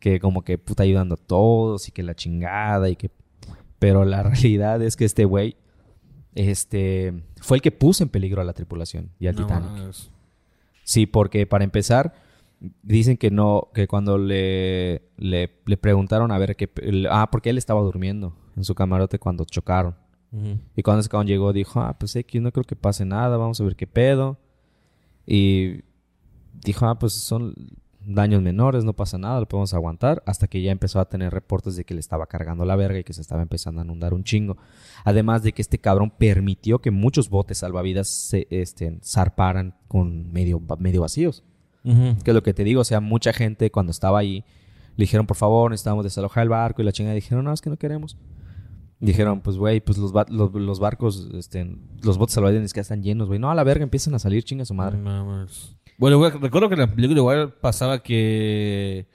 Que 0.00 0.18
como 0.18 0.42
que 0.42 0.56
puta 0.56 0.82
ayudando 0.82 1.16
a 1.16 1.18
todos 1.18 1.88
y 1.88 1.92
que 1.92 2.02
la 2.02 2.14
chingada 2.14 2.88
y 2.88 2.96
que... 2.96 3.10
Pero 3.78 4.06
la 4.06 4.22
realidad 4.30 4.80
es 4.82 4.96
que 4.96 5.04
este 5.04 5.26
güey 5.26 5.56
este, 6.34 7.22
fue 7.42 7.58
el 7.58 7.62
que 7.62 7.70
puso 7.70 8.02
en 8.02 8.08
peligro 8.08 8.40
a 8.40 8.44
la 8.44 8.54
tripulación 8.54 9.10
y 9.18 9.26
al 9.26 9.36
Titanic. 9.36 9.92
Sí, 10.84 11.04
porque 11.04 11.46
para 11.46 11.64
empezar, 11.64 12.14
dicen 12.82 13.18
que 13.18 13.30
no, 13.30 13.68
que 13.74 13.88
cuando 13.88 14.16
le, 14.16 15.02
le, 15.18 15.48
preguntaron 15.76 16.32
a 16.32 16.38
ver 16.38 16.56
qué... 16.56 16.70
Ah, 17.10 17.28
porque 17.30 17.50
él 17.50 17.58
estaba 17.58 17.82
durmiendo 17.82 18.34
en 18.56 18.64
su 18.64 18.74
camarote 18.74 19.18
cuando 19.18 19.44
chocaron. 19.44 19.96
Y 20.74 20.82
cuando 20.82 21.00
ese 21.00 21.08
cabrón 21.08 21.28
llegó, 21.28 21.52
dijo, 21.52 21.80
ah, 21.80 21.96
pues 21.96 22.16
X, 22.16 22.42
no 22.42 22.50
creo 22.50 22.64
que 22.64 22.74
pase 22.74 23.04
nada, 23.04 23.36
vamos 23.36 23.60
a 23.60 23.64
ver 23.64 23.76
qué 23.76 23.86
pedo. 23.86 24.36
Y 25.26 25.82
dijo, 26.64 26.86
ah, 26.86 26.98
pues 26.98 27.12
son 27.12 27.54
daños 28.04 28.42
menores, 28.42 28.84
no 28.84 28.92
pasa 28.92 29.16
nada, 29.16 29.40
lo 29.40 29.46
podemos 29.46 29.72
aguantar, 29.74 30.22
hasta 30.26 30.46
que 30.46 30.60
ya 30.60 30.72
empezó 30.72 31.00
a 31.00 31.08
tener 31.08 31.32
reportes 31.32 31.76
de 31.76 31.84
que 31.84 31.94
le 31.94 32.00
estaba 32.00 32.26
cargando 32.26 32.64
la 32.64 32.76
verga 32.76 32.98
y 32.98 33.04
que 33.04 33.12
se 33.12 33.20
estaba 33.20 33.42
empezando 33.42 33.80
a 33.80 33.84
inundar 33.84 34.12
un 34.12 34.24
chingo. 34.24 34.56
Además 35.04 35.42
de 35.42 35.52
que 35.52 35.62
este 35.62 35.78
cabrón 35.78 36.10
permitió 36.10 36.80
que 36.80 36.90
muchos 36.90 37.30
botes 37.30 37.58
salvavidas 37.58 38.08
se 38.08 38.46
este, 38.50 38.98
zarparan 39.02 39.74
con 39.88 40.32
medio, 40.32 40.60
medio 40.78 41.02
vacíos. 41.02 41.44
Que 41.82 42.30
es 42.30 42.34
lo 42.34 42.42
que 42.42 42.54
te 42.54 42.64
digo, 42.64 42.80
o 42.80 42.84
sea, 42.84 43.00
mucha 43.00 43.32
gente 43.34 43.70
cuando 43.70 43.92
estaba 43.92 44.18
ahí 44.18 44.44
le 44.96 45.02
dijeron, 45.02 45.26
por 45.26 45.36
favor, 45.36 45.70
necesitamos 45.70 46.04
desalojar 46.04 46.44
el 46.44 46.48
barco 46.48 46.80
y 46.80 46.84
la 46.84 46.92
chingada 46.92 47.14
dijeron, 47.14 47.44
no, 47.44 47.52
es 47.52 47.60
que 47.60 47.68
no 47.68 47.76
queremos. 47.76 48.16
Dijeron, 49.00 49.40
pues, 49.40 49.56
güey, 49.56 49.80
pues 49.80 49.98
los, 49.98 50.12
los, 50.30 50.80
barcos, 50.80 51.28
este, 51.34 51.76
los 52.02 52.16
botes 52.16 52.34
salvavidas 52.34 52.72
que 52.72 52.80
están 52.80 53.02
llenos, 53.02 53.28
güey. 53.28 53.38
No, 53.38 53.50
a 53.50 53.54
la 53.54 53.64
verga 53.64 53.82
empiezan 53.82 54.14
a 54.14 54.18
salir, 54.18 54.44
chinga 54.44 54.64
su 54.64 54.74
madre. 54.74 54.98
Bueno, 55.98 56.18
güey, 56.18 56.30
recuerdo 56.30 56.68
que 56.68 56.74
en 56.74 56.80
la 56.80 56.94
película 56.94 57.18
igual 57.18 57.52
pasaba 57.54 58.02
que. 58.02 59.06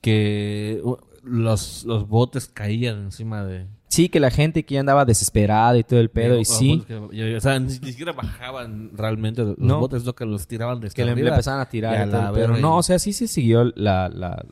que 0.00 0.82
los, 1.22 1.84
los 1.84 2.08
botes 2.08 2.46
caían 2.46 3.04
encima 3.04 3.44
de. 3.44 3.66
Sí, 3.88 4.08
que 4.08 4.20
la 4.20 4.30
gente 4.30 4.64
que 4.64 4.74
ya 4.74 4.80
andaba 4.80 5.04
desesperada 5.04 5.78
y 5.78 5.84
todo 5.84 6.00
el 6.00 6.10
pedo, 6.10 6.38
y 6.38 6.44
sí. 6.44 6.84
o 6.90 7.40
sea, 7.40 7.58
ni, 7.58 7.70
siquiera 7.70 8.12
bajaban 8.12 8.90
realmente 8.94 9.42
los 9.42 9.58
no, 9.58 9.80
botes, 9.80 10.04
lo 10.04 10.14
que 10.14 10.26
los 10.26 10.46
tiraban 10.46 10.80
de 10.80 10.90
Que 10.90 11.04
le, 11.04 11.12
empezaban 11.12 11.60
a 11.60 11.68
tirar. 11.68 12.32
pero 12.34 12.58
no, 12.58 12.76
o 12.76 12.82
sea, 12.82 12.98
sí 12.98 13.12
se 13.12 13.26
siguió 13.26 13.64
la, 13.76 14.08
la, 14.08 14.44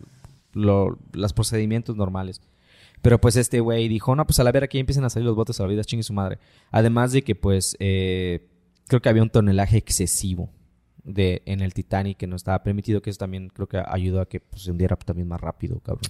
los 0.53 1.33
procedimientos 1.33 1.97
normales. 1.97 2.41
Pero 3.05 3.21
pues 3.21 3.37
este 3.37 3.61
güey 3.61 3.87
dijo, 3.87 4.17
no, 4.17 4.27
pues 4.27 4.41
a 4.41 4.45
la 4.45 4.51
ver 4.51 4.65
aquí 4.65 4.79
empiezan 4.79 5.05
a 5.05 5.11
salir 5.11 5.27
los 5.27 5.37
botes 5.37 5.61
a 5.61 5.65
la 5.65 5.69
vida, 5.69 5.85
chingue 5.85 6.03
su 6.03 6.15
madre. 6.15 6.39
Además 6.71 7.13
de 7.13 7.21
que 7.21 7.35
pues 7.35 7.77
eh, 7.79 8.49
creo 8.89 9.03
que 9.03 9.11
había 9.11 9.23
un 9.23 9.29
tonelaje 9.29 9.77
excesivo 9.77 10.49
de, 11.05 11.43
en 11.45 11.61
el 11.61 11.75
Titanic 11.75 12.17
que 12.17 12.27
no 12.27 12.35
estaba 12.35 12.63
permitido, 12.63 13.03
que 13.03 13.11
eso 13.11 13.19
también 13.19 13.51
creo 13.51 13.69
que 13.69 13.83
ayudó 13.87 14.23
a 14.23 14.27
que 14.27 14.41
pues, 14.41 14.63
se 14.63 14.71
hundiera 14.71 14.97
también 14.97 15.29
más 15.29 15.39
rápido, 15.39 15.81
cabrón. 15.81 16.01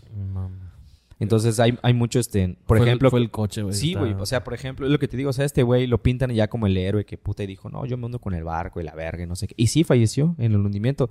Entonces 1.18 1.59
hay, 1.59 1.76
hay 1.82 1.95
mucho 1.95 2.20
este, 2.20 2.57
por 2.64 2.78
ejemplo, 2.78 3.11
fue 3.11 3.18
el 3.18 3.32
coche, 3.32 3.62
güey. 3.62 3.74
Sí, 3.74 3.95
güey, 3.95 4.12
o 4.12 4.24
sea, 4.24 4.45
por 4.45 4.55
ejemplo, 4.55 4.88
lo 4.88 5.01
que 5.01 5.09
te 5.09 5.16
digo, 5.16 5.30
o 5.30 5.32
sea, 5.32 5.45
este 5.45 5.64
güey 5.64 5.88
lo 5.88 6.01
pintan 6.01 6.30
ya 6.30 6.47
como 6.47 6.68
el 6.68 6.76
héroe 6.76 7.05
que 7.05 7.18
puta 7.18 7.42
y 7.42 7.49
dijo, 7.49 7.70
"No, 7.70 7.86
yo 7.86 7.97
me 7.97 8.07
hundo 8.07 8.20
con 8.20 8.34
el 8.34 8.45
barco 8.45 8.80
y 8.80 8.84
la 8.84 8.95
verga 8.95 9.24
y 9.24 9.26
no 9.26 9.34
sé 9.34 9.49
qué." 9.49 9.55
Y 9.57 9.66
sí 9.66 9.82
falleció 9.82 10.36
en 10.38 10.53
el 10.53 10.59
hundimiento. 10.59 11.11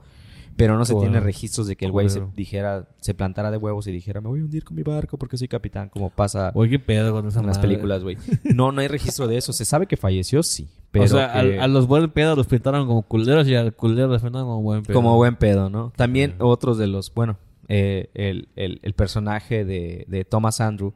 Pero 0.56 0.78
no 0.78 0.86
se 0.86 0.94
tiene 0.96 1.20
registros 1.20 1.68
de 1.68 1.76
que 1.76 1.86
el 1.86 1.92
güey 1.92 2.10
se 2.10 2.22
dijera, 2.36 2.88
se 3.02 3.14
plantara 3.14 3.50
de 3.50 3.58
huevos 3.58 3.88
y 3.88 3.92
dijera, 3.92 4.22
me 4.22 4.28
voy 4.28 4.42
a 4.42 4.44
hundir 4.44 4.64
con 4.64 4.76
mi 4.76 4.84
barco 4.84 5.18
porque 5.18 5.38
soy 5.38 5.48
capitán, 5.48 5.90
como 5.90 6.10
pasa 6.10 6.52
Oye, 6.54 6.80
pedo 6.80 7.12
con 7.12 7.28
esa 7.28 7.40
en 7.40 7.48
las 7.48 7.60
películas, 7.60 8.04
güey. 8.04 8.18
No, 8.54 8.72
no 8.72 8.82
hay 8.82 8.88
registro 8.88 9.28
de 9.28 9.38
eso. 9.38 9.54
Se 9.54 9.66
sabe 9.66 9.88
que 9.88 9.98
falleció, 9.98 10.44
sí. 10.44 10.70
Pero 10.92 11.06
o 11.06 11.08
sea, 11.08 11.34
a 11.34 11.68
los 11.68 11.88
buenos 11.88 12.12
pedos 12.12 12.38
los 12.38 12.48
pintaron 12.48 12.86
como 12.88 13.02
culeros 13.02 13.48
y 13.48 13.56
al 13.56 13.74
culero 13.74 14.08
los 14.08 14.22
pintaron 14.22 14.48
como 14.48 14.62
buen 14.62 14.84
pedo. 14.84 14.94
Como 14.94 15.16
buen 15.16 15.36
pedo, 15.36 15.70
¿no? 15.70 15.92
También 15.96 16.36
otros 16.40 16.78
de 16.78 16.88
los, 16.88 17.12
bueno, 17.14 17.38
eh, 17.68 18.10
el, 18.14 18.50
el, 18.56 18.80
el, 18.84 18.94
personaje 18.94 19.66
de, 19.66 20.06
de 20.08 20.26
Thomas 20.26 20.62
Andrew, 20.62 20.94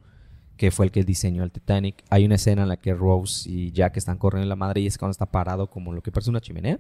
que 0.56 0.70
fue 0.70 0.86
el 0.86 0.92
que 0.92 1.04
diseñó 1.04 1.44
el 1.44 1.52
Titanic. 1.52 2.04
Hay 2.10 2.26
una 2.26 2.36
escena 2.36 2.64
en 2.64 2.70
la 2.70 2.78
que 2.78 2.94
Rose 2.94 3.50
y 3.50 3.72
Jack 3.72 3.98
están 3.98 4.18
corriendo 4.18 4.44
en 4.44 4.50
la 4.50 4.56
madre 4.56 4.82
y 4.82 4.88
es 4.88 4.98
cuando 4.98 5.12
está 5.12 5.26
parado 5.26 5.68
como 5.68 5.94
lo 5.94 6.02
que 6.02 6.12
parece 6.12 6.30
una 6.30 6.42
chimenea 6.42 6.80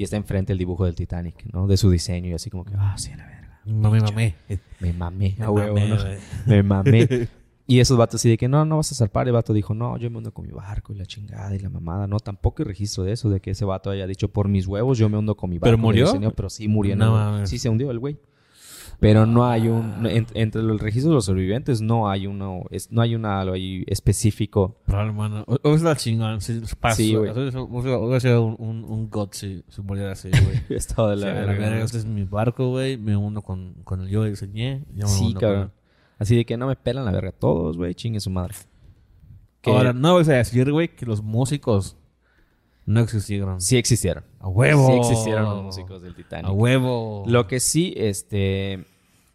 y 0.00 0.02
está 0.02 0.16
enfrente 0.16 0.54
el 0.54 0.58
dibujo 0.58 0.86
del 0.86 0.94
Titanic, 0.94 1.44
¿no? 1.52 1.66
De 1.66 1.76
su 1.76 1.90
diseño 1.90 2.30
y 2.30 2.32
así 2.32 2.48
como 2.48 2.64
que, 2.64 2.72
ah, 2.74 2.94
sí, 2.96 3.10
la 3.14 3.26
verga. 3.26 3.60
No 3.66 3.90
me 3.90 4.00
mamé. 4.00 4.34
Me 4.78 4.94
mamé, 4.94 5.36
me 5.38 5.46
mamé, 5.46 6.18
Me 6.46 6.62
mamé. 6.62 7.28
Y 7.66 7.78
esos 7.78 7.96
vatos 7.96 8.16
así 8.16 8.30
de 8.30 8.36
que 8.36 8.48
no, 8.48 8.64
no 8.64 8.78
vas 8.78 8.90
a 8.90 8.94
zarpar. 8.96 9.28
El 9.28 9.34
vato 9.34 9.52
dijo, 9.52 9.74
no, 9.74 9.96
yo 9.96 10.10
me 10.10 10.16
hundo 10.16 10.32
con 10.32 10.44
mi 10.44 10.52
barco 10.52 10.92
y 10.92 10.96
la 10.96 11.04
chingada 11.04 11.54
y 11.54 11.58
la 11.60 11.68
mamada. 11.68 12.08
No, 12.08 12.18
tampoco 12.18 12.62
hay 12.62 12.64
registro 12.66 13.04
de 13.04 13.12
eso, 13.12 13.30
de 13.30 13.38
que 13.40 13.50
ese 13.50 13.64
vato 13.64 13.90
haya 13.90 14.08
dicho, 14.08 14.26
por 14.26 14.48
mis 14.48 14.66
huevos 14.66 14.98
yo 14.98 15.08
me 15.08 15.16
hundo 15.18 15.36
con 15.36 15.50
mi 15.50 15.58
barco. 15.58 15.66
¿Pero 15.66 15.78
murió? 15.78 16.32
pero 16.34 16.50
sí 16.50 16.66
murió. 16.66 16.96
No, 16.96 17.46
sí 17.46 17.58
se 17.58 17.68
hundió 17.68 17.90
el 17.90 18.00
güey. 18.00 18.18
Pero 19.00 19.24
no 19.24 19.46
hay 19.46 19.68
un... 19.68 20.06
entre 20.34 20.62
los 20.62 20.80
registros 20.80 21.10
de 21.10 21.14
los 21.14 21.24
sobrevivientes 21.24 21.80
no 21.80 22.10
hay 22.10 22.26
uno... 22.26 22.64
Es, 22.70 22.92
no 22.92 23.00
hay 23.00 23.14
una 23.14 23.40
algo 23.40 23.54
ahí 23.54 23.82
específico. 23.86 24.76
Pero, 24.84 25.00
hermano... 25.00 25.44
O, 25.46 25.74
es 25.74 25.82
la 25.82 25.96
chingada. 25.96 26.38
Si 26.40 26.60
pasó, 26.78 26.96
sí, 26.96 27.14
güey. 27.14 27.30
Hubiera 27.30 28.20
sido 28.20 28.44
un, 28.44 28.56
un, 28.58 28.84
un 28.84 29.10
god 29.10 29.30
si, 29.32 29.64
si 29.68 29.80
muriera 29.80 30.12
así, 30.12 30.28
güey. 30.28 30.60
Estado 30.78 31.08
de 31.10 31.16
la 31.16 31.32
verga. 31.32 31.80
Este 31.80 31.96
es 31.96 32.04
mi 32.04 32.24
barco, 32.24 32.68
güey. 32.68 32.98
Me 32.98 33.16
uno 33.16 33.40
con, 33.40 33.74
con 33.84 34.02
el 34.02 34.08
yo 34.08 34.24
diseñé. 34.24 34.84
Yo 34.94 35.06
me 35.06 35.12
sí, 35.12 35.34
cabrón. 35.34 35.72
Así 36.18 36.36
de 36.36 36.44
que 36.44 36.58
no 36.58 36.66
me 36.66 36.76
pelan 36.76 37.06
la 37.06 37.12
verga 37.12 37.32
todos, 37.32 37.78
güey. 37.78 37.94
Chingue 37.94 38.20
su 38.20 38.28
madre. 38.28 38.54
Ahora, 39.64 39.94
no 39.94 40.16
vas 40.16 40.28
a 40.28 40.34
decir, 40.34 40.70
güey, 40.70 40.94
que 40.94 41.06
los 41.06 41.22
músicos 41.22 41.96
no 42.86 43.00
existieron. 43.00 43.60
Sí 43.60 43.76
existieron. 43.76 44.24
A 44.38 44.48
huevo. 44.48 44.86
Sí 44.88 44.98
existieron 44.98 45.44
los 45.44 45.62
músicos 45.62 46.02
del 46.02 46.14
Titanic. 46.14 46.46
A 46.46 46.52
huevo. 46.52 47.24
Lo 47.26 47.46
que 47.46 47.60
sí, 47.60 47.94
este... 47.96 48.84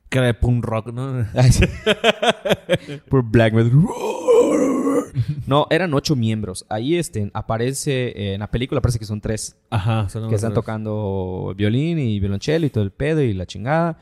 Que 0.10 0.20
era 0.20 0.28
de 0.28 0.34
punk 0.34 0.64
rock, 0.64 0.92
¿no? 0.94 1.26
Por 3.10 3.24
black 3.24 3.54
metal. 3.54 3.72
No, 5.48 5.68
eran 5.70 5.94
ocho 5.94 6.16
miembros. 6.16 6.66
Ahí 6.70 6.98
este, 6.98 7.32
aparece, 7.34 8.34
en 8.34 8.40
la 8.42 8.52
película 8.52 8.82
parece 8.82 9.00
que 9.00 9.06
son 9.06 9.22
tres. 9.22 9.56
Ajá. 9.70 10.10
Son 10.10 10.30
que 10.30 10.36
están 10.36 10.54
tocando 10.54 11.54
violín 11.56 12.00
y 12.00 12.20
violonchelo 12.20 12.66
y 12.66 12.70
todo 12.70 12.84
el 12.84 12.92
pedo 12.92 13.22
y 13.22 13.34
la 13.34 13.46
chingada. 13.46 13.98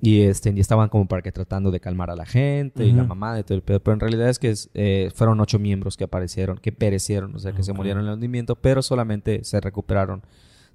Y, 0.00 0.20
este, 0.22 0.52
y 0.54 0.60
estaban 0.60 0.88
como 0.88 1.08
para 1.08 1.22
que 1.22 1.32
tratando 1.32 1.72
de 1.72 1.80
calmar 1.80 2.10
a 2.10 2.16
la 2.16 2.24
gente 2.24 2.84
y 2.84 2.92
la 2.92 3.02
mamá 3.02 3.38
y 3.38 3.42
todo 3.42 3.56
el 3.56 3.62
pedo. 3.62 3.80
Pero 3.80 3.94
en 3.94 4.00
realidad 4.00 4.28
es 4.28 4.38
que 4.38 4.54
eh, 4.74 5.10
fueron 5.12 5.40
ocho 5.40 5.58
miembros 5.58 5.96
que 5.96 6.04
aparecieron, 6.04 6.58
que 6.58 6.70
perecieron, 6.70 7.34
o 7.34 7.38
sea, 7.40 7.52
que 7.52 7.64
se 7.64 7.72
murieron 7.72 8.02
en 8.04 8.08
el 8.08 8.14
hundimiento, 8.14 8.54
pero 8.54 8.80
solamente 8.80 9.42
se 9.42 9.60
recuperaron 9.60 10.22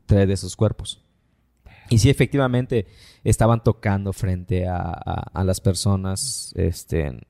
tres 0.08 0.28
de 0.28 0.34
esos 0.34 0.58
cuerpos. 0.58 1.02
Y 1.94 2.00
sí, 2.00 2.10
efectivamente, 2.10 2.88
estaban 3.24 3.64
tocando 3.64 4.14
frente 4.14 4.68
a, 4.68 4.90
a, 4.90 5.44
las 5.44 5.62
personas, 5.62 6.52
este, 6.56 7.22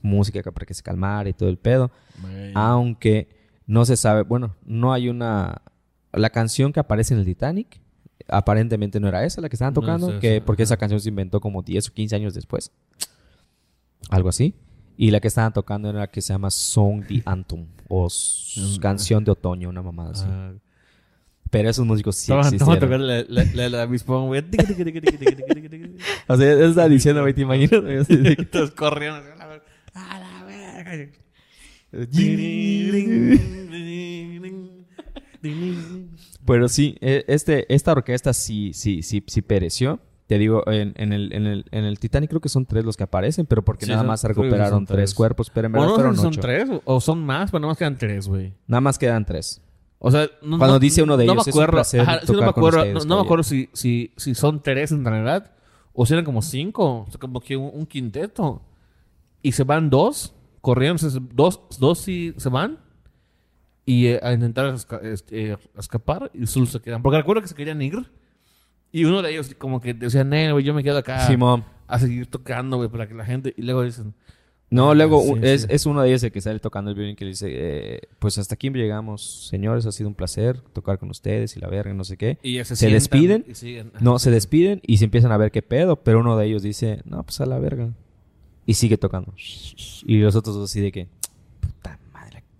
música 0.00 0.40
para 0.50 0.64
que 0.64 0.72
se 0.72 0.82
calmara 0.82 1.28
y 1.28 1.34
todo 1.34 1.50
el 1.50 1.58
pedo. 1.58 1.90
Aunque 2.54 3.28
no 3.66 3.84
se 3.84 3.98
sabe, 3.98 4.22
bueno, 4.22 4.56
no 4.64 4.94
hay 4.94 5.10
una... 5.10 5.60
La 6.10 6.30
canción 6.30 6.72
que 6.72 6.80
aparece 6.80 7.12
en 7.12 7.20
el 7.20 7.26
Titanic 7.26 7.82
aparentemente 8.28 8.98
no 8.98 9.08
era 9.08 9.26
esa 9.26 9.42
la 9.42 9.50
que 9.50 9.56
estaban 9.56 9.74
tocando, 9.74 10.18
que, 10.20 10.40
porque 10.40 10.62
esa 10.62 10.78
canción 10.78 10.98
se 10.98 11.10
inventó 11.10 11.38
como 11.38 11.60
10 11.60 11.90
o 11.90 11.92
15 11.92 12.16
años 12.16 12.32
después. 12.32 12.72
Algo 14.08 14.30
así. 14.30 14.54
Y 14.96 15.10
la 15.10 15.20
que 15.20 15.28
estaban 15.28 15.52
tocando 15.52 15.90
era 15.90 15.98
la 15.98 16.06
que 16.06 16.22
se 16.22 16.32
llama 16.32 16.50
Song 16.50 17.04
the 17.06 17.22
Anthem 17.26 17.66
o 17.88 18.08
Canción 18.80 19.22
de 19.22 19.32
Otoño, 19.32 19.68
una 19.68 19.82
mamada 19.82 20.12
así. 20.12 20.24
Ah. 20.26 20.54
Pero 21.50 21.68
esos 21.68 21.84
músicos 21.84 22.16
sí 22.16 22.32
existieron. 22.32 22.78
tocar 22.78 23.00
la, 23.00 23.24
la, 23.28 23.44
la, 23.54 23.68
la 23.68 23.84
güey. 23.84 23.98
o 26.28 26.36
sea, 26.36 26.52
eso 26.52 26.64
está 26.64 26.88
diciendo, 26.88 27.22
güey, 27.22 27.34
te 27.34 27.40
imaginas. 27.42 28.06
Todos 28.50 28.70
corriendo. 28.70 29.20
A 29.94 30.18
la 30.20 30.44
verga. 30.46 31.08
Pero 36.46 36.68
sí, 36.68 36.96
e, 37.00 37.24
este, 37.26 37.72
esta 37.74 37.92
orquesta 37.92 38.32
sí, 38.32 38.72
sí, 38.72 39.02
sí, 39.02 39.24
sí 39.26 39.42
pereció. 39.42 40.00
Te 40.26 40.38
digo, 40.38 40.62
en, 40.70 40.94
en, 40.96 41.12
el, 41.12 41.32
en, 41.32 41.46
el, 41.46 41.64
en 41.72 41.84
el 41.84 41.98
Titanic 41.98 42.30
creo 42.30 42.40
que 42.40 42.48
son 42.48 42.64
tres 42.64 42.84
los 42.84 42.96
que 42.96 43.02
aparecen, 43.02 43.46
pero 43.46 43.62
porque 43.62 43.86
nada 43.86 44.04
más 44.04 44.22
recuperaron 44.22 44.86
tres. 44.86 45.12
cuerpos. 45.12 45.50
Pero 45.50 45.66
en 45.66 45.72
verdad 45.72 45.88
fueron 45.88 46.16
son 46.16 46.30
tres 46.32 46.68
o 46.84 47.00
son 47.00 47.24
más, 47.26 47.50
pero 47.50 47.60
nada 47.60 47.70
más 47.72 47.78
quedan 47.78 47.98
tres, 47.98 48.28
güey. 48.28 48.54
Nada 48.68 48.80
más 48.80 48.96
quedan 48.96 49.24
tres. 49.24 49.60
O 50.02 50.10
sea, 50.10 50.30
no, 50.40 50.56
cuando 50.56 50.78
dice 50.78 51.02
uno 51.02 51.18
de 51.18 51.24
ellos, 51.24 51.36
no 51.36 51.44
me 51.44 51.50
acuerdo, 51.50 51.80
es 51.82 51.92
un 51.94 52.36
no 52.36 52.42
me 52.42 52.48
acuerdo, 52.48 53.04
no, 53.04 53.16
me 53.16 53.22
acuerdo 53.22 53.42
si, 53.42 53.68
si, 53.74 54.12
si 54.16 54.34
son 54.34 54.62
tres 54.62 54.92
en 54.92 55.04
realidad 55.04 55.52
o 55.92 56.06
si 56.06 56.14
eran 56.14 56.24
como 56.24 56.40
cinco, 56.40 57.04
o 57.06 57.10
sea, 57.10 57.20
como 57.20 57.40
que 57.40 57.54
un, 57.54 57.84
quinteto. 57.84 58.62
Y 59.42 59.52
se 59.52 59.64
van 59.64 59.90
dos, 59.90 60.34
corriendo, 60.62 61.06
dos, 61.34 61.60
dos 61.78 61.98
sí 61.98 62.32
se 62.38 62.48
van 62.48 62.78
y 63.84 64.06
eh, 64.06 64.20
a 64.22 64.32
intentar 64.32 64.74
este, 65.02 65.58
escapar 65.76 66.30
y 66.32 66.46
solo 66.46 66.64
se 66.64 66.80
quedan. 66.80 67.02
Porque 67.02 67.18
recuerdo 67.18 67.42
que 67.42 67.48
se 67.48 67.54
querían 67.54 67.82
ir 67.82 68.10
y 68.92 69.04
uno 69.04 69.20
de 69.20 69.32
ellos 69.32 69.54
como 69.58 69.82
que 69.82 69.92
decía, 69.92 70.24
no, 70.24 70.60
yo 70.60 70.72
me 70.72 70.82
quedo 70.82 70.96
acá 70.96 71.28
a 71.88 71.98
seguir 71.98 72.26
tocando, 72.26 72.78
güey, 72.78 72.88
para 72.88 73.06
que 73.06 73.12
la 73.14 73.26
gente... 73.26 73.52
Y 73.54 73.62
luego 73.62 73.82
dicen... 73.82 74.14
No, 74.70 74.94
luego 74.94 75.36
es, 75.42 75.66
es, 75.68 75.84
uno 75.84 76.00
de 76.02 76.08
ellos 76.08 76.22
el 76.22 76.30
que 76.30 76.40
sale 76.40 76.60
tocando 76.60 76.92
el 76.92 76.96
violín 76.96 77.16
que 77.16 77.24
dice, 77.24 77.48
eh, 77.50 78.00
pues 78.20 78.38
hasta 78.38 78.54
aquí 78.54 78.70
llegamos, 78.70 79.48
señores, 79.48 79.84
ha 79.84 79.90
sido 79.90 80.08
un 80.08 80.14
placer 80.14 80.60
tocar 80.72 80.98
con 80.98 81.10
ustedes 81.10 81.56
y 81.56 81.60
la 81.60 81.68
verga, 81.68 81.92
no 81.92 82.04
sé 82.04 82.16
qué. 82.16 82.38
Y 82.44 82.62
se, 82.62 82.88
despiden, 82.88 83.44
no, 84.00 84.20
se 84.20 84.30
despiden 84.30 84.80
y 84.86 84.98
se 84.98 85.06
empiezan 85.06 85.32
a 85.32 85.36
ver 85.36 85.50
qué 85.50 85.62
pedo, 85.62 85.96
pero 85.96 86.20
uno 86.20 86.36
de 86.36 86.46
ellos 86.46 86.62
dice, 86.62 87.00
no, 87.04 87.24
pues 87.24 87.40
a 87.40 87.46
la 87.46 87.58
verga. 87.58 87.90
Y 88.64 88.74
sigue 88.74 88.96
tocando. 88.96 89.34
Y 90.06 90.18
los 90.18 90.36
otros 90.36 90.54
dos 90.54 90.70
así 90.70 90.80
de 90.80 90.92
que, 90.92 91.08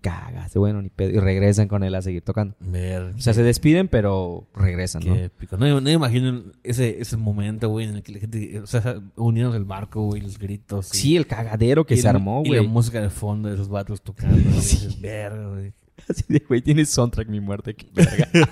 cagaste, 0.01 0.59
bueno, 0.59 0.81
ni 0.81 0.89
pedo. 0.89 1.11
Y 1.11 1.19
regresan 1.19 1.67
con 1.67 1.83
él 1.83 1.95
a 1.95 2.01
seguir 2.01 2.21
tocando. 2.23 2.55
Ver, 2.59 3.13
O 3.15 3.19
sea, 3.19 3.33
se 3.33 3.43
despiden, 3.43 3.87
pero 3.87 4.47
regresan, 4.53 5.03
¿no? 5.05 5.13
qué 5.13 5.25
épico. 5.25 5.57
No, 5.57 5.67
no 5.67 5.81
me 5.81 5.91
imagino 5.93 6.43
ese, 6.63 6.99
ese 6.99 7.17
momento, 7.17 7.69
güey, 7.69 7.87
en 7.87 7.95
el 7.95 8.03
que 8.03 8.11
la 8.11 8.19
gente, 8.19 8.59
o 8.59 8.67
sea, 8.67 9.01
unieron 9.15 9.55
el 9.55 9.63
barco, 9.63 10.03
güey, 10.07 10.21
los 10.21 10.37
gritos. 10.37 10.87
Sí, 10.87 11.15
el 11.15 11.27
cagadero 11.27 11.85
que 11.85 11.93
y 11.93 11.97
se 11.97 12.09
armó, 12.09 12.41
Y 12.45 12.49
la 12.49 12.57
güey. 12.57 12.67
música 12.67 12.99
de 13.01 13.09
fondo 13.09 13.47
de 13.49 13.55
esos 13.55 13.69
vatos 13.69 14.01
tocando. 14.01 14.35
güey, 14.35 14.53
dices, 14.55 14.99
verga, 14.99 15.47
güey. 15.49 15.73
Así 16.09 16.23
de, 16.27 16.39
güey, 16.47 16.61
tiene 16.61 16.83
soundtrack 16.85 17.27
mi 17.27 17.39
muerte, 17.39 17.75
qué 17.75 17.87
verga. 17.93 18.27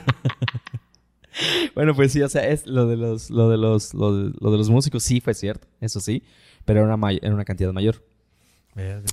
bueno, 1.75 1.95
pues 1.95 2.11
sí, 2.11 2.21
o 2.21 2.29
sea, 2.29 2.47
es 2.47 2.67
lo 2.67 2.87
de 2.87 2.97
los, 2.97 3.29
lo 3.29 3.49
de 3.49 3.57
los, 3.57 3.93
lo 3.93 4.15
de, 4.15 4.33
lo 4.39 4.51
de 4.51 4.57
los 4.57 4.69
músicos 4.69 5.03
sí 5.03 5.19
fue 5.21 5.33
cierto, 5.33 5.67
eso 5.81 5.99
sí, 5.99 6.23
pero 6.65 6.81
era 6.83 6.93
una, 6.93 7.11
era 7.11 7.33
una 7.33 7.45
cantidad 7.45 7.71
mayor. 7.73 8.03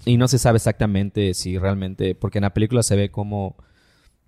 Y 0.04 0.16
no 0.16 0.28
se 0.28 0.38
sabe 0.38 0.56
exactamente 0.56 1.34
si 1.34 1.58
realmente, 1.58 2.14
porque 2.14 2.38
en 2.38 2.42
la 2.42 2.54
película 2.54 2.82
se 2.82 2.96
ve 2.96 3.10
como 3.10 3.56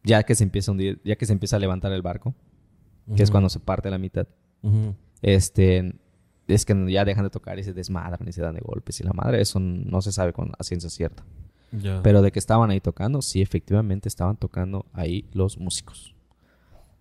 ya 0.04 0.22
que 0.22 0.34
se 0.34 0.44
empieza 0.44 0.70
a 0.70 0.72
hundir, 0.72 1.00
ya 1.04 1.16
que 1.16 1.26
se 1.26 1.32
empieza 1.32 1.56
a 1.56 1.58
levantar 1.58 1.92
el 1.92 2.02
barco, 2.02 2.34
que 3.16 3.22
es 3.22 3.28
Ujú. 3.28 3.32
cuando 3.34 3.48
se 3.48 3.60
parte 3.60 3.90
la 3.90 3.98
mitad, 3.98 4.26
Ujú. 4.62 4.94
este, 5.22 5.94
es 6.46 6.64
que 6.64 6.90
ya 6.90 7.04
dejan 7.04 7.24
de 7.24 7.30
tocar 7.30 7.58
y 7.58 7.64
se 7.64 7.72
desmadran 7.72 8.26
y 8.28 8.32
se 8.32 8.40
dan 8.42 8.54
de 8.54 8.60
golpes 8.60 9.00
y 9.00 9.04
la 9.04 9.12
madre, 9.12 9.40
eso 9.40 9.60
no 9.60 10.00
se 10.02 10.12
sabe 10.12 10.32
con 10.32 10.52
a 10.58 10.62
ciencia 10.64 10.88
cierta. 10.90 11.24
Ya. 11.72 12.00
Pero 12.02 12.22
de 12.22 12.32
que 12.32 12.38
estaban 12.38 12.70
ahí 12.70 12.80
tocando, 12.80 13.20
sí, 13.20 13.42
efectivamente 13.42 14.08
estaban 14.08 14.36
tocando 14.38 14.86
ahí 14.94 15.26
los 15.32 15.58
músicos. 15.58 16.14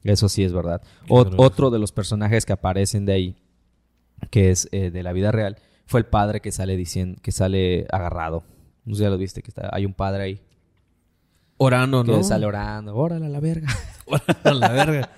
Eso 0.03 0.27
sí 0.27 0.43
es 0.43 0.51
verdad. 0.53 0.81
Ot- 1.07 1.33
otro 1.37 1.69
de 1.69 1.79
los 1.79 1.91
personajes 1.93 2.45
que 2.45 2.53
aparecen 2.53 3.05
de 3.05 3.13
ahí, 3.13 3.35
que 4.29 4.51
es 4.51 4.67
eh, 4.71 4.91
de 4.91 5.03
la 5.03 5.13
vida 5.13 5.31
real, 5.31 5.57
fue 5.87 6.01
el 6.01 6.05
padre 6.05 6.39
que 6.41 6.51
sale 6.51 6.77
diciendo, 6.77 7.19
que 7.23 7.31
sale 7.31 7.87
agarrado. 7.91 8.43
No 8.85 8.93
sé 8.93 8.99
si 8.99 9.03
ya 9.03 9.09
lo 9.09 9.17
viste, 9.17 9.41
que 9.41 9.49
está, 9.49 9.69
hay 9.73 9.85
un 9.85 9.93
padre 9.93 10.23
ahí 10.23 10.41
Orando, 11.57 12.03
que 12.03 12.11
¿no? 12.11 12.23
sale 12.23 12.45
orando. 12.45 12.95
Órale 12.95 13.25
a 13.25 13.29
la 13.29 13.39
verga. 13.39 13.67
a 14.43 14.53
la 14.53 14.69
verga. 14.69 15.09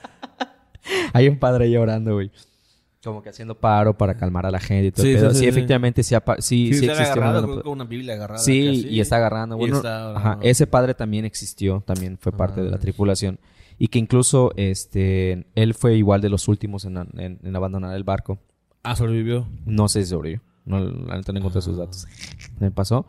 hay 1.13 1.27
un 1.27 1.37
padre 1.37 1.65
ahí 1.65 1.75
orando, 1.75 2.13
güey. 2.13 2.31
Como 3.03 3.21
que 3.21 3.29
haciendo 3.29 3.55
paro 3.59 3.97
para 3.97 4.15
calmar 4.15 4.45
a 4.45 4.51
la 4.51 4.59
gente 4.59 4.87
y 4.87 4.91
todo. 4.91 5.03
Sí, 5.05 5.11
el 5.11 5.17
pedo. 5.19 5.31
sí, 5.31 5.39
sí, 5.39 5.47
efectivamente 5.47 6.03
sí, 6.03 6.15
sí, 6.39 6.41
sí, 6.41 6.85
existió. 6.85 6.93
agarrado 6.93 7.45
una- 7.53 7.61
con- 7.63 7.71
una 7.73 7.83
Biblia 7.85 8.13
agarrada. 8.13 8.39
Sí, 8.39 8.67
así. 8.69 8.87
y 8.89 8.99
está 9.01 9.17
agarrando. 9.17 9.55
Y 9.55 9.59
Bueno, 9.59 9.77
está 9.77 10.15
ajá, 10.15 10.39
ese 10.41 10.65
padre 10.67 10.93
también 10.93 11.25
existió, 11.25 11.81
también 11.85 12.17
fue 12.17 12.31
parte 12.31 12.61
de 12.61 12.69
la 12.69 12.75
Ah. 12.77 12.79
tripulación. 12.79 13.39
Y 13.77 13.87
que 13.87 13.99
incluso 13.99 14.51
este, 14.57 15.45
él 15.55 15.73
fue 15.73 15.95
igual 15.95 16.19
de 16.21 16.29
los 16.29 16.47
últimos 16.49 16.83
en, 16.85 16.97
en- 17.17 17.39
en 17.43 17.55
abandonar 17.55 17.95
el 17.95 18.03
barco. 18.03 18.39
Ah, 18.83 18.95
sobrevivió. 18.95 19.47
No 19.65 19.87
sé 19.89 20.03
si 20.03 20.09
sobrevivió. 20.09 20.41
No, 20.69 20.79
la 20.79 21.17
neta 21.17 21.33
no 21.33 21.39
encontré 21.39 21.61
sus 21.61 21.77
datos. 21.77 22.07
Me 22.59 22.71
pasó. 22.71 23.05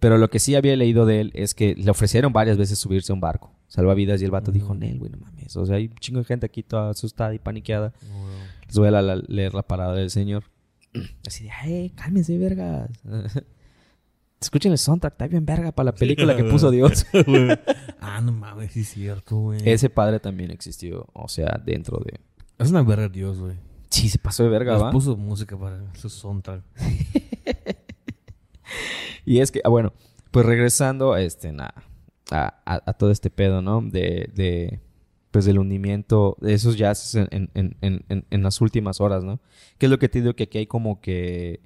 Pero 0.00 0.18
lo 0.18 0.28
que 0.28 0.38
sí 0.40 0.54
había 0.54 0.76
leído 0.76 1.06
de 1.06 1.20
él 1.20 1.30
es 1.34 1.54
que 1.54 1.74
le 1.76 1.90
ofrecieron 1.90 2.32
varias 2.32 2.58
veces 2.58 2.78
subirse 2.78 3.12
a 3.12 3.14
un 3.14 3.20
barco. 3.20 3.54
Salvavidas 3.68 4.20
y 4.20 4.24
el 4.26 4.30
vato 4.30 4.52
dijo, 4.52 4.74
Nel, 4.74 4.98
güey, 4.98 5.10
no 5.10 5.18
mames. 5.18 5.56
O 5.56 5.64
sea, 5.64 5.76
hay 5.76 5.86
un 5.86 5.94
chingo 5.96 6.18
de 6.18 6.24
gente 6.26 6.44
aquí 6.44 6.62
toda 6.62 6.90
asustada 6.90 7.34
y 7.34 7.38
paniqueada. 7.38 7.92
Les 8.66 8.76
voy 8.76 8.88
a 8.88 8.90
la- 8.90 9.00
la- 9.02 9.22
leer 9.26 9.54
la 9.54 9.62
parada 9.62 9.94
del 9.94 10.10
señor. 10.10 10.44
Así 11.26 11.44
de, 11.44 11.50
¡ay, 11.50 11.90
cálmense, 11.90 12.36
vergas! 12.36 12.90
Escuchen 14.40 14.72
el 14.72 14.78
soundtrack, 14.78 15.14
está 15.14 15.26
bien 15.26 15.46
verga 15.46 15.72
para 15.72 15.86
la 15.86 15.94
película 15.94 16.36
que 16.36 16.44
puso 16.44 16.70
Dios. 16.70 17.06
ah, 18.00 18.20
no 18.20 18.32
mames, 18.32 18.72
sí 18.72 18.80
es 18.80 18.88
cierto, 18.88 19.36
güey. 19.38 19.60
Ese 19.64 19.88
padre 19.88 20.20
también 20.20 20.50
existió, 20.50 21.06
o 21.14 21.28
sea, 21.28 21.60
dentro 21.64 21.98
de... 22.04 22.20
Es 22.58 22.70
una 22.70 22.82
verga 22.82 23.08
Dios, 23.08 23.38
güey. 23.40 23.54
Sí, 23.94 24.08
se 24.08 24.18
pasó 24.18 24.42
de 24.42 24.48
verga, 24.48 24.76
¿va? 24.76 24.90
puso 24.90 25.16
música 25.16 25.56
para 25.56 25.80
su 25.94 26.08
soundtrack. 26.08 26.62
Y 29.24 29.40
es 29.40 29.50
que, 29.50 29.60
ah, 29.64 29.68
bueno, 29.68 29.92
pues 30.30 30.44
regresando 30.44 31.16
este, 31.16 31.52
na- 31.52 31.72
a, 32.30 32.60
a- 32.66 32.82
a 32.86 32.92
todo 32.94 33.10
este 33.10 33.30
pedo, 33.30 33.62
¿no? 33.62 33.80
De, 33.80 34.30
de, 34.34 34.80
pues 35.30 35.44
del 35.44 35.58
hundimiento, 35.58 36.36
de 36.40 36.54
esos 36.54 36.76
jazzes 36.76 37.14
en, 37.14 37.28
en, 37.30 37.50
en, 37.54 37.76
en- 37.80 38.04
en- 38.08 38.26
en 38.30 38.42
las 38.42 38.60
últimas 38.60 39.00
horas, 39.00 39.24
¿no? 39.24 39.40
Que 39.78 39.86
es 39.86 39.90
lo 39.90 39.98
que 39.98 40.08
te 40.08 40.20
digo 40.20 40.34
que 40.34 40.44
aquí 40.44 40.58
hay 40.58 40.66
como 40.66 41.00
que 41.00 41.60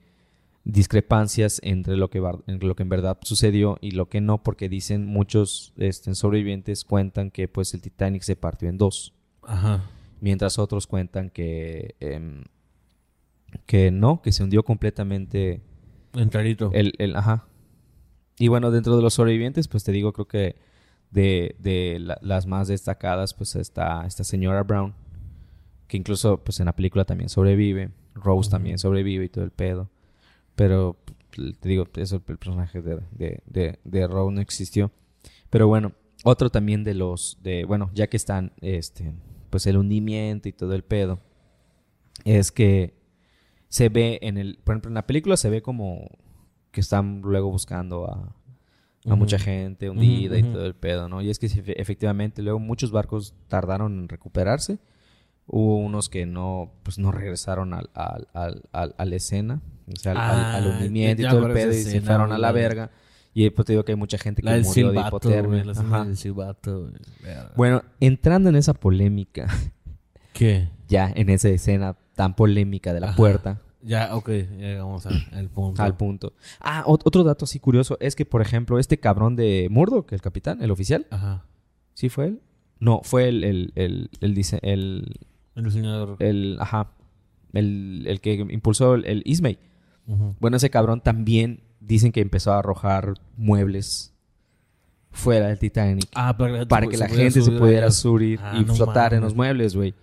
discrepancias 0.65 1.61
entre 1.65 1.97
lo 1.97 2.11
que, 2.11 2.19
entre 2.47 2.69
lo 2.69 2.77
que 2.77 2.83
en 2.83 2.89
verdad 2.91 3.19
sucedió 3.23 3.79
y 3.81 3.93
lo 3.93 4.09
que 4.09 4.21
no, 4.21 4.43
porque 4.43 4.69
dicen 4.69 5.07
muchos 5.07 5.73
este, 5.79 6.15
sobrevivientes 6.15 6.85
cuentan 6.85 7.31
que 7.31 7.49
pues 7.49 7.73
el 7.75 7.81
Titanic 7.81 8.23
se 8.23 8.37
partió 8.37 8.69
en 8.69 8.77
dos. 8.79 9.15
Ajá. 9.43 9.83
Mientras 10.21 10.59
otros 10.59 10.87
cuentan 10.87 11.31
que 11.31 11.95
em, 12.01 12.45
que 13.67 13.91
no, 13.91 14.21
que 14.23 14.33
se 14.33 14.43
hundió 14.45 14.63
completamente 14.63 15.63
Enterito. 16.15 16.71
el, 16.75 16.93
el 16.99 17.17
ajá. 17.17 17.47
Y 18.39 18.49
bueno, 18.49 18.71
dentro 18.71 18.97
de 18.97 19.03
los 19.03 19.15
sobrevivientes, 19.15 19.69
pues 19.69 19.85
te 19.85 19.93
digo, 19.93 20.13
creo 20.13 20.29
que 20.29 20.57
de, 21.11 21.57
de 21.59 21.99
la- 22.01 22.19
las 22.23 22.47
más 22.47 22.69
destacadas, 22.69 23.35
pues 23.35 23.57
está 23.57 24.07
esta 24.07 24.23
señora 24.25 24.63
Brown, 24.63 24.95
que 25.87 25.97
incluso 25.97 26.39
pues 26.45 26.61
en 26.61 26.67
la 26.67 26.77
película 26.77 27.05
también 27.05 27.29
sobrevive, 27.31 27.91
Rose 28.15 28.51
también 28.51 28.79
sobrevive 28.79 29.25
y 29.25 29.29
todo 29.29 29.45
el 29.45 29.51
pedo. 29.51 29.89
Pero 30.55 30.97
te 31.61 31.69
digo, 31.69 31.87
eso, 31.97 32.17
el 32.17 32.37
personaje 32.37 32.83
de, 32.83 33.01
de, 33.13 33.43
de, 33.47 33.79
de 33.85 34.07
Rose 34.07 34.35
no 34.35 34.41
existió. 34.41 34.91
Pero 35.51 35.67
bueno, 35.69 35.93
otro 36.25 36.51
también 36.51 36.85
de 36.85 36.95
los, 36.95 37.39
de, 37.43 37.65
bueno, 37.65 37.91
ya 37.95 38.09
que 38.09 38.17
están, 38.19 38.53
este, 38.61 39.13
pues 39.51 39.67
el 39.67 39.77
hundimiento 39.77 40.49
y 40.49 40.53
todo 40.53 40.75
el 40.75 40.83
pedo, 40.85 41.21
es 42.25 42.53
que 42.53 42.95
se 43.69 43.89
ve 43.89 44.19
en 44.23 44.39
el, 44.39 44.59
por 44.65 44.75
ejemplo, 44.75 44.89
en 44.91 44.95
la 44.95 45.07
película 45.07 45.37
se 45.37 45.51
ve 45.51 45.63
como 45.63 46.09
que 46.71 46.81
están 46.81 47.21
luego 47.23 47.51
buscando 47.51 48.07
a, 48.11 48.35
mucha 49.17 49.39
gente 49.39 49.89
hundida 49.89 50.37
y 50.39 50.43
todo 50.53 50.67
el 50.67 50.75
pedo, 50.75 51.09
¿no? 51.09 51.23
Y 51.23 51.31
es 51.31 51.39
que 51.39 51.47
efectivamente 51.77 52.43
luego 52.43 52.59
muchos 52.59 52.91
barcos 52.91 53.35
tardaron 53.49 53.99
en 54.01 54.09
recuperarse. 54.09 54.79
Hubo 55.47 55.77
unos 55.79 56.11
que 56.11 56.27
no, 56.27 56.73
pues 56.83 56.99
no 56.99 57.11
regresaron 57.11 57.73
al, 57.73 57.89
al, 57.95 58.29
al, 58.35 58.63
al- 58.73 58.95
a 58.99 59.05
la 59.07 59.17
escena, 59.17 59.63
o 59.91 59.97
sea, 59.97 60.13
al- 60.13 60.19
Ah, 60.19 60.77
hundimiento 60.77 61.23
y 61.23 61.25
todo 61.31 61.47
el 61.47 61.53
pedo 61.55 61.71
y 61.71 61.75
se 61.85 62.01
fueron 62.03 62.33
a 62.33 62.39
la 62.39 62.49
verga. 62.53 62.91
Y 63.35 63.49
pues 63.51 63.67
te 63.67 63.73
digo 63.73 63.85
que 63.85 63.93
hay 63.93 63.97
mucha 63.99 64.19
gente 64.19 64.43
que 64.43 64.49
murió 64.63 64.91
de 64.93 65.01
hipotermia. 65.01 65.43
güey. 65.49 65.65
La 65.65 65.73
escena 65.73 65.97
Ajá. 65.97 66.05
del 66.07 66.17
silbato, 66.17 66.81
güey. 66.81 66.93
Verga. 67.23 67.53
Bueno, 67.57 67.83
entrando 68.01 68.49
en 68.49 68.57
esa 68.57 68.75
polémica, 68.75 69.47
¿Qué? 70.33 70.69
ya 70.89 71.13
en 71.15 71.31
esa 71.31 71.49
escena 71.49 71.97
tan 72.15 72.35
polémica 72.35 72.93
de 72.93 73.01
la 73.01 73.09
Ajá. 73.09 73.17
puerta, 73.17 73.61
Ya, 73.83 74.15
ok. 74.17 74.29
Ya 74.29 74.57
llegamos 74.57 75.07
al 75.07 75.49
punto. 75.51 75.83
al 75.83 75.97
punto. 75.97 76.33
Ah, 76.61 76.83
ot- 76.87 77.03
otro 77.05 77.23
dato 77.23 77.45
así 77.45 77.61
curioso 77.61 77.97
es 78.01 78.17
que, 78.17 78.25
por 78.27 78.43
ejemplo, 78.43 78.79
este 78.81 78.99
cabrón 78.99 79.37
de 79.37 79.69
Murdoch, 79.71 80.13
el 80.13 80.21
capitán, 80.21 80.61
el 80.63 80.71
oficial, 80.73 81.07
Ajá. 81.11 81.45
¿sí 81.95 82.09
fue 82.09 82.27
él? 82.27 82.41
No, 82.81 83.01
fue 83.05 83.29
el, 83.29 83.45
el, 83.45 83.73
el, 83.77 84.11
el, 84.21 84.37
el, 84.63 85.17
El 85.55 85.65
diseñador. 85.65 86.17
el, 86.21 86.57
ajá, 86.61 86.93
el, 87.53 88.05
el 88.09 88.21
que 88.21 88.35
impulsó 88.35 88.95
el, 88.95 89.05
el 89.05 89.23
Ismay. 89.25 89.59
Bueno, 90.41 90.57
ese 90.57 90.71
cabrón 90.71 91.01
también 91.03 91.61
dicen 91.81 92.13
que 92.13 92.21
empezó 92.21 92.53
a 92.53 92.59
arrojar 92.59 93.15
muebles 93.37 94.13
fuera 95.11 95.49
del 95.49 95.59
Titanic 95.59 96.07
Ah, 96.15 96.37
para, 96.37 96.67
para 96.67 96.87
que 96.87 96.97
la 96.97 97.09
gente 97.09 97.41
se 97.43 97.51
pudiera 97.53 97.91
subir 97.91 98.39
Ah, 98.43 98.57
y 98.61 98.65
no 98.65 98.75
flotar 98.75 99.15
en 99.15 99.21
los 99.23 99.35
muebles, 99.35 99.75
güey. 99.75 99.95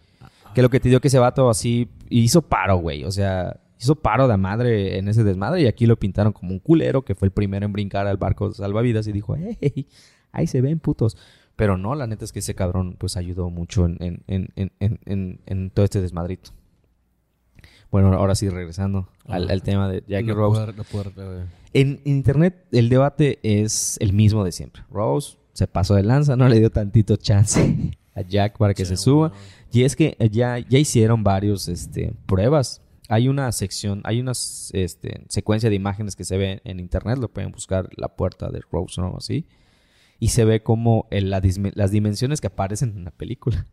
Que 0.53 0.61
lo 0.61 0.69
que 0.69 0.79
te 0.79 0.89
dio 0.89 1.01
que 1.01 1.09
ese 1.09 1.19
vato 1.19 1.49
así 1.49 1.89
hizo 2.09 2.41
paro, 2.41 2.77
güey. 2.77 3.03
O 3.03 3.11
sea, 3.11 3.59
hizo 3.79 3.95
paro 3.95 4.27
de 4.27 4.37
madre 4.37 4.97
en 4.97 5.07
ese 5.09 5.23
desmadre 5.23 5.61
y 5.61 5.67
aquí 5.67 5.85
lo 5.85 5.97
pintaron 5.97 6.31
como 6.33 6.51
un 6.53 6.59
culero 6.59 7.03
que 7.03 7.13
fue 7.15 7.27
el 7.27 7.31
primero 7.31 7.65
en 7.65 7.73
brincar 7.73 8.07
al 8.07 8.17
barco 8.17 8.51
salvavidas 8.53 9.05
y 9.07 9.11
dijo, 9.11 9.35
hey, 9.37 9.87
ahí 10.31 10.47
se 10.47 10.61
ven 10.61 10.79
putos. 10.79 11.17
Pero 11.57 11.77
no, 11.77 11.93
la 11.95 12.07
neta 12.07 12.25
es 12.25 12.31
que 12.33 12.39
ese 12.39 12.55
cabrón 12.55 12.95
pues 12.97 13.15
ayudó 13.15 13.49
mucho 13.49 13.85
en, 13.85 13.97
en, 14.27 14.49
en, 14.57 15.39
en, 15.45 15.69
todo 15.71 15.85
este 15.85 16.01
desmadrito. 16.01 16.51
Bueno, 17.91 18.13
ahora 18.13 18.35
sí, 18.35 18.49
regresando 18.49 19.07
al, 19.27 19.49
Ah. 19.49 19.53
al 19.53 19.61
tema 19.63 19.87
de 19.89 20.03
Jackie 20.07 20.27
la 20.27 20.33
Rose. 20.33 20.73
la 20.75 20.83
puerta, 20.83 21.23
güey. 21.25 21.39
En 21.75 21.99
internet 22.05 22.65
el 22.71 22.87
debate 22.89 23.39
es 23.43 23.97
el 23.99 24.13
mismo 24.13 24.43
de 24.43 24.51
siempre. 24.51 24.83
Rose 24.89 25.37
se 25.53 25.67
pasó 25.67 25.93
de 25.95 26.03
lanza, 26.03 26.35
no 26.35 26.47
le 26.49 26.57
dio 26.59 26.69
tantito 26.69 27.15
chance 27.17 27.91
a 28.15 28.21
Jack 28.21 28.57
para 28.57 28.73
que 28.73 28.85
se 28.85 28.95
suba. 28.97 29.31
Y 29.71 29.83
es 29.83 29.95
que 29.95 30.15
ya, 30.31 30.57
ya 30.59 30.79
hicieron 30.79 31.23
varios 31.23 31.67
este, 31.67 32.13
pruebas. 32.25 32.81
Hay 33.09 33.27
una 33.27 33.51
sección, 33.51 34.01
hay 34.05 34.19
una 34.21 34.31
este, 34.31 35.25
secuencia 35.27 35.69
de 35.69 35.75
imágenes 35.75 36.15
que 36.15 36.23
se 36.23 36.37
ve 36.37 36.61
en 36.63 36.79
internet, 36.79 37.17
lo 37.19 37.27
pueden 37.27 37.51
buscar 37.51 37.89
la 37.97 38.07
puerta 38.07 38.49
de 38.49 38.61
Rose 38.71 38.99
o 38.99 39.03
algo 39.03 39.17
así. 39.17 39.45
Y 40.17 40.29
se 40.29 40.45
ve 40.45 40.63
como 40.63 41.07
el- 41.11 41.29
la 41.29 41.41
disme- 41.41 41.73
las 41.75 41.91
dimensiones 41.91 42.39
que 42.41 42.47
aparecen 42.47 42.93
en 42.95 43.03
la 43.03 43.11
película. 43.11 43.67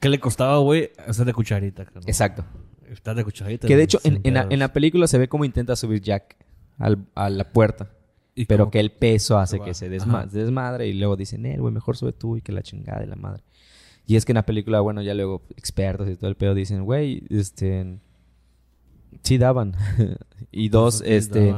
¿Qué 0.00 0.08
le 0.08 0.18
costaba, 0.18 0.58
güey? 0.58 0.90
Hacer 1.06 1.26
de 1.26 1.34
cucharita. 1.34 1.84
Exacto. 2.06 2.44
Estar 2.90 3.14
de 3.14 3.22
cucharita. 3.22 3.68
Que 3.68 3.76
de 3.76 3.82
hecho 3.82 3.98
en, 4.04 4.14
sin 4.14 4.20
en 4.24 4.34
la, 4.34 4.40
pedos. 4.42 4.52
en 4.54 4.58
la 4.60 4.72
película 4.72 5.06
se 5.06 5.18
ve 5.18 5.28
cómo 5.28 5.44
intenta 5.44 5.76
subir 5.76 6.00
Jack 6.00 6.36
al- 6.78 7.06
a 7.14 7.30
la 7.30 7.52
puerta. 7.52 7.90
Y 8.36 8.46
Pero 8.46 8.70
que 8.70 8.80
el 8.80 8.90
peso 8.90 9.38
hace 9.38 9.60
que 9.60 9.74
se 9.74 9.88
desma- 9.88 10.20
Ajá. 10.22 10.30
se 10.30 10.38
desmadre 10.38 10.88
y 10.88 10.92
luego 10.94 11.16
dicen, 11.16 11.46
eh, 11.46 11.56
güey, 11.58 11.72
mejor 11.72 11.96
sube 11.96 12.12
tú 12.12 12.36
y 12.36 12.42
que 12.42 12.50
la 12.52 12.62
chingada 12.62 13.00
de 13.00 13.06
la 13.06 13.14
madre. 13.16 13.44
Y 14.06 14.16
es 14.16 14.24
que 14.24 14.32
en 14.32 14.36
la 14.36 14.44
película, 14.44 14.80
bueno, 14.80 15.00
ya 15.02 15.14
luego 15.14 15.42
expertos 15.56 16.08
y 16.08 16.16
todo 16.16 16.28
el 16.28 16.36
pedo 16.36 16.54
dicen, 16.54 16.84
güey, 16.84 17.22
este... 17.30 17.98
Sí 19.22 19.38
daban. 19.38 19.74
y 20.50 20.68
dos, 20.68 21.02
este... 21.06 21.54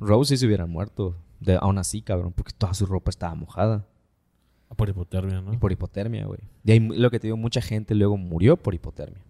Rose 0.00 0.30
sí 0.34 0.38
se 0.40 0.46
hubiera 0.46 0.66
muerto. 0.66 1.14
De, 1.40 1.56
aún 1.60 1.76
así, 1.78 2.00
cabrón, 2.00 2.32
porque 2.32 2.52
toda 2.56 2.72
su 2.72 2.86
ropa 2.86 3.10
estaba 3.10 3.34
mojada. 3.34 3.86
Por 4.74 4.88
hipotermia, 4.88 5.40
¿no? 5.42 5.52
Y 5.52 5.58
por 5.58 5.70
hipotermia, 5.72 6.24
güey. 6.26 6.40
Y 6.64 6.72
ahí 6.72 6.80
lo 6.80 7.10
que 7.10 7.20
te 7.20 7.26
digo, 7.28 7.36
mucha 7.36 7.60
gente 7.60 7.94
luego 7.94 8.16
murió 8.16 8.56
por 8.56 8.74
hipotermia. 8.74 9.20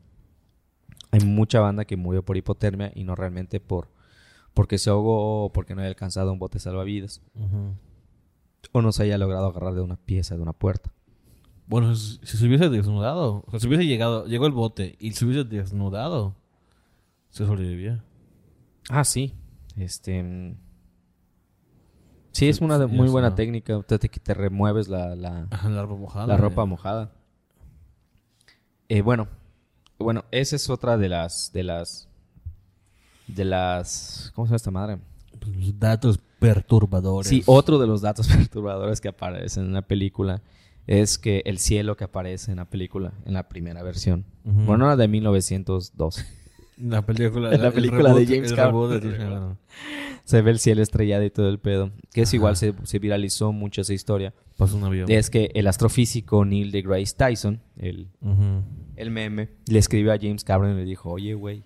Hay 1.11 1.21
mucha 1.21 1.61
banda 1.61 1.85
que 1.85 1.97
murió 1.97 2.25
por 2.25 2.37
hipotermia 2.37 2.93
y 2.95 3.05
no 3.05 3.15
realmente 3.15 3.61
por 3.61 3.89
porque 4.55 4.79
se 4.79 4.91
ahogó 4.91 5.45
o 5.45 5.53
porque 5.53 5.75
no 5.75 5.81
había 5.81 5.91
alcanzado 5.91 6.33
un 6.33 6.39
bote 6.39 6.59
salvavidas. 6.59 7.21
O 8.73 8.83
no 8.83 8.93
se 8.93 9.03
haya 9.03 9.19
logrado 9.19 9.47
agarrar 9.47 9.75
de 9.75 9.83
una 9.83 9.97
pieza 9.97 10.37
de 10.37 10.43
una 10.43 10.53
puerta. 10.53 10.93
Bueno, 11.67 11.95
si, 11.95 12.19
se 12.25 12.47
hubiese 12.47 12.69
desnudado, 12.69 13.45
o 13.47 13.51
sea, 13.51 13.61
si 13.61 13.67
hubiese 13.69 13.87
llegado, 13.87 14.27
llegó 14.27 14.47
el 14.47 14.53
bote 14.53 14.97
y 14.99 15.13
se 15.13 15.25
hubiese 15.25 15.45
desnudado, 15.45 16.35
se 17.31 17.47
sobrevivía. 17.47 18.05
Ah, 18.89 19.05
sí. 19.05 19.35
Este. 19.77 20.57
Sí, 22.33 22.49
es 22.49 22.61
una 22.61 22.87
muy 22.87 23.09
buena 23.09 23.35
técnica. 23.35 23.81
Te, 23.83 23.99
te, 23.99 24.35
remueves 24.35 24.89
la, 24.89 25.15
la, 25.15 25.49
la 25.51 25.83
ropa 25.83 25.97
mojada. 25.97 26.27
La 26.27 26.37
ropa 26.37 26.65
mojada. 26.65 27.13
Eh, 28.89 29.03
bueno, 29.03 29.29
bueno, 29.99 30.25
esa 30.31 30.57
es 30.57 30.69
otra 30.69 30.99
de 30.99 31.09
las, 31.09 31.53
de 31.53 31.63
las, 31.63 32.09
de 33.27 33.45
las, 33.45 34.33
¿cómo 34.35 34.47
se 34.47 34.51
llama 34.51 34.57
esta 34.57 34.71
madre? 34.71 34.99
Pues, 35.39 35.79
datos 35.79 36.19
perturbadores. 36.39 37.29
Sí, 37.29 37.43
otro 37.47 37.79
de 37.79 37.87
los 37.87 38.03
datos 38.03 38.29
perturbadores 38.37 39.01
que 39.01 39.09
aparecen 39.09 39.67
en 39.67 39.73
la 39.73 39.83
película 39.83 40.43
es 40.87 41.19
que 41.19 41.43
el 41.47 41.59
cielo 41.59 41.97
que 41.97 42.05
aparece 42.05 42.51
en 42.51 42.59
la 42.59 42.67
película, 42.67 43.15
en 43.25 43.33
la 43.33 43.49
primera 43.49 43.83
versión, 43.83 44.25
bueno, 44.45 44.87
no 44.87 44.97
de 44.97 45.09
1902. 45.09 46.25
La 46.77 47.03
película, 47.03 47.57
la 47.57 47.71
película 47.71 48.13
de 48.13 48.27
James 48.27 48.53
Cameron. 48.53 49.57
se 50.25 50.43
ve 50.43 50.51
el 50.51 50.59
cielo 50.59 50.83
estrellado 50.83 51.23
y 51.23 51.31
todo 51.31 51.49
el 51.49 51.61
pedo. 51.61 51.93
Que 52.13 52.23
es 52.23 52.35
igual, 52.35 52.57
se, 52.57 52.73
viralizó 52.99 53.53
mucho 53.53 53.83
esa 53.83 53.95
historia. 53.95 54.35
Pasó 54.57 54.77
un 54.77 54.83
avión. 54.83 55.09
Es 55.09 55.31
que 55.31 55.53
el 55.55 55.69
astrofísico 55.69 56.45
Neil 56.45 56.73
deGrasse 56.73 57.15
Tyson, 57.17 57.61
el, 57.77 58.09
el 58.97 59.11
meme, 59.13 59.51
le 59.67 59.79
escribió 59.79 60.13
a 60.13 60.19
James 60.19 60.43
Cameron 60.43 60.75
y 60.75 60.81
le 60.81 60.85
dijo, 60.85 61.11
oye, 61.11 61.35
güey, 61.35 61.63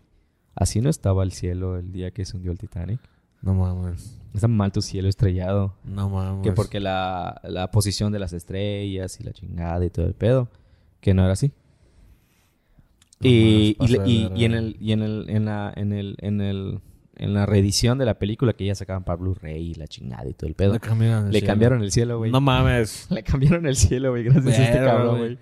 así 0.59 0.81
no 0.81 0.91
estaba 0.91 1.23
el 1.23 1.33
cielo 1.33 1.77
el 1.79 1.93
día 1.93 2.11
que 2.11 2.25
se 2.25 2.37
hundió 2.37 2.53
el 2.53 2.59
Titanic. 2.59 3.01
No 3.41 3.55
mames. 3.55 4.19
Está 4.35 4.49
mal 4.49 4.73
tu 4.73 4.83
cielo 4.83 5.09
estrellado. 5.09 5.75
No 5.85 6.09
mames. 6.09 6.43
Que 6.43 6.53
porque 6.53 6.81
la, 6.81 7.41
la 7.45 7.71
posición 7.71 8.13
de 8.13 8.19
las 8.19 8.33
estrellas 8.33 9.19
y 9.21 9.25
la 9.25 9.33
chingada 9.33 9.85
y 9.85 9.91
todo 9.91 10.07
el 10.07 10.15
pedo. 10.15 10.49
Que 11.01 11.15
no 11.15 11.23
era 11.23 11.33
así. 11.33 11.53
y, 13.21 13.77
y, 13.81 14.31
y, 14.35 14.45
en 14.45 14.55
el, 14.55 14.77
y 14.81 14.93
en 14.93 15.03
el, 15.03 15.27
en 15.29 15.45
la, 15.45 15.73
en 15.77 15.93
el, 15.93 16.17
en 16.21 16.41
el, 16.41 16.81
en 17.17 17.35
la 17.35 17.47
reedición 17.47 17.99
de 17.99 18.05
la 18.05 18.19
película 18.19 18.53
que 18.53 18.65
ya 18.67 18.75
sacaban 18.75 19.05
para 19.05 19.17
Blu-ray 19.17 19.71
y 19.71 19.75
la 19.75 19.87
chingada 19.89 20.29
y 20.29 20.35
todo 20.35 20.49
el 20.49 20.55
pedo. 20.55 20.73
Le 20.75 20.81
cambiaron 20.81 21.27
el, 21.27 21.33
Le 21.33 21.39
cielo. 21.39 21.47
cambiaron 21.53 21.83
el 21.83 21.93
cielo, 21.93 22.19
güey. 22.19 22.31
No 22.33 22.41
mames. 22.41 23.07
Le 23.11 23.23
cambiaron 23.23 23.67
el 23.67 23.77
cielo, 23.77 24.11
güey, 24.11 24.25
gracias 24.25 24.59
a 24.59 24.65
este 24.65 24.79
cabrón, 24.79 25.19
güey. 25.19 25.39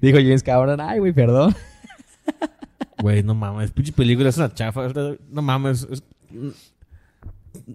Dijo 0.00 0.16
James 0.18 0.42
Cameron, 0.42 0.80
ay, 0.80 0.98
güey, 0.98 1.12
perdón. 1.12 1.54
Güey, 3.00 3.22
no 3.22 3.34
mames. 3.34 3.70
Pinche 3.70 3.92
película 3.92 4.28
es 4.28 4.36
una 4.36 4.52
chafa. 4.52 4.88
No 5.30 5.42
mames. 5.42 5.86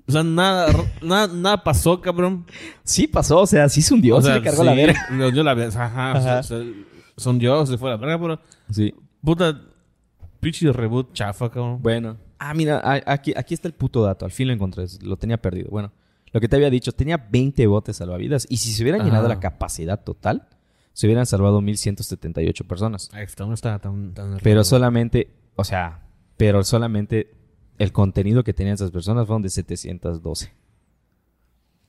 O 0.08 0.12
sea, 0.12 0.24
nada, 0.24 0.68
nada, 1.02 1.28
nada 1.28 1.64
pasó, 1.64 2.00
cabrón. 2.00 2.46
Sí 2.84 3.08
pasó, 3.08 3.42
o 3.42 3.48
sea, 3.48 3.68
sí 3.70 3.82
se 3.82 3.94
hundió, 3.94 4.18
o 4.18 4.22
sea, 4.22 4.34
se 4.34 4.40
le 4.40 4.46
cargó 4.46 4.64
la 4.64 4.74
verga. 4.74 5.00
Yo 5.34 5.44
la 5.44 5.52
ajá, 5.52 6.12
ajá. 6.12 6.40
O 6.40 6.44
sea, 6.44 6.64
son 7.18 7.40
Dios, 7.40 7.70
se 7.70 7.78
fue 7.78 7.90
la 7.90 7.98
verga, 7.98 8.20
pero... 8.20 8.40
Sí. 8.72 8.94
Puta, 9.22 9.62
pinche 10.40 10.72
reboot 10.72 11.14
chafa, 11.14 11.50
cabrón. 11.50 11.82
Bueno. 11.82 12.18
Ah, 12.40 12.54
mira, 12.54 12.82
aquí, 13.06 13.34
aquí 13.36 13.54
está 13.54 13.68
el 13.68 13.74
puto 13.74 14.04
dato. 14.04 14.26
Al 14.26 14.32
fin 14.32 14.48
lo 14.48 14.54
encontré, 14.54 14.86
lo 15.02 15.16
tenía 15.18 15.38
perdido. 15.38 15.70
Bueno, 15.70 15.92
lo 16.32 16.42
que 16.42 16.48
te 16.50 16.56
había 16.56 16.70
dicho, 16.70 16.92
tenía 16.92 17.18
20 17.18 17.66
botes 17.68 17.98
salvavidas. 17.98 18.46
Y 18.50 18.58
si 18.58 18.72
se 18.72 18.84
hubiera 18.84 19.04
llenado 19.04 19.28
la 19.28 19.40
capacidad 19.40 20.04
total, 20.04 20.48
se 20.94 21.08
hubieran 21.08 21.26
salvado 21.26 21.60
1178 21.60 22.66
personas. 22.66 23.10
Esto 23.18 23.48
no 23.48 23.54
está 23.54 23.80
tan, 23.80 24.14
tan 24.14 24.38
Pero 24.42 24.64
solamente, 24.64 25.34
o 25.56 25.64
sea, 25.64 26.04
pero 26.38 26.64
solamente 26.64 27.32
el 27.80 27.92
contenido 27.92 28.44
que 28.44 28.54
tenían 28.54 28.76
esas 28.76 28.92
personas 28.92 29.26
fueron 29.26 29.42
de 29.42 29.50
712. 29.50 30.54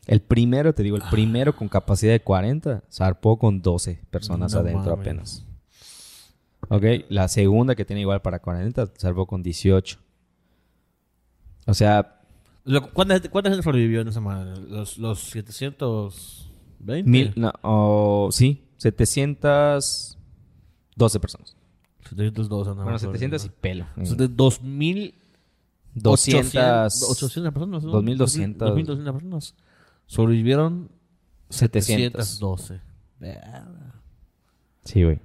El 0.06 0.20
primero, 0.20 0.74
te 0.74 0.82
digo, 0.82 0.96
el 0.96 1.02
ah. 1.02 1.10
primero 1.10 1.54
con 1.54 1.68
capacidad 1.68 2.12
de 2.12 2.20
40 2.20 2.84
zarpó 2.90 3.38
con 3.38 3.62
12 3.62 4.00
personas 4.10 4.54
adentro 4.54 4.94
apenas. 4.94 5.46
Ok, 6.68 6.84
la 7.08 7.28
segunda 7.28 7.74
que 7.74 7.84
tiene 7.84 8.00
igual 8.02 8.22
para 8.22 8.38
40 8.40 8.92
zarpó 8.98 9.26
con 9.26 9.42
18. 9.42 9.98
O 11.66 11.74
sea... 11.74 12.20
¿Cuánta, 12.94 13.20
gente 13.20 13.62
sobrevivió 13.62 14.00
en 14.00 14.08
esa 14.08 14.20
manera? 14.20 14.56
¿Los, 14.56 14.96
los 14.96 15.20
720? 15.20 17.02
Mil, 17.02 17.34
no, 17.36 18.28
sí, 18.30 18.63
712 18.76 21.20
personas. 21.20 21.56
712, 22.08 22.70
no. 22.70 22.82
Bueno, 22.82 22.98
700 22.98 23.44
y 23.44 23.48
pelo. 23.48 23.86
2000 23.96 25.14
200, 25.94 27.02
800 27.02 27.52
personas. 27.52 27.82
2200. 27.82 28.68
2200 28.68 29.14
personas. 29.14 29.54
Sobrevivieron 30.06 30.90
712. 31.50 32.80
Sí, 34.84 35.04
güey. 35.04 35.20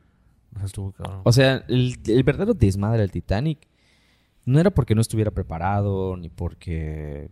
O 1.23 1.31
sea, 1.31 1.63
el, 1.67 1.99
el, 2.05 2.23
verdadero 2.23 2.53
desmadre 2.53 3.01
del 3.01 3.11
Titanic 3.11 3.67
no 4.45 4.59
era 4.59 4.71
porque 4.71 4.95
no 4.95 5.01
estuviera 5.01 5.31
preparado, 5.31 6.17
ni 6.17 6.29
porque 6.29 7.29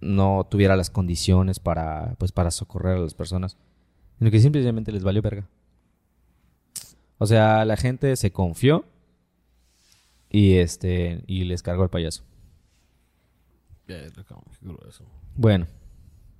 no 0.00 0.46
tuviera 0.50 0.76
las 0.76 0.90
condiciones 0.90 1.58
para, 1.58 2.14
pues, 2.18 2.32
para 2.32 2.50
socorrer 2.50 2.96
a 2.96 3.00
las 3.00 3.14
personas, 3.14 3.56
sino 4.20 4.30
que 4.30 4.38
simplemente 4.38 4.92
les 4.92 5.02
valió 5.02 5.22
verga. 5.22 5.48
O 7.16 7.26
sea, 7.26 7.64
la 7.64 7.78
gente 7.78 8.14
se 8.16 8.30
confió 8.30 8.84
y 10.28 10.56
este 10.56 11.24
y 11.26 11.44
les 11.44 11.62
cargó 11.62 11.84
el 11.84 11.88
payaso. 11.88 12.22
Bueno, 15.36 15.66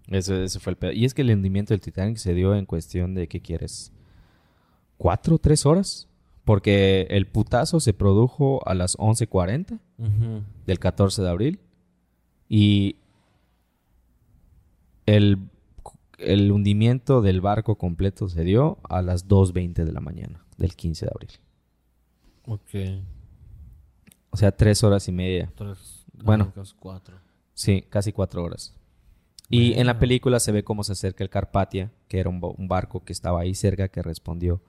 eso, 0.09 0.61
fue 0.61 0.73
el 0.73 0.77
pedo. 0.77 0.93
Y 0.93 1.07
es 1.07 1.15
que 1.15 1.23
el 1.23 1.31
hundimiento 1.31 1.73
del 1.73 1.81
Titanic 1.81 2.19
se 2.19 2.35
dio 2.35 2.55
en 2.55 2.67
cuestión 2.67 3.15
de, 3.15 3.29
¿qué 3.29 3.41
quieres? 3.41 3.93
¿Cuatro 4.99 5.39
tres 5.39 5.65
horas? 5.65 6.07
Porque 6.45 7.07
el 7.09 7.27
putazo 7.27 7.81
se 7.81 7.95
produjo 7.95 8.61
a 8.69 8.75
las 8.75 8.99
11.40 8.99 9.79
del 10.67 10.79
14 10.79 11.23
de 11.23 11.29
abril. 11.31 11.61
Y 12.47 12.97
el, 15.07 15.39
el 16.21 16.53
hundimiento 16.53 17.23
del 17.23 17.41
barco 17.41 17.77
completo 17.77 18.29
se 18.29 18.45
dio 18.45 18.79
a 18.89 19.03
las 19.03 19.29
2.20 19.29 19.85
de 19.85 19.93
la 19.93 20.01
mañana 20.01 20.45
del 20.57 20.77
15 20.77 21.07
de 21.07 21.11
abril. 21.13 21.31
Ok. 22.47 23.05
O 24.31 24.37
sea, 24.37 24.53
tres 24.53 24.85
horas 24.85 25.09
y 25.09 25.13
media. 25.13 25.53
Tres, 25.57 26.05
bueno, 26.23 26.53
casi 26.55 26.75
cuatro. 26.79 27.17
Sí, 27.55 27.85
casi 27.89 28.13
cuatro 28.13 28.45
horas. 28.45 28.75
Y 29.49 29.73
en 29.75 29.87
la 29.87 29.99
película 29.99 30.39
se 30.39 30.53
ve 30.53 30.63
cómo 30.63 30.85
se 30.85 30.93
acerca 30.93 31.25
el 31.25 31.31
Carpatia, 31.31 31.91
que 32.07 32.21
era 32.21 32.31
un, 32.31 32.69
barco 32.69 33.05
que 33.05 33.13
estaba 33.13 33.41
ahí 33.41 33.55
cerca, 33.55 33.89
que 33.89 34.01
respondió 34.01 34.63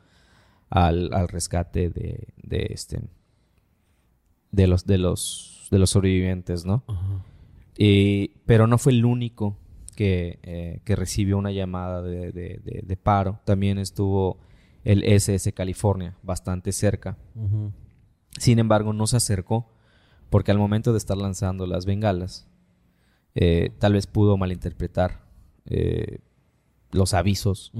al, 0.71 1.27
rescate 1.27 1.91
de, 1.91 2.29
de, 2.41 2.67
este 2.71 3.01
de 4.51 4.65
los 4.65 4.87
de 4.87 4.97
los 4.97 5.67
de 5.69 5.77
los 5.77 5.91
sobrevivientes, 5.91 6.65
¿no? 6.65 6.83
Y, 7.77 8.29
pero 8.47 8.65
no 8.65 8.79
fue 8.79 8.93
el 8.93 9.05
único 9.05 9.55
que, 9.95 10.39
eh, 10.43 10.81
que 10.85 10.95
recibió 10.95 11.37
una 11.37 11.51
llamada 11.51 12.01
de, 12.01 12.31
de, 12.31 12.97
paro. 12.97 13.39
También 13.45 13.77
estuvo 13.77 14.39
el 14.83 15.03
SS 15.03 15.53
California, 15.53 16.17
bastante 16.23 16.71
cerca. 16.71 17.17
Sin 18.37 18.59
embargo, 18.59 18.93
no 18.93 19.07
se 19.07 19.17
acercó 19.17 19.67
porque 20.29 20.51
al 20.51 20.57
momento 20.57 20.93
de 20.93 20.97
estar 20.97 21.17
lanzando 21.17 21.67
las 21.67 21.85
bengalas, 21.85 22.47
eh, 23.35 23.71
tal 23.79 23.93
vez 23.93 24.07
pudo 24.07 24.37
malinterpretar 24.37 25.25
eh, 25.65 26.19
los 26.91 27.13
avisos. 27.13 27.71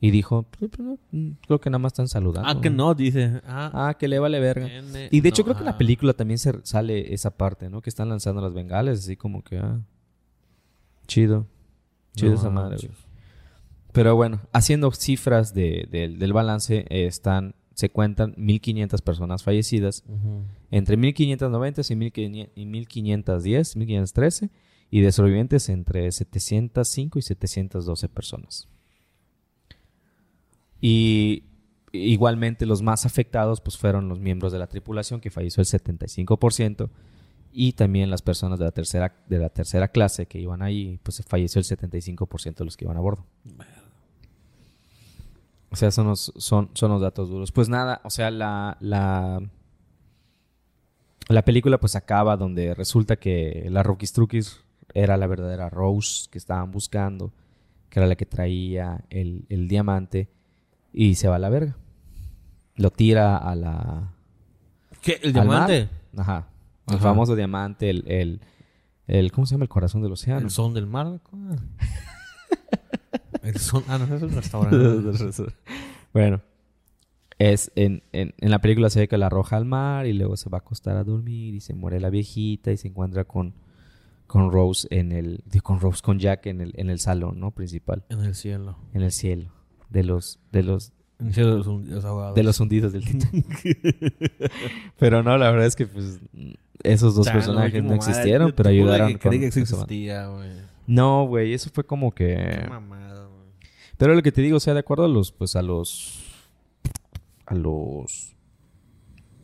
Y 0.00 0.10
dijo, 0.10 0.44
pues, 0.58 0.70
pues, 0.76 0.98
creo 1.46 1.60
que 1.60 1.70
nada 1.70 1.80
más 1.80 1.92
están 1.92 2.06
saludando. 2.06 2.48
Ah, 2.48 2.60
que 2.60 2.70
no, 2.70 2.94
dice. 2.94 3.40
Ah, 3.44 3.88
ah 3.88 3.94
que 3.94 4.06
le 4.06 4.18
vale 4.18 4.38
verga. 4.38 4.68
y 5.10 5.20
de 5.20 5.28
hecho 5.28 5.42
creo 5.42 5.56
que 5.56 5.62
en 5.62 5.66
la 5.66 5.72
ah. 5.72 5.78
película 5.78 6.12
también 6.12 6.38
se 6.38 6.52
sale 6.62 7.12
esa 7.12 7.36
parte, 7.36 7.68
¿no? 7.68 7.80
Que 7.80 7.90
están 7.90 8.08
lanzando 8.08 8.40
las 8.40 8.54
bengalas, 8.54 8.98
así 9.00 9.16
como 9.16 9.42
que, 9.42 9.58
ah, 9.58 9.80
chido. 11.08 11.46
Chido 12.14 12.34
esa 12.34 12.50
madre, 12.50 12.76
Pero 13.92 14.14
bueno, 14.14 14.40
haciendo 14.52 14.92
cifras 14.92 15.52
del 15.54 16.32
balance, 16.32 16.86
están 16.88 17.54
se 17.78 17.90
cuentan 17.90 18.34
1.500 18.34 19.02
personas 19.02 19.44
fallecidas. 19.44 20.02
Entre 20.72 20.98
1.590 20.98 22.50
y 22.56 22.64
1.510, 22.64 23.76
1.513. 23.76 24.50
Y 24.90 25.00
de 25.00 25.12
sobrevivientes 25.12 25.68
entre 25.68 26.10
705 26.10 27.20
y 27.20 27.22
712 27.22 28.08
personas. 28.08 28.68
Y 30.80 31.44
igualmente 31.92 32.66
los 32.66 32.82
más 32.82 33.06
afectados 33.06 33.60
pues 33.60 33.78
fueron 33.78 34.08
los 34.08 34.18
miembros 34.18 34.52
de 34.52 34.58
la 34.58 34.66
tripulación 34.66 35.20
que 35.20 35.30
falleció 35.30 35.60
el 35.60 35.68
75% 35.68 36.90
y 37.60 37.72
también 37.72 38.08
las 38.08 38.22
personas 38.22 38.60
de 38.60 38.66
la 38.66 38.70
tercera 38.70 39.16
de 39.26 39.36
la 39.36 39.48
tercera 39.48 39.88
clase 39.88 40.26
que 40.26 40.38
iban 40.38 40.62
ahí 40.62 41.00
pues 41.02 41.20
falleció 41.26 41.58
el 41.58 41.64
75% 41.64 42.54
de 42.54 42.64
los 42.64 42.76
que 42.76 42.84
iban 42.84 42.96
a 42.96 43.00
bordo. 43.00 43.26
O 45.68 45.74
sea, 45.74 45.90
son 45.90 46.06
los, 46.06 46.32
son, 46.36 46.70
son 46.74 46.92
los 46.92 47.02
datos 47.02 47.28
duros. 47.28 47.50
Pues 47.50 47.68
nada, 47.68 48.00
o 48.04 48.10
sea, 48.10 48.30
la, 48.30 48.76
la, 48.78 49.42
la 51.28 51.44
película 51.44 51.80
pues 51.80 51.96
acaba 51.96 52.36
donde 52.36 52.74
resulta 52.74 53.16
que 53.16 53.66
la 53.70 53.82
Rookies 53.82 54.12
Trukies 54.12 54.60
era 54.94 55.16
la 55.16 55.26
verdadera 55.26 55.68
Rose 55.68 56.28
que 56.30 56.38
estaban 56.38 56.70
buscando, 56.70 57.32
que 57.90 57.98
era 57.98 58.06
la 58.06 58.14
que 58.14 58.24
traía 58.24 59.04
el, 59.10 59.46
el 59.48 59.66
diamante 59.66 60.28
y 60.92 61.16
se 61.16 61.26
va 61.26 61.34
a 61.34 61.40
la 61.40 61.48
verga. 61.48 61.76
Lo 62.76 62.92
tira 62.92 63.36
a 63.36 63.56
la... 63.56 64.12
¿Qué? 65.02 65.18
¿El 65.24 65.32
diamante? 65.32 65.88
Ajá. 66.16 66.46
El 66.90 66.98
famoso 66.98 67.36
diamante, 67.36 67.90
el, 67.90 68.04
el, 68.06 68.40
el, 69.06 69.32
¿Cómo 69.32 69.46
se 69.46 69.54
llama? 69.54 69.64
El 69.64 69.68
corazón 69.68 70.02
del 70.02 70.12
océano. 70.12 70.40
El 70.40 70.50
son 70.50 70.74
del 70.74 70.86
mar. 70.86 71.20
el 73.42 73.56
son... 73.56 73.84
Ah, 73.88 73.98
no, 73.98 74.14
es 74.14 74.22
un 74.22 74.30
restaurante. 74.30 75.52
bueno. 76.12 76.40
Es 77.38 77.70
en, 77.76 78.02
en, 78.10 78.34
en, 78.38 78.50
la 78.50 78.60
película 78.60 78.90
se 78.90 78.98
ve 78.98 79.08
que 79.08 79.16
la 79.16 79.26
arroja 79.26 79.56
al 79.56 79.64
mar 79.64 80.06
y 80.06 80.12
luego 80.12 80.36
se 80.36 80.50
va 80.50 80.58
a 80.58 80.60
acostar 80.60 80.96
a 80.96 81.04
dormir 81.04 81.54
y 81.54 81.60
se 81.60 81.72
muere 81.72 82.00
la 82.00 82.10
viejita 82.10 82.72
y 82.72 82.76
se 82.76 82.88
encuentra 82.88 83.24
con, 83.24 83.54
con 84.26 84.50
Rose 84.50 84.88
en 84.90 85.12
el... 85.12 85.44
Con 85.62 85.78
Rose, 85.78 86.02
con 86.02 86.18
Jack 86.18 86.46
en 86.46 86.60
el, 86.60 86.72
en 86.74 86.90
el 86.90 86.98
salón, 86.98 87.38
¿no? 87.38 87.52
Principal. 87.52 88.04
En 88.08 88.20
el 88.20 88.34
cielo. 88.34 88.76
En 88.92 89.02
el 89.02 89.12
cielo 89.12 89.52
de 89.88 90.04
los 90.04 90.38
de 90.52 90.62
los 90.62 90.92
de 91.18 91.42
los, 91.42 91.66
hundidos 91.66 92.34
de 92.34 92.42
los 92.44 92.60
hundidos 92.60 92.92
del 92.92 93.04
Titanic. 93.04 94.62
pero 94.98 95.24
no, 95.24 95.36
la 95.36 95.50
verdad 95.50 95.66
es 95.66 95.74
que 95.74 95.86
pues 95.86 96.20
esos 96.82 97.14
dos 97.14 97.28
personajes 97.28 97.82
no, 97.82 97.94
existieron, 97.94 98.52
pero 98.52 98.68
ayudaron 98.68 99.18
con 99.18 99.32
que 99.32 99.46
existía, 99.46 100.26
güey. 100.28 100.50
No, 100.86 101.26
güey, 101.26 101.52
eso 101.52 101.70
fue 101.72 101.84
como 101.84 102.12
que 102.14 102.66
mamada, 102.68 103.28
Pero 103.96 104.14
lo 104.14 104.22
que 104.22 104.32
te 104.32 104.40
digo, 104.40 104.56
o 104.56 104.60
sea, 104.60 104.74
de 104.74 104.80
acuerdo 104.80 105.04
a 105.04 105.08
los 105.08 105.32
pues 105.32 105.54
a 105.56 105.62
los 105.62 106.24
a 107.46 107.54
los 107.54 108.34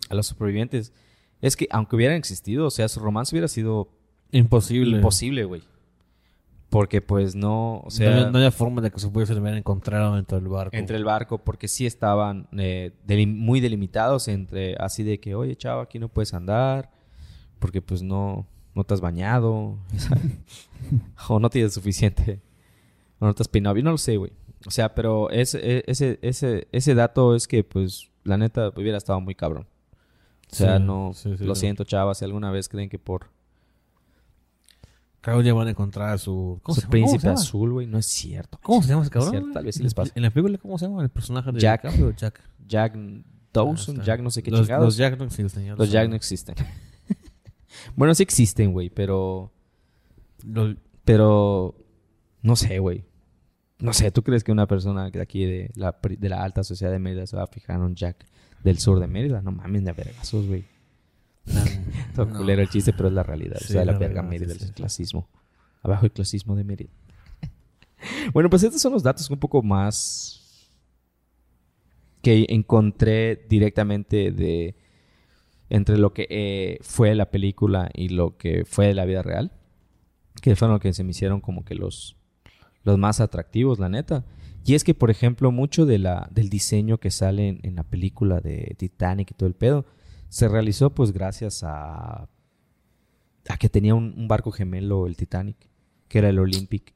a 0.09 0.15
los 0.15 0.27
supervivientes 0.27 0.93
es 1.41 1.57
que 1.57 1.69
aunque 1.71 1.97
hubieran 1.97 2.17
existido, 2.17 2.67
o 2.67 2.71
sea, 2.71 2.89
su 2.89 3.01
romance 3.01 3.35
hubiera 3.35 3.49
sido 3.49 3.91
imposible. 4.33 4.97
Imposible, 4.97 5.45
güey. 5.45 5.63
Porque 6.71 7.03
pues 7.03 7.35
no, 7.35 7.81
o 7.85 7.91
sea... 7.91 8.31
No, 8.31 8.39
había 8.39 8.51
forma 8.51 8.81
de 8.81 8.91
que 8.91 8.99
se 8.99 9.09
pudiesen 9.09 9.37
haber 9.37 9.55
encontrado 9.55 10.19
entre 10.19 10.39
el 10.39 10.49
barco. 10.49 10.75
Entre 10.75 10.97
el 10.97 11.05
barco, 11.05 11.39
porque 11.39 11.69
sí 11.69 11.87
estaban 11.87 12.49
eh, 12.57 12.93
muy 13.29 13.61
delimitados 13.61 14.27
entre 14.29 14.75
así 14.81 15.03
de 15.03 15.21
que, 15.21 15.35
oye, 15.35 15.55
chavo, 15.55 15.83
aquí 15.83 15.99
no 15.99 16.09
puedes 16.09 16.35
andar, 16.35 16.91
porque 17.65 17.81
pues 17.81 18.03
no, 18.03 18.47
no 18.75 18.85
te 18.85 18.93
has 18.93 19.01
bañado, 19.01 19.79
o 21.31 21.41
no 21.41 21.49
tienes 21.49 21.73
suficiente, 21.73 22.43
o 23.19 23.25
no 23.25 23.35
te 23.35 23.43
has 23.43 23.49
peinado, 23.49 23.75
yo 23.75 23.83
no 23.83 23.93
lo 23.93 23.97
sé, 23.97 24.19
güey. 24.19 24.33
O 24.67 24.71
sea, 24.71 24.95
pero 24.95 25.31
ese, 25.31 25.83
ese, 25.87 26.19
ese, 26.21 26.69
ese 26.73 26.95
dato 26.95 27.35
es 27.35 27.49
que 27.49 27.65
pues 27.65 28.11
la 28.23 28.37
neta 28.37 28.69
hubiera 28.77 28.99
estado 28.99 29.19
muy 29.23 29.35
cabrón. 29.35 29.67
O 30.53 30.55
sea, 30.55 30.79
no, 30.79 31.13
lo 31.39 31.55
siento, 31.55 31.85
chavas, 31.85 32.19
si 32.19 32.27
alguna 32.27 32.51
vez 32.51 32.69
creen 32.69 32.91
que 32.91 32.99
por 32.99 33.31
Claro, 35.23 35.41
ya 35.41 35.55
van 35.55 35.69
a 35.69 35.71
encontrar 35.71 36.11
a 36.11 36.19
su... 36.19 36.61
¿Cómo 36.63 36.75
su 36.75 36.83
se 36.83 36.89
príncipe 36.89 37.29
azul, 37.29 37.73
güey. 37.73 37.87
No 37.87 37.97
es 37.97 38.05
cierto. 38.05 38.61
¿Cómo 38.63 38.83
se 38.83 38.91
llama 38.91 39.05
ese 39.05 39.11
cabrón? 39.11 39.55
tal 39.55 39.65
vez 39.65 39.77
sí 39.77 39.83
les 39.83 39.95
pasa. 39.95 40.13
¿En 40.15 40.23
la 40.23 40.29
película 40.29 40.59
cómo 40.59 40.77
se 40.77 40.85
llama 40.85 41.03
el 41.03 41.09
personaje 41.09 41.51
de 41.51 41.61
Jack? 41.61 42.15
Jack. 42.15 42.43
Jack 42.67 42.99
Dawson, 43.55 44.01
ah, 44.01 44.05
Jack 44.05 44.21
no 44.21 44.31
sé 44.31 44.43
qué 44.43 44.51
los, 44.51 44.61
chingados. 44.61 44.85
Los 44.85 44.97
Jack 44.99 45.17
no 45.17 45.25
existen. 45.25 45.77
Los 45.79 45.91
Jack 45.91 46.11
no 46.11 46.17
existen. 46.17 46.57
bueno, 47.97 48.15
sí 48.15 48.23
existen, 48.23 48.73
güey, 48.73 48.91
pero... 48.91 49.53
Pero... 51.05 51.77
No 52.43 52.57
sé, 52.57 52.79
güey. 52.79 53.05
No 53.79 53.93
sé, 53.93 54.11
¿tú 54.11 54.23
crees 54.23 54.45
que 54.45 54.53
una 54.53 54.67
persona 54.67 55.11
de 55.11 55.21
aquí 55.21 55.45
de 55.45 55.71
la, 55.75 55.97
de 56.03 56.29
la 56.29 56.43
alta 56.43 56.63
sociedad 56.63 56.93
de 56.93 56.99
Mérida 56.99 57.27
se 57.27 57.37
va 57.37 57.45
a 57.45 57.47
fijar 57.47 57.77
en 57.77 57.83
un 57.83 57.95
Jack 57.95 58.27
del 58.63 58.79
sur 58.79 59.01
de 59.01 59.07
Mérida? 59.07 59.43
No 59.43 59.53
mames, 59.53 59.85
de 59.85 59.93
vergazos, 59.93 60.47
güey. 60.47 60.65
Todo 62.15 62.29
culero 62.31 62.63
el 62.63 62.69
chiste, 62.69 62.93
pero 62.93 63.09
es 63.09 63.15
la 63.15 63.23
realidad. 63.23 63.59
o 63.61 63.67
sea, 63.67 63.85
la, 63.85 63.99
verga 63.99 64.23
Mérida 64.23 64.55
del 64.55 64.73
clasismo. 64.73 65.29
Abajo 65.83 66.07
el 66.07 66.13
clasismo 66.13 66.55
de 66.55 66.65
Mérida. 66.65 66.91
bueno, 68.33 68.49
pues 68.49 68.63
estos 68.63 68.81
son 68.81 68.93
los 68.93 69.03
datos 69.03 69.29
un 69.31 69.39
poco 69.39 69.63
más 69.63 70.41
que 72.23 72.47
encontré 72.49 73.45
directamente 73.49 74.33
de 74.33 74.75
entre 75.71 75.99
lo 75.99 76.13
que 76.13 76.27
eh, 76.31 76.79
fue 76.83 77.15
la 77.15 77.31
película 77.31 77.91
y 77.95 78.09
lo 78.09 78.37
que 78.37 78.65
fue 78.65 78.95
la 78.95 79.05
vida 79.05 79.23
real. 79.23 79.53
Que 80.43 80.57
fueron 80.57 80.75
lo 80.75 80.81
que 80.81 80.93
se 80.93 81.05
me 81.05 81.11
hicieron 81.11 81.41
como 81.41 81.65
que 81.65 81.75
los, 81.75 82.17
los 82.83 82.99
más 82.99 83.21
atractivos, 83.21 83.79
la 83.79 83.89
neta. 83.89 84.25
Y 84.65 84.75
es 84.75 84.85
que, 84.85 84.95
por 84.95 85.11
ejemplo, 85.11 85.53
mucho 85.53 85.87
de 85.87 85.99
la, 85.99 86.29
del 86.33 86.49
diseño 86.49 86.99
que 86.99 87.11
sale 87.11 87.61
en 87.63 87.75
la 87.77 87.83
película 87.85 88.41
de 88.41 88.75
Titanic 88.79 89.31
y 89.31 89.35
todo 89.35 89.47
el 89.47 89.55
pedo 89.55 89.85
se 90.35 90.49
realizó 90.49 90.91
pues 90.91 91.13
gracias 91.13 91.63
a, 91.63 92.29
a 93.49 93.57
que 93.57 93.69
tenía 93.69 93.95
un, 93.95 94.27
barco 94.27 94.51
gemelo, 94.51 95.07
el 95.07 95.17
Titanic, 95.17 95.57
que 96.09 96.19
era 96.19 96.29
el 96.29 96.41
Olympic. 96.41 96.93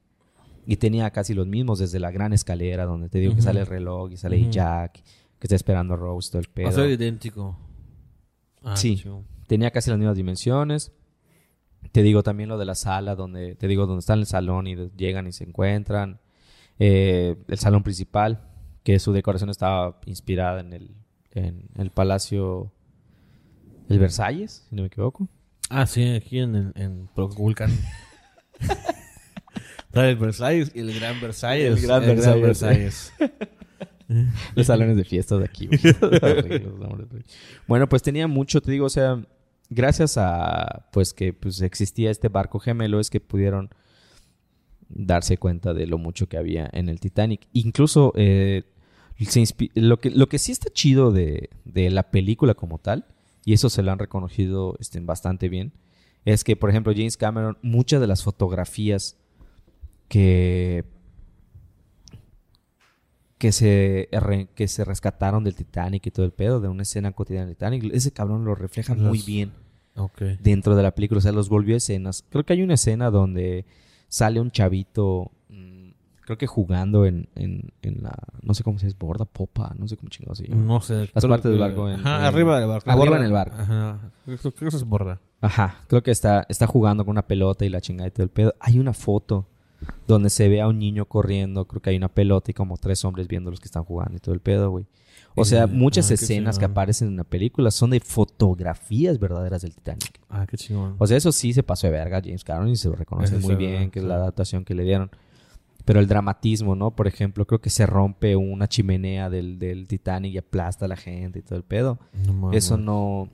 Y 0.65 0.75
tenía 0.75 1.09
casi 1.11 1.33
los 1.33 1.47
mismos, 1.47 1.79
desde 1.79 1.99
la 1.99 2.11
gran 2.11 2.33
escalera, 2.33 2.85
donde 2.85 3.07
te 3.07 3.19
digo 3.19 3.33
que 3.35 3.41
sale 3.41 3.61
el 3.61 3.65
reloj 3.65 4.11
y 4.11 4.17
sale 4.17 4.49
Jack, 4.51 5.01
que 5.39 5.47
está 5.47 5.55
esperando 5.55 5.93
a 5.93 5.97
Rose, 5.97 6.31
todo 6.31 6.41
el 6.41 6.49
pedo. 6.49 6.83
O 6.83 6.85
idéntico. 6.85 7.57
Ah, 8.63 8.75
sí, 8.75 9.01
tenía 9.47 9.71
casi 9.71 9.89
las 9.89 9.99
mismas 9.99 10.17
dimensiones. 10.17 10.91
Te 11.91 12.03
digo 12.03 12.23
también 12.23 12.49
lo 12.49 12.57
de 12.57 12.65
la 12.65 12.75
sala, 12.75 13.15
donde 13.15 13.55
te 13.55 13.67
digo 13.67 13.85
donde 13.85 13.99
está 14.01 14.13
en 14.13 14.19
el 14.19 14.25
salón 14.25 14.67
y 14.67 14.75
llegan 14.97 15.27
y 15.27 15.31
se 15.31 15.45
encuentran. 15.45 16.19
Eh, 16.77 17.35
el 17.47 17.57
salón 17.57 17.83
principal, 17.83 18.47
que 18.83 18.99
su 18.99 19.13
decoración 19.13 19.49
estaba 19.49 19.99
inspirada 20.05 20.59
en 20.59 20.73
el, 20.73 20.95
en 21.31 21.69
el 21.77 21.89
palacio 21.91 22.71
el 23.89 23.99
Versalles, 23.99 24.65
si 24.69 24.75
no 24.75 24.83
me 24.83 24.87
equivoco. 24.87 25.27
Ah, 25.69 25.85
sí, 25.87 26.15
aquí 26.15 26.39
en, 26.39 26.55
en, 26.55 26.73
en 26.75 27.09
Vulcan. 27.15 27.71
el 29.93 30.15
Versalles 30.15 30.71
y 30.73 30.79
el 30.79 30.93
Gran 30.99 31.19
Versalles. 31.19 31.77
El 31.77 31.81
Gran 31.87 32.41
Versalles. 32.41 33.13
Los 34.55 34.67
salones 34.67 34.97
de 34.97 35.03
fiestas 35.03 35.39
de 35.39 35.45
aquí. 35.45 35.69
bueno, 37.67 37.87
pues 37.87 38.01
tenía 38.01 38.27
mucho, 38.27 38.61
te 38.61 38.71
digo, 38.71 38.85
o 38.85 38.89
sea, 38.89 39.23
gracias 39.69 40.17
a 40.17 40.87
pues 40.91 41.13
que 41.13 41.33
pues 41.33 41.61
existía 41.61 42.11
este 42.11 42.27
barco 42.27 42.59
gemelo 42.59 42.99
es 42.99 43.09
que 43.09 43.19
pudieron 43.19 43.69
darse 44.89 45.37
cuenta 45.37 45.73
de 45.73 45.85
lo 45.85 45.97
mucho 45.97 46.27
que 46.27 46.37
había 46.37 46.69
en 46.73 46.89
el 46.89 46.99
Titanic. 46.99 47.47
Incluso 47.53 48.11
eh, 48.15 48.63
lo, 49.75 49.99
que, 49.99 50.09
lo 50.09 50.27
que 50.27 50.39
sí 50.39 50.51
está 50.51 50.69
chido 50.71 51.11
de, 51.11 51.49
de 51.65 51.89
la 51.91 52.09
película 52.09 52.55
como 52.55 52.79
tal 52.79 53.05
y 53.45 53.53
eso 53.53 53.69
se 53.69 53.83
lo 53.83 53.91
han 53.91 53.99
reconocido 53.99 54.75
este, 54.79 54.99
bastante 54.99 55.49
bien, 55.49 55.73
es 56.25 56.43
que, 56.43 56.55
por 56.55 56.69
ejemplo, 56.69 56.93
James 56.93 57.17
Cameron, 57.17 57.57
muchas 57.61 58.01
de 58.01 58.07
las 58.07 58.23
fotografías 58.23 59.17
que, 60.07 60.83
que, 63.39 63.51
se, 63.51 64.09
que 64.53 64.67
se 64.67 64.85
rescataron 64.85 65.43
del 65.43 65.55
Titanic 65.55 66.05
y 66.05 66.11
todo 66.11 66.25
el 66.25 66.31
pedo, 66.31 66.59
de 66.59 66.67
una 66.67 66.83
escena 66.83 67.11
cotidiana 67.13 67.47
del 67.47 67.55
Titanic, 67.55 67.91
ese 67.91 68.11
cabrón 68.11 68.45
lo 68.45 68.53
refleja 68.53 68.93
muy 68.93 69.23
bien 69.23 69.51
dentro 70.41 70.75
de 70.75 70.83
la 70.83 70.93
película, 70.93 71.17
o 71.17 71.21
sea, 71.21 71.31
los 71.31 71.49
volvió 71.49 71.75
escenas. 71.75 72.23
Creo 72.29 72.45
que 72.45 72.53
hay 72.53 72.61
una 72.61 72.75
escena 72.75 73.09
donde 73.09 73.65
sale 74.07 74.39
un 74.39 74.51
chavito 74.51 75.31
creo 76.29 76.37
que 76.37 76.45
jugando 76.45 77.07
en, 77.07 77.27
en, 77.33 77.73
en 77.81 78.03
la, 78.03 78.15
no 78.43 78.53
sé 78.53 78.63
cómo 78.63 78.77
se 78.77 78.85
dice, 78.85 78.95
borda, 78.99 79.25
popa, 79.25 79.73
no 79.75 79.87
sé 79.87 79.97
cómo 79.97 80.09
chingados 80.09 80.37
se 80.37 80.47
llama. 80.47 80.61
No 80.61 80.79
sé. 80.79 81.09
Las 81.11 81.25
partes 81.25 81.49
del 81.49 81.59
barco. 81.59 81.89
En, 81.89 82.01
ajá, 82.01 82.27
arriba 82.27 82.59
del 82.59 82.69
barco. 82.69 82.91
Arriba 82.91 83.17
en 83.17 83.23
el 83.23 83.31
barco. 83.31 83.55
Ajá. 83.57 84.11
Creo, 84.25 84.37
que 84.37 84.67
eso 84.67 84.77
es 84.77 84.83
borda. 84.83 85.19
Ajá, 85.41 85.77
creo 85.87 86.03
que 86.03 86.11
está, 86.11 86.45
está 86.47 86.67
jugando 86.67 87.03
con 87.03 87.13
una 87.13 87.25
pelota 87.25 87.65
y 87.65 87.69
la 87.69 87.81
chingada 87.81 88.09
y 88.09 88.11
todo 88.11 88.25
el 88.25 88.29
pedo. 88.29 88.53
Hay 88.59 88.77
una 88.77 88.93
foto 88.93 89.47
donde 90.07 90.29
se 90.29 90.47
ve 90.49 90.61
a 90.61 90.67
un 90.67 90.79
niño 90.79 91.05
corriendo, 91.05 91.65
creo 91.65 91.81
que 91.81 91.91
hay 91.91 91.97
una 91.97 92.09
pelota 92.09 92.51
y 92.51 92.53
como 92.53 92.77
tres 92.77 93.03
hombres 93.05 93.27
viendo 93.27 93.51
los 93.51 93.59
que 93.59 93.67
están 93.67 93.83
jugando 93.83 94.17
y 94.17 94.19
todo 94.19 94.33
el 94.33 94.41
pedo, 94.41 94.71
güey. 94.71 94.85
O 95.35 95.45
sea, 95.45 95.67
muchas 95.67 96.11
escenas 96.11 96.59
que 96.59 96.65
aparecen 96.65 97.09
en 97.09 97.17
la 97.17 97.23
película 97.23 97.71
son 97.71 97.91
de 97.91 97.99
fotografías 97.99 99.19
verdaderas 99.19 99.61
del 99.61 99.73
Titanic. 99.73 100.19
Ah, 100.27 100.45
qué 100.45 100.57
chingón. 100.57 100.95
O 100.97 101.07
sea, 101.07 101.15
eso 101.15 101.31
sí 101.31 101.53
se 101.53 101.63
pasó 101.63 101.87
de 101.87 101.93
verga 101.93 102.21
James 102.21 102.43
Cameron 102.43 102.69
y 102.69 102.75
se 102.75 102.89
lo 102.89 102.95
reconoce 102.95 103.37
muy 103.37 103.55
bien, 103.55 103.89
que 103.91 103.99
es 103.99 104.05
la 104.05 104.15
adaptación 104.15 104.65
que 104.65 104.73
le 104.73 104.83
dieron 104.83 105.11
pero 105.85 106.01
el 106.01 106.07
dramatismo, 106.07 106.75
¿no? 106.75 106.91
Por 106.91 107.07
ejemplo, 107.07 107.47
creo 107.47 107.61
que 107.61 107.71
se 107.71 107.87
rompe 107.87 108.35
una 108.35 108.67
chimenea 108.67 109.27
del, 109.27 109.57
del 109.57 109.87
Titanic 109.87 110.33
y 110.35 110.37
aplasta 110.37 110.85
a 110.85 110.87
la 110.87 110.95
gente 110.95 111.39
y 111.39 111.41
todo 111.41 111.55
el 111.55 111.63
pedo. 111.63 111.97
Eso 112.51 112.77
no 112.77 113.27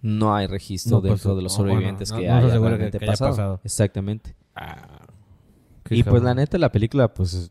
no 0.00 0.34
hay 0.34 0.46
registro 0.46 1.00
pues, 1.00 1.12
dentro 1.12 1.36
de 1.36 1.42
los 1.42 1.52
sobrevivientes 1.52 2.10
que 2.10 2.28
haya 2.28 2.90
pasado. 3.06 3.60
Exactamente. 3.64 4.34
Ah, 4.54 5.01
y 5.90 6.02
pues 6.02 6.22
la 6.22 6.34
neta 6.34 6.58
la 6.58 6.72
película 6.72 7.12
pues 7.12 7.50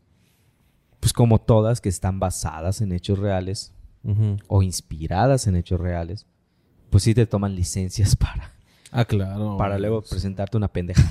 pues 1.02 1.12
como 1.12 1.40
todas 1.40 1.80
que 1.80 1.88
están 1.88 2.20
basadas 2.20 2.80
en 2.80 2.92
hechos 2.92 3.18
reales 3.18 3.72
o 4.46 4.62
inspiradas 4.62 5.48
en 5.48 5.56
hechos 5.56 5.80
reales, 5.80 6.26
pues 6.90 7.02
sí 7.02 7.12
te 7.12 7.26
toman 7.26 7.56
licencias 7.56 8.14
para... 8.16 8.52
Ah, 8.92 9.04
claro. 9.04 9.56
Para 9.56 9.78
luego 9.78 10.02
presentarte 10.02 10.56
una 10.56 10.68
pendeja. 10.68 11.02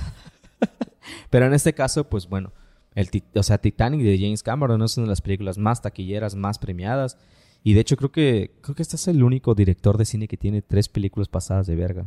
Pero 1.29 1.45
en 1.45 1.53
este 1.53 1.73
caso, 1.73 2.07
pues 2.07 2.29
bueno, 2.29 2.53
el, 2.95 3.09
o 3.35 3.43
sea, 3.43 3.57
Titanic 3.57 4.01
de 4.01 4.17
James 4.17 4.43
Cameron 4.43 4.81
es 4.81 4.95
una 4.97 5.05
de 5.05 5.09
las 5.09 5.21
películas 5.21 5.57
más 5.57 5.81
taquilleras, 5.81 6.35
más 6.35 6.57
premiadas. 6.57 7.17
Y 7.61 7.73
de 7.73 7.81
hecho 7.81 7.97
creo 7.97 8.11
que 8.13 8.55
creo 8.61 8.75
que 8.75 8.83
este 8.83 8.95
es 8.95 9.07
el 9.09 9.23
único 9.23 9.55
director 9.55 9.97
de 9.97 10.05
cine 10.05 10.27
que 10.27 10.37
tiene 10.37 10.61
tres 10.61 10.87
películas 10.87 11.27
pasadas 11.27 11.67
de 11.67 11.75
verga. 11.75 12.05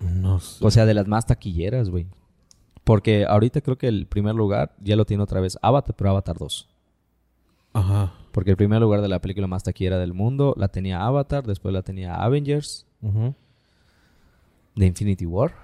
No 0.00 0.38
sé. 0.40 0.64
O 0.64 0.70
sea, 0.70 0.84
de 0.84 0.94
las 0.94 1.06
más 1.06 1.26
taquilleras, 1.26 1.88
güey. 1.88 2.08
Porque 2.90 3.24
ahorita 3.24 3.60
creo 3.60 3.78
que 3.78 3.86
el 3.86 4.08
primer 4.08 4.34
lugar 4.34 4.74
ya 4.80 4.96
lo 4.96 5.04
tiene 5.04 5.22
otra 5.22 5.40
vez 5.40 5.56
Avatar, 5.62 5.94
pero 5.94 6.10
Avatar 6.10 6.36
2. 6.36 6.68
Ajá. 7.72 8.12
Porque 8.32 8.50
el 8.50 8.56
primer 8.56 8.80
lugar 8.80 9.00
de 9.00 9.06
la 9.06 9.20
película 9.20 9.46
más 9.46 9.62
taquillera 9.62 9.96
del 9.96 10.12
mundo 10.12 10.54
la 10.56 10.66
tenía 10.66 11.06
Avatar, 11.06 11.46
después 11.46 11.72
la 11.72 11.82
tenía 11.82 12.16
Avengers. 12.16 12.88
De 14.74 14.86
Infinity 14.86 15.24
War, 15.24 15.54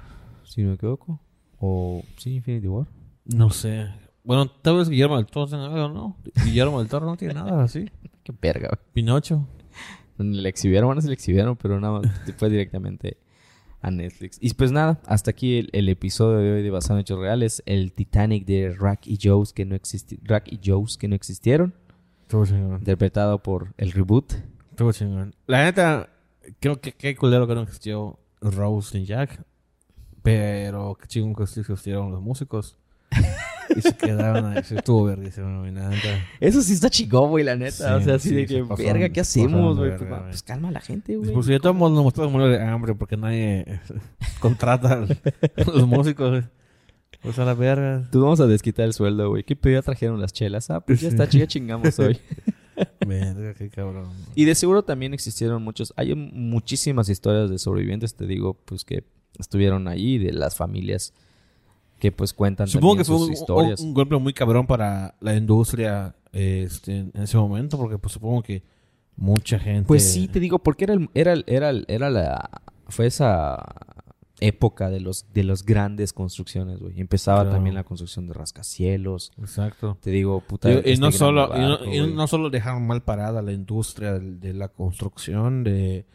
si 0.44 0.62
no 0.62 0.68
me 0.68 0.74
equivoco. 0.74 1.18
O, 1.58 2.04
sí, 2.16 2.36
Infinity 2.36 2.68
War. 2.68 2.86
No 3.24 3.50
sé. 3.50 3.88
Bueno, 4.22 4.46
tal 4.46 4.76
vez 4.76 4.88
Guillermo 4.88 5.16
del 5.16 5.26
Toro 5.26 5.48
tenga 5.48 5.66
algo, 5.66 5.88
¿no? 5.88 6.16
Guillermo 6.44 6.78
del 6.78 6.88
Toro 6.88 7.06
no 7.06 7.16
tiene 7.16 7.34
nada 7.34 7.64
así. 7.64 7.90
Qué 8.22 8.32
verga, 8.40 8.68
güey. 8.68 8.80
Pinocho. 8.92 9.48
Le 10.18 10.48
exhibieron, 10.48 10.86
bueno, 10.86 11.00
se 11.00 11.08
le 11.08 11.14
exhibieron, 11.14 11.56
pero 11.56 11.80
nada 11.80 12.02
fue 12.36 12.50
directamente 12.50 13.16
a 13.82 13.90
Netflix. 13.90 14.38
Y 14.40 14.52
pues 14.54 14.72
nada, 14.72 15.00
hasta 15.06 15.30
aquí 15.30 15.68
el, 15.72 15.88
episodio 15.88 16.38
de 16.38 16.52
hoy 16.52 16.62
de 16.62 16.70
Basado 16.70 16.98
en 16.98 17.02
Hechos 17.02 17.18
Reales. 17.18 17.62
El 17.66 17.92
Titanic 17.92 18.46
de 18.46 18.74
Rack 18.78 19.06
y 19.06 19.18
Joes 19.22 19.52
que 19.52 19.64
no, 19.64 19.74
existi 19.74 20.18
Rack 20.22 20.48
y 20.52 20.60
Joes 20.64 20.96
que 20.96 21.08
no 21.08 21.14
existieron. 21.14 21.74
Interpretado 22.32 23.42
por 23.42 23.72
el 23.76 23.92
reboot. 23.92 24.32
Chingón. 24.92 25.34
La 25.46 25.64
neta, 25.64 26.10
creo 26.60 26.80
que 26.80 26.92
qué 26.92 27.14
culero 27.16 27.46
que 27.46 27.54
no 27.54 27.62
existió 27.62 28.18
Rose 28.40 28.98
ni 28.98 29.06
Jack. 29.06 29.42
Pero 30.22 30.96
qué 31.00 31.06
chingón 31.06 31.34
que 31.34 31.44
existieron 31.44 32.10
los 32.10 32.20
músicos. 32.20 32.76
Y 33.74 33.80
se 33.80 33.96
quedaron 33.96 34.46
ahí. 34.46 34.62
Se 34.62 34.76
estuvo 34.76 35.04
verguísimo, 35.04 35.64
neta. 35.64 36.26
Eso 36.40 36.62
sí 36.62 36.72
está 36.74 36.90
chingón, 36.90 37.30
güey, 37.30 37.44
la 37.44 37.56
neta. 37.56 37.96
o 37.96 38.00
sea, 38.00 38.14
así 38.14 38.34
de 38.34 38.46
que, 38.46 38.62
verga, 38.62 39.08
¿qué 39.08 39.20
hacemos, 39.20 39.78
güey? 39.78 39.96
Pues, 39.96 40.10
pues, 40.24 40.42
calma 40.42 40.68
a 40.68 40.72
la 40.72 40.80
gente, 40.80 41.16
güey. 41.16 41.32
Pues 41.32 41.46
ya 41.46 41.58
todo 41.58 41.72
el 41.72 41.78
mundo 41.78 42.02
nos 42.02 42.16
muriendo 42.30 42.48
de 42.48 42.62
hambre 42.62 42.94
porque 42.94 43.16
nadie 43.16 43.80
contrata 44.40 44.94
a 44.94 45.70
los 45.70 45.86
músicos, 45.86 46.30
güey. 46.30 46.42
Pues 47.22 47.38
a 47.38 47.44
la 47.44 47.54
verga. 47.54 48.08
Tú 48.12 48.22
vamos 48.22 48.40
a 48.40 48.46
desquitar 48.46 48.84
el 48.84 48.92
sueldo, 48.92 49.28
güey. 49.28 49.42
¿Qué 49.42 49.58
ya 49.72 49.82
trajeron 49.82 50.20
las 50.20 50.32
chelas? 50.32 50.70
Ah, 50.70 50.80
pues 50.80 51.00
ya 51.00 51.08
está, 51.08 51.28
chica, 51.28 51.46
chingamos 51.46 51.98
hoy. 51.98 52.18
verga, 53.06 53.54
qué 53.54 53.68
cabrón. 53.70 54.10
Y 54.34 54.44
de 54.44 54.54
seguro 54.54 54.82
también 54.82 55.14
existieron 55.14 55.62
muchos. 55.62 55.92
Hay 55.96 56.14
muchísimas 56.14 57.08
historias 57.08 57.50
de 57.50 57.58
sobrevivientes, 57.58 58.14
te 58.14 58.26
digo, 58.26 58.54
pues 58.54 58.84
que 58.84 59.04
estuvieron 59.38 59.88
ahí, 59.88 60.18
de 60.18 60.32
las 60.32 60.56
familias 60.56 61.14
que 61.98 62.12
pues 62.12 62.32
cuentan 62.32 62.68
Supongo 62.68 62.96
que 62.96 63.04
fue 63.04 63.16
un, 63.16 63.32
historias. 63.32 63.80
Un, 63.80 63.94
golpe 63.94 64.16
muy 64.16 64.32
cabrón 64.32 64.66
para 64.66 65.14
la 65.20 65.34
industria 65.34 66.14
este, 66.32 66.98
en 66.98 67.12
ese 67.14 67.36
momento, 67.36 67.78
porque 67.78 67.98
pues 67.98 68.12
supongo 68.12 68.42
que 68.42 68.62
mucha 69.16 69.58
gente... 69.58 69.86
Pues 69.86 70.10
sí, 70.10 70.28
te 70.28 70.40
digo, 70.40 70.58
porque 70.58 70.84
era, 70.84 70.94
el, 70.94 71.08
era, 71.14 71.34
era, 71.46 71.72
era 71.88 72.10
la... 72.10 72.50
Fue 72.88 73.06
esa 73.06 73.58
época 74.40 74.90
de 74.90 75.00
los 75.00 75.26
de 75.32 75.44
las 75.44 75.64
grandes 75.64 76.12
construcciones, 76.12 76.78
güey. 76.80 77.00
Empezaba 77.00 77.48
también 77.50 77.74
la 77.74 77.84
construcción 77.84 78.26
de 78.26 78.34
rascacielos. 78.34 79.32
Exacto. 79.38 79.96
Te 80.00 80.10
digo, 80.10 80.40
puta. 80.40 80.70
Y, 80.70 80.76
este 80.76 80.98
no 80.98 81.12
solo 81.12 81.50
y 81.86 82.12
no, 82.12 82.26
solo 82.26 82.50
dejaron 82.50 82.86
mal 82.86 83.02
parada 83.02 83.42
la 83.42 83.52
industria 83.52 84.18
de, 84.18 84.54
la 84.54 84.68
construcción 84.68 85.64
de 85.64 86.06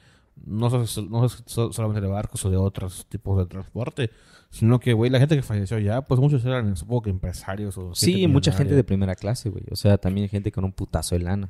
no, 0.45 0.69
no 0.69 1.27
solamente 1.27 2.01
de 2.01 2.07
barcos 2.07 2.45
o 2.45 2.49
de 2.49 2.57
otros 2.57 3.05
tipos 3.07 3.37
de 3.37 3.45
transporte, 3.45 4.11
Sino 4.51 4.81
que, 4.81 4.91
güey, 4.91 5.09
la 5.09 5.17
gente 5.17 5.37
que 5.37 5.41
falleció 5.41 5.79
ya, 5.79 6.01
pues 6.01 6.19
muchos 6.19 6.43
eran, 6.43 6.75
supongo 6.75 7.03
que 7.03 7.09
empresarios 7.09 7.77
o... 7.77 7.95
Sí, 7.95 8.27
mucha 8.27 8.51
gente 8.51 8.75
de 8.75 8.83
primera 8.83 9.15
clase, 9.15 9.49
güey. 9.49 9.63
O 9.71 9.77
sea, 9.77 9.97
también 9.97 10.27
gente 10.27 10.51
con 10.51 10.65
un 10.65 10.73
putazo 10.73 11.15
de 11.15 11.23
lana. 11.23 11.49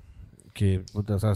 Que, 0.54 0.84
o 0.94 1.20
sea, 1.20 1.34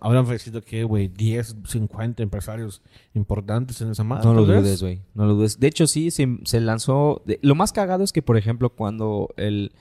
habrán 0.00 0.26
fallecido 0.26 0.62
que, 0.62 0.84
güey, 0.84 1.08
10, 1.08 1.56
50 1.64 2.22
empresarios 2.22 2.80
importantes 3.14 3.80
en 3.80 3.90
esa 3.90 4.04
madre. 4.04 4.24
No 4.24 4.34
lo 4.34 4.46
dudes, 4.46 4.80
güey. 4.80 5.02
No 5.14 5.26
lo 5.26 5.34
dudes. 5.34 5.58
De 5.58 5.66
hecho, 5.66 5.88
sí, 5.88 6.12
se, 6.12 6.60
lanzó... 6.60 7.24
lo 7.42 7.54
más 7.56 7.72
cagado 7.72 8.04
es 8.04 8.12
que, 8.12 8.22
por 8.22 8.36
ejemplo, 8.36 8.70
cuando 8.70 9.30
el, 9.36 9.72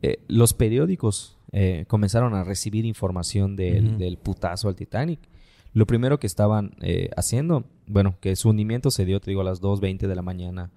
eh, 0.00 0.18
los 0.28 0.54
periódicos 0.54 1.36
eh, 1.52 1.84
comenzaron 1.88 2.34
a 2.34 2.42
recibir 2.42 2.86
información 2.86 3.54
del, 3.54 3.98
del 3.98 4.16
putazo 4.16 4.68
al 4.68 4.76
Titanic, 4.76 5.20
lo 5.72 5.86
primero 5.86 6.18
que 6.18 6.26
estaban 6.26 6.76
eh, 6.80 7.10
haciendo, 7.16 7.64
bueno, 7.86 8.16
que 8.20 8.36
su 8.36 8.50
hundimiento 8.50 8.90
se 8.90 9.04
dio, 9.04 9.20
te 9.20 9.30
digo, 9.30 9.40
a 9.40 9.44
las 9.44 9.62
2.20 9.62 10.06
de 10.06 10.14
la 10.14 10.22
mañana 10.22 10.70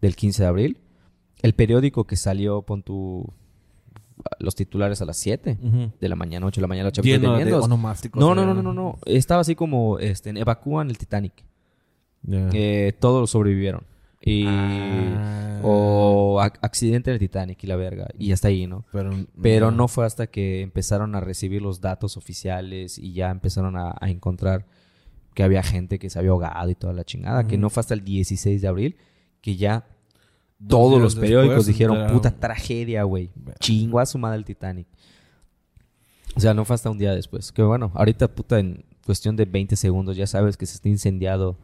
del 0.00 0.16
15 0.16 0.42
de 0.42 0.48
abril. 0.48 0.78
El 1.42 1.54
periódico 1.54 2.04
que 2.04 2.16
salió, 2.16 2.62
pon 2.62 2.82
tu 2.82 3.32
los 4.38 4.54
titulares 4.54 5.02
a 5.02 5.04
las 5.04 5.16
7 5.16 5.58
de 6.00 6.08
la 6.08 6.16
mañana, 6.16 6.46
8 6.46 6.60
de 6.60 6.62
la 6.62 6.68
mañana, 6.68 6.88
8 6.88 7.02
Lleno 7.02 7.36
de 7.36 7.44
no, 8.14 8.34
no, 8.34 8.46
no, 8.46 8.54
no, 8.54 8.62
no, 8.62 8.74
no. 8.74 8.98
Estaba 9.04 9.40
así 9.40 9.54
como, 9.54 9.98
este, 9.98 10.30
evacúan 10.30 10.90
el 10.90 10.98
Titanic. 10.98 11.32
Eh, 12.30 12.92
todos 13.00 13.30
sobrevivieron. 13.30 13.84
Y, 14.24 14.44
ah. 14.46 15.60
O 15.64 16.40
accidente 16.40 17.10
del 17.10 17.20
Titanic 17.20 17.62
y 17.62 17.66
la 17.66 17.76
verga. 17.76 18.08
Y 18.18 18.32
hasta 18.32 18.48
ahí, 18.48 18.66
¿no? 18.66 18.84
Pero, 19.40 19.70
no. 19.70 19.88
fue 19.88 20.04
hasta 20.04 20.26
que 20.26 20.60
empezaron 20.60 21.14
a 21.14 21.20
recibir 21.20 21.62
los 21.62 21.80
datos 21.80 22.16
oficiales 22.16 22.98
y 22.98 23.12
ya 23.12 23.30
empezaron 23.30 23.76
a, 23.76 23.96
encontrar 24.02 24.66
que 25.34 25.42
había 25.42 25.62
gente 25.62 25.98
que 25.98 26.10
se 26.10 26.18
había 26.18 26.32
ahogado 26.32 26.68
y 26.70 26.74
toda 26.74 26.92
la 26.92 27.04
chingada. 27.04 27.46
Que 27.46 27.58
no 27.58 27.70
fue 27.70 27.80
hasta 27.80 27.94
el 27.94 28.04
16 28.04 28.60
de 28.60 28.68
abril 28.68 28.96
que 29.40 29.56
ya 29.56 29.86
todos 30.68 31.00
los 31.00 31.14
periódicos 31.16 31.66
dijeron, 31.66 32.12
puta 32.12 32.30
tragedia, 32.30 33.04
güey. 33.04 33.30
Chingo 33.60 34.00
a 34.00 34.06
su 34.06 34.18
madre 34.18 34.38
el 34.38 34.44
Titanic. 34.44 34.86
O 36.34 36.40
sea, 36.40 36.54
no 36.54 36.64
fue 36.64 36.74
hasta 36.74 36.90
un 36.90 36.98
día 36.98 37.14
después. 37.14 37.52
Que 37.52 37.62
bueno, 37.62 37.92
ahorita, 37.94 38.28
puta, 38.28 38.58
en 38.58 38.84
cuestión 39.04 39.36
de 39.36 39.44
20 39.44 39.76
segundos 39.76 40.16
ya 40.16 40.26
sabes 40.26 40.56
que 40.56 40.66
se 40.66 40.74
está 40.74 40.88
incendiado 40.88 41.58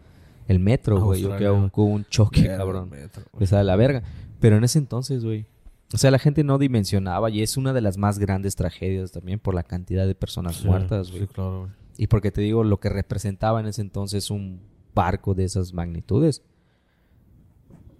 el 0.48 0.58
metro, 0.58 1.00
güey. 1.00 1.22
Yo 1.22 1.36
que 1.36 1.48
hubo 1.48 1.84
un 1.84 2.04
choque, 2.06 2.46
cabrón. 2.46 2.90
Esa 3.38 3.58
de 3.58 3.64
la 3.64 3.76
verga. 3.76 4.02
Pero 4.40 4.56
en 4.56 4.64
ese 4.64 4.78
entonces, 4.78 5.24
güey. 5.24 5.46
O 5.94 5.96
sea, 5.96 6.10
la 6.10 6.18
gente 6.18 6.44
no 6.44 6.58
dimensionaba 6.58 7.30
y 7.30 7.42
es 7.42 7.56
una 7.56 7.72
de 7.72 7.80
las 7.80 7.96
más 7.96 8.18
grandes 8.18 8.56
tragedias 8.56 9.12
también 9.12 9.38
por 9.38 9.54
la 9.54 9.62
cantidad 9.62 10.06
de 10.06 10.14
personas 10.14 10.64
muertas, 10.64 11.10
güey. 11.10 11.22
Sí, 11.22 11.28
claro, 11.28 11.60
güey. 11.60 11.72
Y 11.96 12.06
porque 12.08 12.30
te 12.30 12.40
digo, 12.40 12.62
lo 12.62 12.78
que 12.78 12.88
representaba 12.88 13.60
en 13.60 13.66
ese 13.66 13.80
entonces 13.80 14.30
un 14.30 14.60
barco 14.94 15.34
de 15.34 15.44
esas 15.44 15.72
magnitudes, 15.72 16.42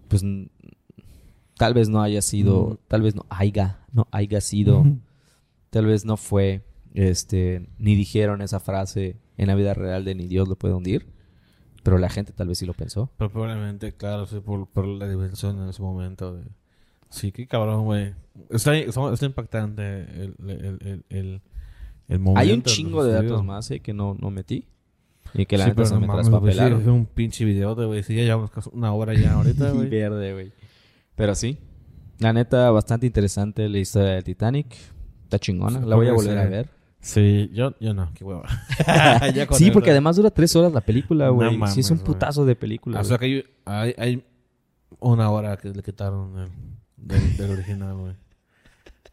pues 0.09 0.23
tal 1.57 1.75
vez 1.75 1.89
no 1.89 2.03
haya 2.03 2.23
sido, 2.23 2.79
tal 2.89 3.03
vez 3.03 3.15
no 3.15 3.27
haya, 3.29 3.81
no 3.93 4.07
haya 4.11 4.41
sido, 4.41 4.85
tal 5.71 5.87
vez 5.87 6.05
no 6.05 6.17
fue, 6.17 6.63
este, 6.95 7.69
ni 7.79 7.95
dijeron 7.95 8.43
esa 8.43 8.61
frase 8.61 9.17
en 9.37 9.49
la 9.49 9.55
vida 9.55 9.75
real 9.75 10.05
de 10.05 10.15
ni 10.15 10.29
Dios 10.29 10.49
lo 10.49 10.57
puede 10.57 10.75
hundir. 10.75 11.18
Pero 11.83 11.99
la 11.99 12.09
gente 12.09 12.33
tal 12.33 12.49
vez 12.49 12.59
sí 12.59 12.67
lo 12.67 12.75
pensó. 12.75 13.11
Pero 13.17 13.31
probablemente, 13.31 13.93
claro, 13.93 14.27
sí, 14.27 14.41
por, 14.41 14.67
por 14.69 14.87
la 14.87 15.09
dimensión 15.09 15.61
en 15.63 15.69
ese 15.69 15.83
momento. 15.83 16.41
Sí, 17.11 17.33
qué 17.33 17.47
cabrón, 17.47 17.85
güey. 17.85 18.15
Está, 18.51 18.77
está, 18.77 19.27
impactante 19.27 19.83
el, 20.01 20.35
el, 20.47 21.05
el, 21.09 21.41
el, 22.09 22.19
momento. 22.19 22.41
Hay 22.41 22.53
un 22.53 22.63
chingo 22.63 23.05
de 23.05 23.13
datos 23.13 23.45
más 23.45 23.71
eh, 23.71 23.81
que 23.81 23.93
no, 23.93 24.17
no 24.19 24.31
metí. 24.31 24.67
Y 25.35 25.47
que 25.47 25.59
la 25.59 25.65
sí, 25.65 25.71
neta 25.71 25.85
se 25.85 25.95
no 25.95 26.01
me 26.01 26.07
traspapelaron. 26.07 26.83
Sí, 26.83 26.89
un 26.89 27.07
pinche 27.07 27.45
video 27.45 27.75
de, 27.75 27.87
güey. 27.87 28.03
Sí, 28.03 28.15
ya 28.15 28.23
llevamos 28.23 28.51
una 28.73 28.93
hora 28.93 29.15
ya 29.15 29.35
ahorita, 29.35 29.71
güey. 29.73 29.89
Verde, 29.89 30.33
güey. 30.33 30.53
Pero 31.15 31.35
sí. 31.35 31.59
La 32.19 32.33
neta, 32.33 32.71
bastante 32.71 33.07
interesante 33.07 33.69
la 33.69 33.79
historia 33.79 34.11
del 34.11 34.25
Titanic. 34.25 34.75
Está 35.25 35.39
chingona. 35.39 35.81
La 35.81 35.97
voy 35.97 36.09
a 36.09 36.13
volver 36.13 36.39
a 36.39 36.47
ver. 36.47 36.78
Sí, 37.01 37.51
yo, 37.53 37.75
yo 37.81 37.95
no, 37.95 38.13
qué 38.15 38.25
hueva. 38.25 38.49
sí, 39.53 39.71
porque 39.71 39.91
además 39.91 40.17
dura 40.17 40.31
tres 40.31 40.55
horas 40.57 40.73
la 40.73 40.81
película, 40.81 41.29
güey. 41.29 41.59
sí, 41.69 41.81
es 41.81 41.91
un 41.91 41.99
putazo 41.99 42.45
de 42.45 42.57
película. 42.57 43.01
O 43.01 43.05
sea 43.05 43.19
que 43.19 43.45
hay, 43.65 43.95
hay, 43.97 44.25
una 45.01 45.31
hora 45.31 45.57
que 45.57 45.69
le 45.69 45.83
quitaron 45.83 46.51
del, 46.97 47.37
del, 47.37 47.51
original, 47.51 47.95
güey. 47.97 48.15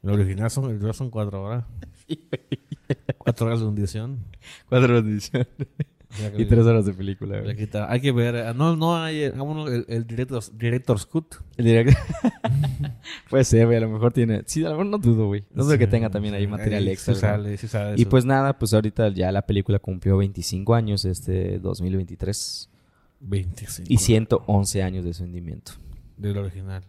El 0.01 0.09
original 0.09 0.49
son, 0.49 0.93
son 0.93 1.09
cuatro 1.09 1.43
horas. 1.43 1.65
cuatro 3.17 3.47
horas 3.47 3.59
de 3.59 3.65
hundición. 3.65 4.25
Cuatro 4.67 4.93
horas 4.93 5.03
de 5.03 5.09
hundición 5.09 5.47
y 6.37 6.45
tres 6.45 6.65
horas 6.65 6.85
de 6.85 6.93
película, 6.93 7.41
güey. 7.41 7.55
Hay 7.87 8.01
que 8.01 8.11
ver. 8.11 8.35
Eh, 8.35 8.53
no, 8.55 8.75
no 8.75 8.95
hay. 8.95 9.23
Eh, 9.23 9.33
el, 9.33 9.85
el 9.87 10.07
director, 10.07 10.43
director's 10.57 11.05
cut. 11.05 11.35
El 11.57 11.65
director. 11.65 11.95
Puede 13.29 13.43
ser, 13.43 13.65
güey. 13.65 13.77
A 13.77 13.81
lo 13.81 13.89
mejor 13.89 14.13
tiene. 14.13 14.43
Sí, 14.45 14.63
a 14.63 14.69
lo 14.69 14.71
mejor 14.71 14.85
no 14.87 14.97
dudo, 14.97 15.27
güey. 15.27 15.43
No 15.53 15.63
sé 15.63 15.77
que 15.77 15.87
tenga 15.87 16.09
también 16.09 16.33
ahí 16.33 16.47
material 16.47 16.87
extra. 16.87 17.13
Sí 17.13 17.21
sale, 17.21 17.57
sí 17.57 17.67
sale 17.67 17.95
y 18.01 18.05
pues 18.05 18.25
nada, 18.25 18.57
pues 18.57 18.73
ahorita 18.73 19.09
ya 19.09 19.31
la 19.31 19.45
película 19.45 19.79
cumplió 19.79 20.17
25 20.17 20.75
años, 20.75 21.05
este 21.05 21.59
2023. 21.59 22.69
25. 23.19 23.87
Y 23.91 23.97
111 23.97 24.83
años 24.83 25.05
de 25.05 25.13
su 25.13 25.23
hundimiento. 25.23 25.73
Del 26.17 26.37
original. 26.37 26.83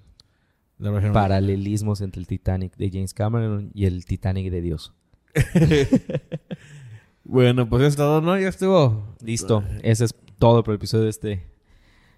Paralelismos 1.13 2.01
entre 2.03 2.21
el 2.21 2.27
Titanic 2.27 2.77
de 2.77 2.91
James 2.91 3.15
Cameron 3.15 3.71
y 3.73 3.87
el 3.87 4.05
Titanic 4.05 4.51
de 4.51 4.61
Dios. 4.61 4.93
bueno, 7.29 7.69
pues 7.69 7.83
es 7.83 7.97
todo, 7.97 8.21
¿no? 8.21 8.39
Ya 8.39 8.49
estuvo. 8.49 9.17
Listo. 9.21 9.65
Ese 9.83 10.05
es 10.05 10.15
todo 10.39 10.63
por 10.63 10.73
el 10.73 10.77
episodio 10.77 11.05
de 11.05 11.11
este. 11.11 11.47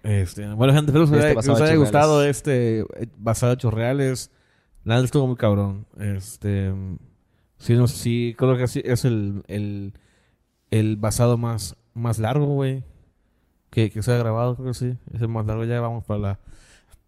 Este, 0.03 0.47
bueno, 0.53 0.73
gente, 0.73 0.91
espero 0.91 1.09
que, 1.09 1.39
este 1.39 1.51
os 1.51 1.61
haya 1.61 1.75
gustado 1.75 2.23
este 2.23 2.79
eh, 2.79 3.07
basado 3.17 3.51
en 3.51 3.57
hechos 3.57 3.73
reales. 3.73 4.31
Nada, 4.83 5.03
estuvo 5.03 5.27
muy 5.27 5.35
cabrón. 5.35 5.87
Este. 5.99 6.73
Sí, 7.57 7.73
no, 7.73 7.87
sí, 7.87 8.35
creo 8.37 8.55
que 8.55 8.63
es 8.63 9.05
el, 9.05 9.43
el, 9.47 9.93
el 10.71 10.95
basado 10.95 11.37
más, 11.37 11.75
más 11.93 12.19
largo, 12.19 12.45
güey. 12.45 12.83
Que, 13.69 13.89
que 13.91 14.01
se 14.01 14.11
ha 14.11 14.17
grabado, 14.17 14.55
creo 14.55 14.67
que 14.69 14.73
sí. 14.73 14.97
Es 15.13 15.21
el 15.21 15.27
más 15.27 15.45
largo. 15.45 15.65
Ya 15.65 15.81
vamos 15.81 16.05
para 16.05 16.19
la, 16.19 16.39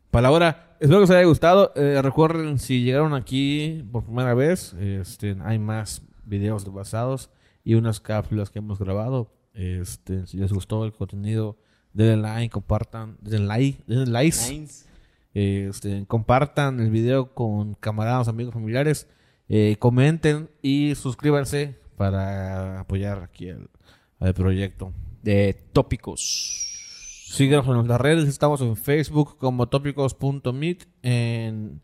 para 0.09 0.23
la 0.23 0.31
hora. 0.31 0.77
Espero 0.79 0.99
que 0.99 1.03
os 1.03 1.09
haya 1.11 1.25
gustado. 1.25 1.71
Eh, 1.75 2.01
recuerden, 2.01 2.57
si 2.57 2.83
llegaron 2.83 3.13
aquí 3.13 3.85
por 3.91 4.03
primera 4.03 4.33
vez, 4.33 4.73
este, 4.73 5.37
hay 5.43 5.59
más 5.59 6.01
videos 6.25 6.65
de 6.65 6.71
basados 6.71 7.29
y 7.63 7.75
unas 7.75 7.99
cápsulas 7.99 8.49
que 8.49 8.59
hemos 8.59 8.79
grabado. 8.79 9.31
Este, 9.53 10.25
si 10.27 10.37
les 10.37 10.51
gustó 10.51 10.85
el 10.85 10.93
contenido, 10.93 11.57
denle 11.93 12.17
like, 12.17 12.51
compartan, 12.51 13.17
denle 13.21 13.47
like, 13.47 13.83
denle 13.87 14.11
likes. 14.11 14.85
Este, 15.33 16.05
compartan 16.07 16.79
el 16.79 16.89
video 16.89 17.33
con 17.33 17.73
camaradas, 17.75 18.27
amigos, 18.27 18.53
familiares. 18.53 19.07
Eh, 19.49 19.75
comenten 19.79 20.49
y 20.61 20.95
suscríbanse 20.95 21.77
para 21.97 22.79
apoyar 22.79 23.23
aquí 23.23 23.49
al, 23.49 24.33
proyecto. 24.33 24.93
De 25.21 25.53
tópicos. 25.73 27.27
Síganos 27.27 27.67
en 27.67 27.73
nuestras 27.73 28.01
redes. 28.01 28.27
Estamos 28.27 28.61
en 28.61 28.75
Facebook 28.75 29.37
como 29.37 29.67
tópicos.meet. 29.67 30.87
En, 31.01 31.81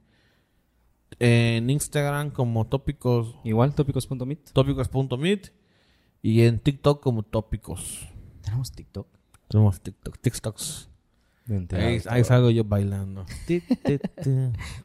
en 1.19 1.69
Instagram 1.69 2.31
como 2.31 2.65
tópicos. 2.67 3.35
Igual, 3.43 3.75
tópicos.meet. 3.75 4.51
Tópicos.meet. 4.53 5.51
Y 6.21 6.41
en 6.41 6.59
TikTok 6.59 7.01
como 7.01 7.23
tópicos. 7.23 8.07
¿Tenemos 8.41 8.71
TikTok? 8.71 9.07
Tenemos 9.47 9.81
TikTok. 9.81 10.17
TikToks. 10.19 10.89
Ahí, 11.71 12.01
ahí, 12.09 12.23
salgo 12.25 12.49
yo 12.49 12.65
bailando. 12.65 13.25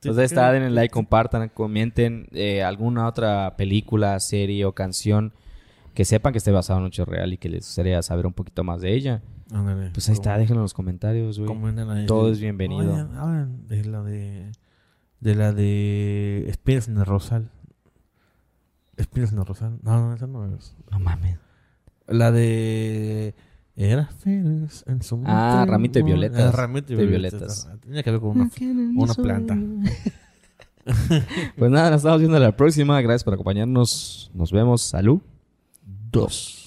Pues 0.01 0.19
ahí 0.19 0.25
está, 0.25 0.53
denle 0.53 0.71
like, 0.71 0.93
compartan, 0.93 1.49
comenten 1.49 2.29
eh, 2.31 2.63
alguna 2.63 3.09
otra 3.09 3.57
película, 3.57 4.19
serie 4.21 4.65
o 4.65 4.73
canción 4.73 5.33
que 5.95 6.05
sepan 6.05 6.33
que 6.33 6.39
esté 6.39 6.53
basada 6.53 6.79
en 6.79 6.85
un 6.85 6.89
hecho 6.89 7.05
real 7.05 7.33
y 7.33 7.39
que 7.39 7.49
les 7.49 7.67
gustaría 7.67 8.01
saber 8.03 8.27
un 8.27 8.33
poquito 8.33 8.65
más 8.65 8.81
de 8.81 8.95
ella. 8.95 9.23
Pues 9.93 10.09
ahí 10.09 10.15
está, 10.15 10.39
déjenlo 10.39 10.61
en 10.61 10.63
los 10.63 10.75
comentarios, 10.75 11.39
güey. 11.39 12.07
Todo 12.07 12.31
es 12.31 12.41
bienvenido. 12.41 12.95
hablan 13.17 13.67
de 13.69 13.85
la 13.85 14.03
de... 14.03 14.53
De 15.21 15.35
la 15.35 15.53
de... 15.53 16.53
En 16.67 16.97
el 16.97 17.07
Rosal. 17.07 17.51
Espinas 18.97 19.33
en 19.33 19.39
el 19.39 19.47
Rosal. 19.47 19.79
No, 19.83 20.01
no, 20.09 20.15
esa 20.15 20.27
no 20.27 20.45
es. 20.55 20.75
No 20.91 20.99
mames. 21.01 21.39
La 22.07 22.31
de... 22.31 23.35
Era 23.75 24.07
feliz 24.07 24.85
en 24.87 25.03
su 25.03 25.23
Ah, 25.25 25.65
ramito 25.67 25.99
de 25.99 26.03
violetas. 26.05 26.55
ramito 26.55 26.95
de 26.95 27.07
violetas. 27.07 27.71
Tenía 27.81 28.03
que 28.03 28.11
ver 28.11 28.21
con 28.21 28.31
una, 28.39 28.51
una 28.97 29.15
planta. 29.15 29.57
pues 31.57 31.71
nada, 31.71 31.91
nos 31.91 31.99
estamos 31.99 32.19
viendo 32.19 32.39
la 32.39 32.55
próxima. 32.55 33.01
Gracias 33.01 33.25
por 33.25 33.33
acompañarnos. 33.35 34.31
Nos 34.35 34.53
vemos. 34.53 34.83
Salud. 34.83 35.21
Dos. 36.11 36.62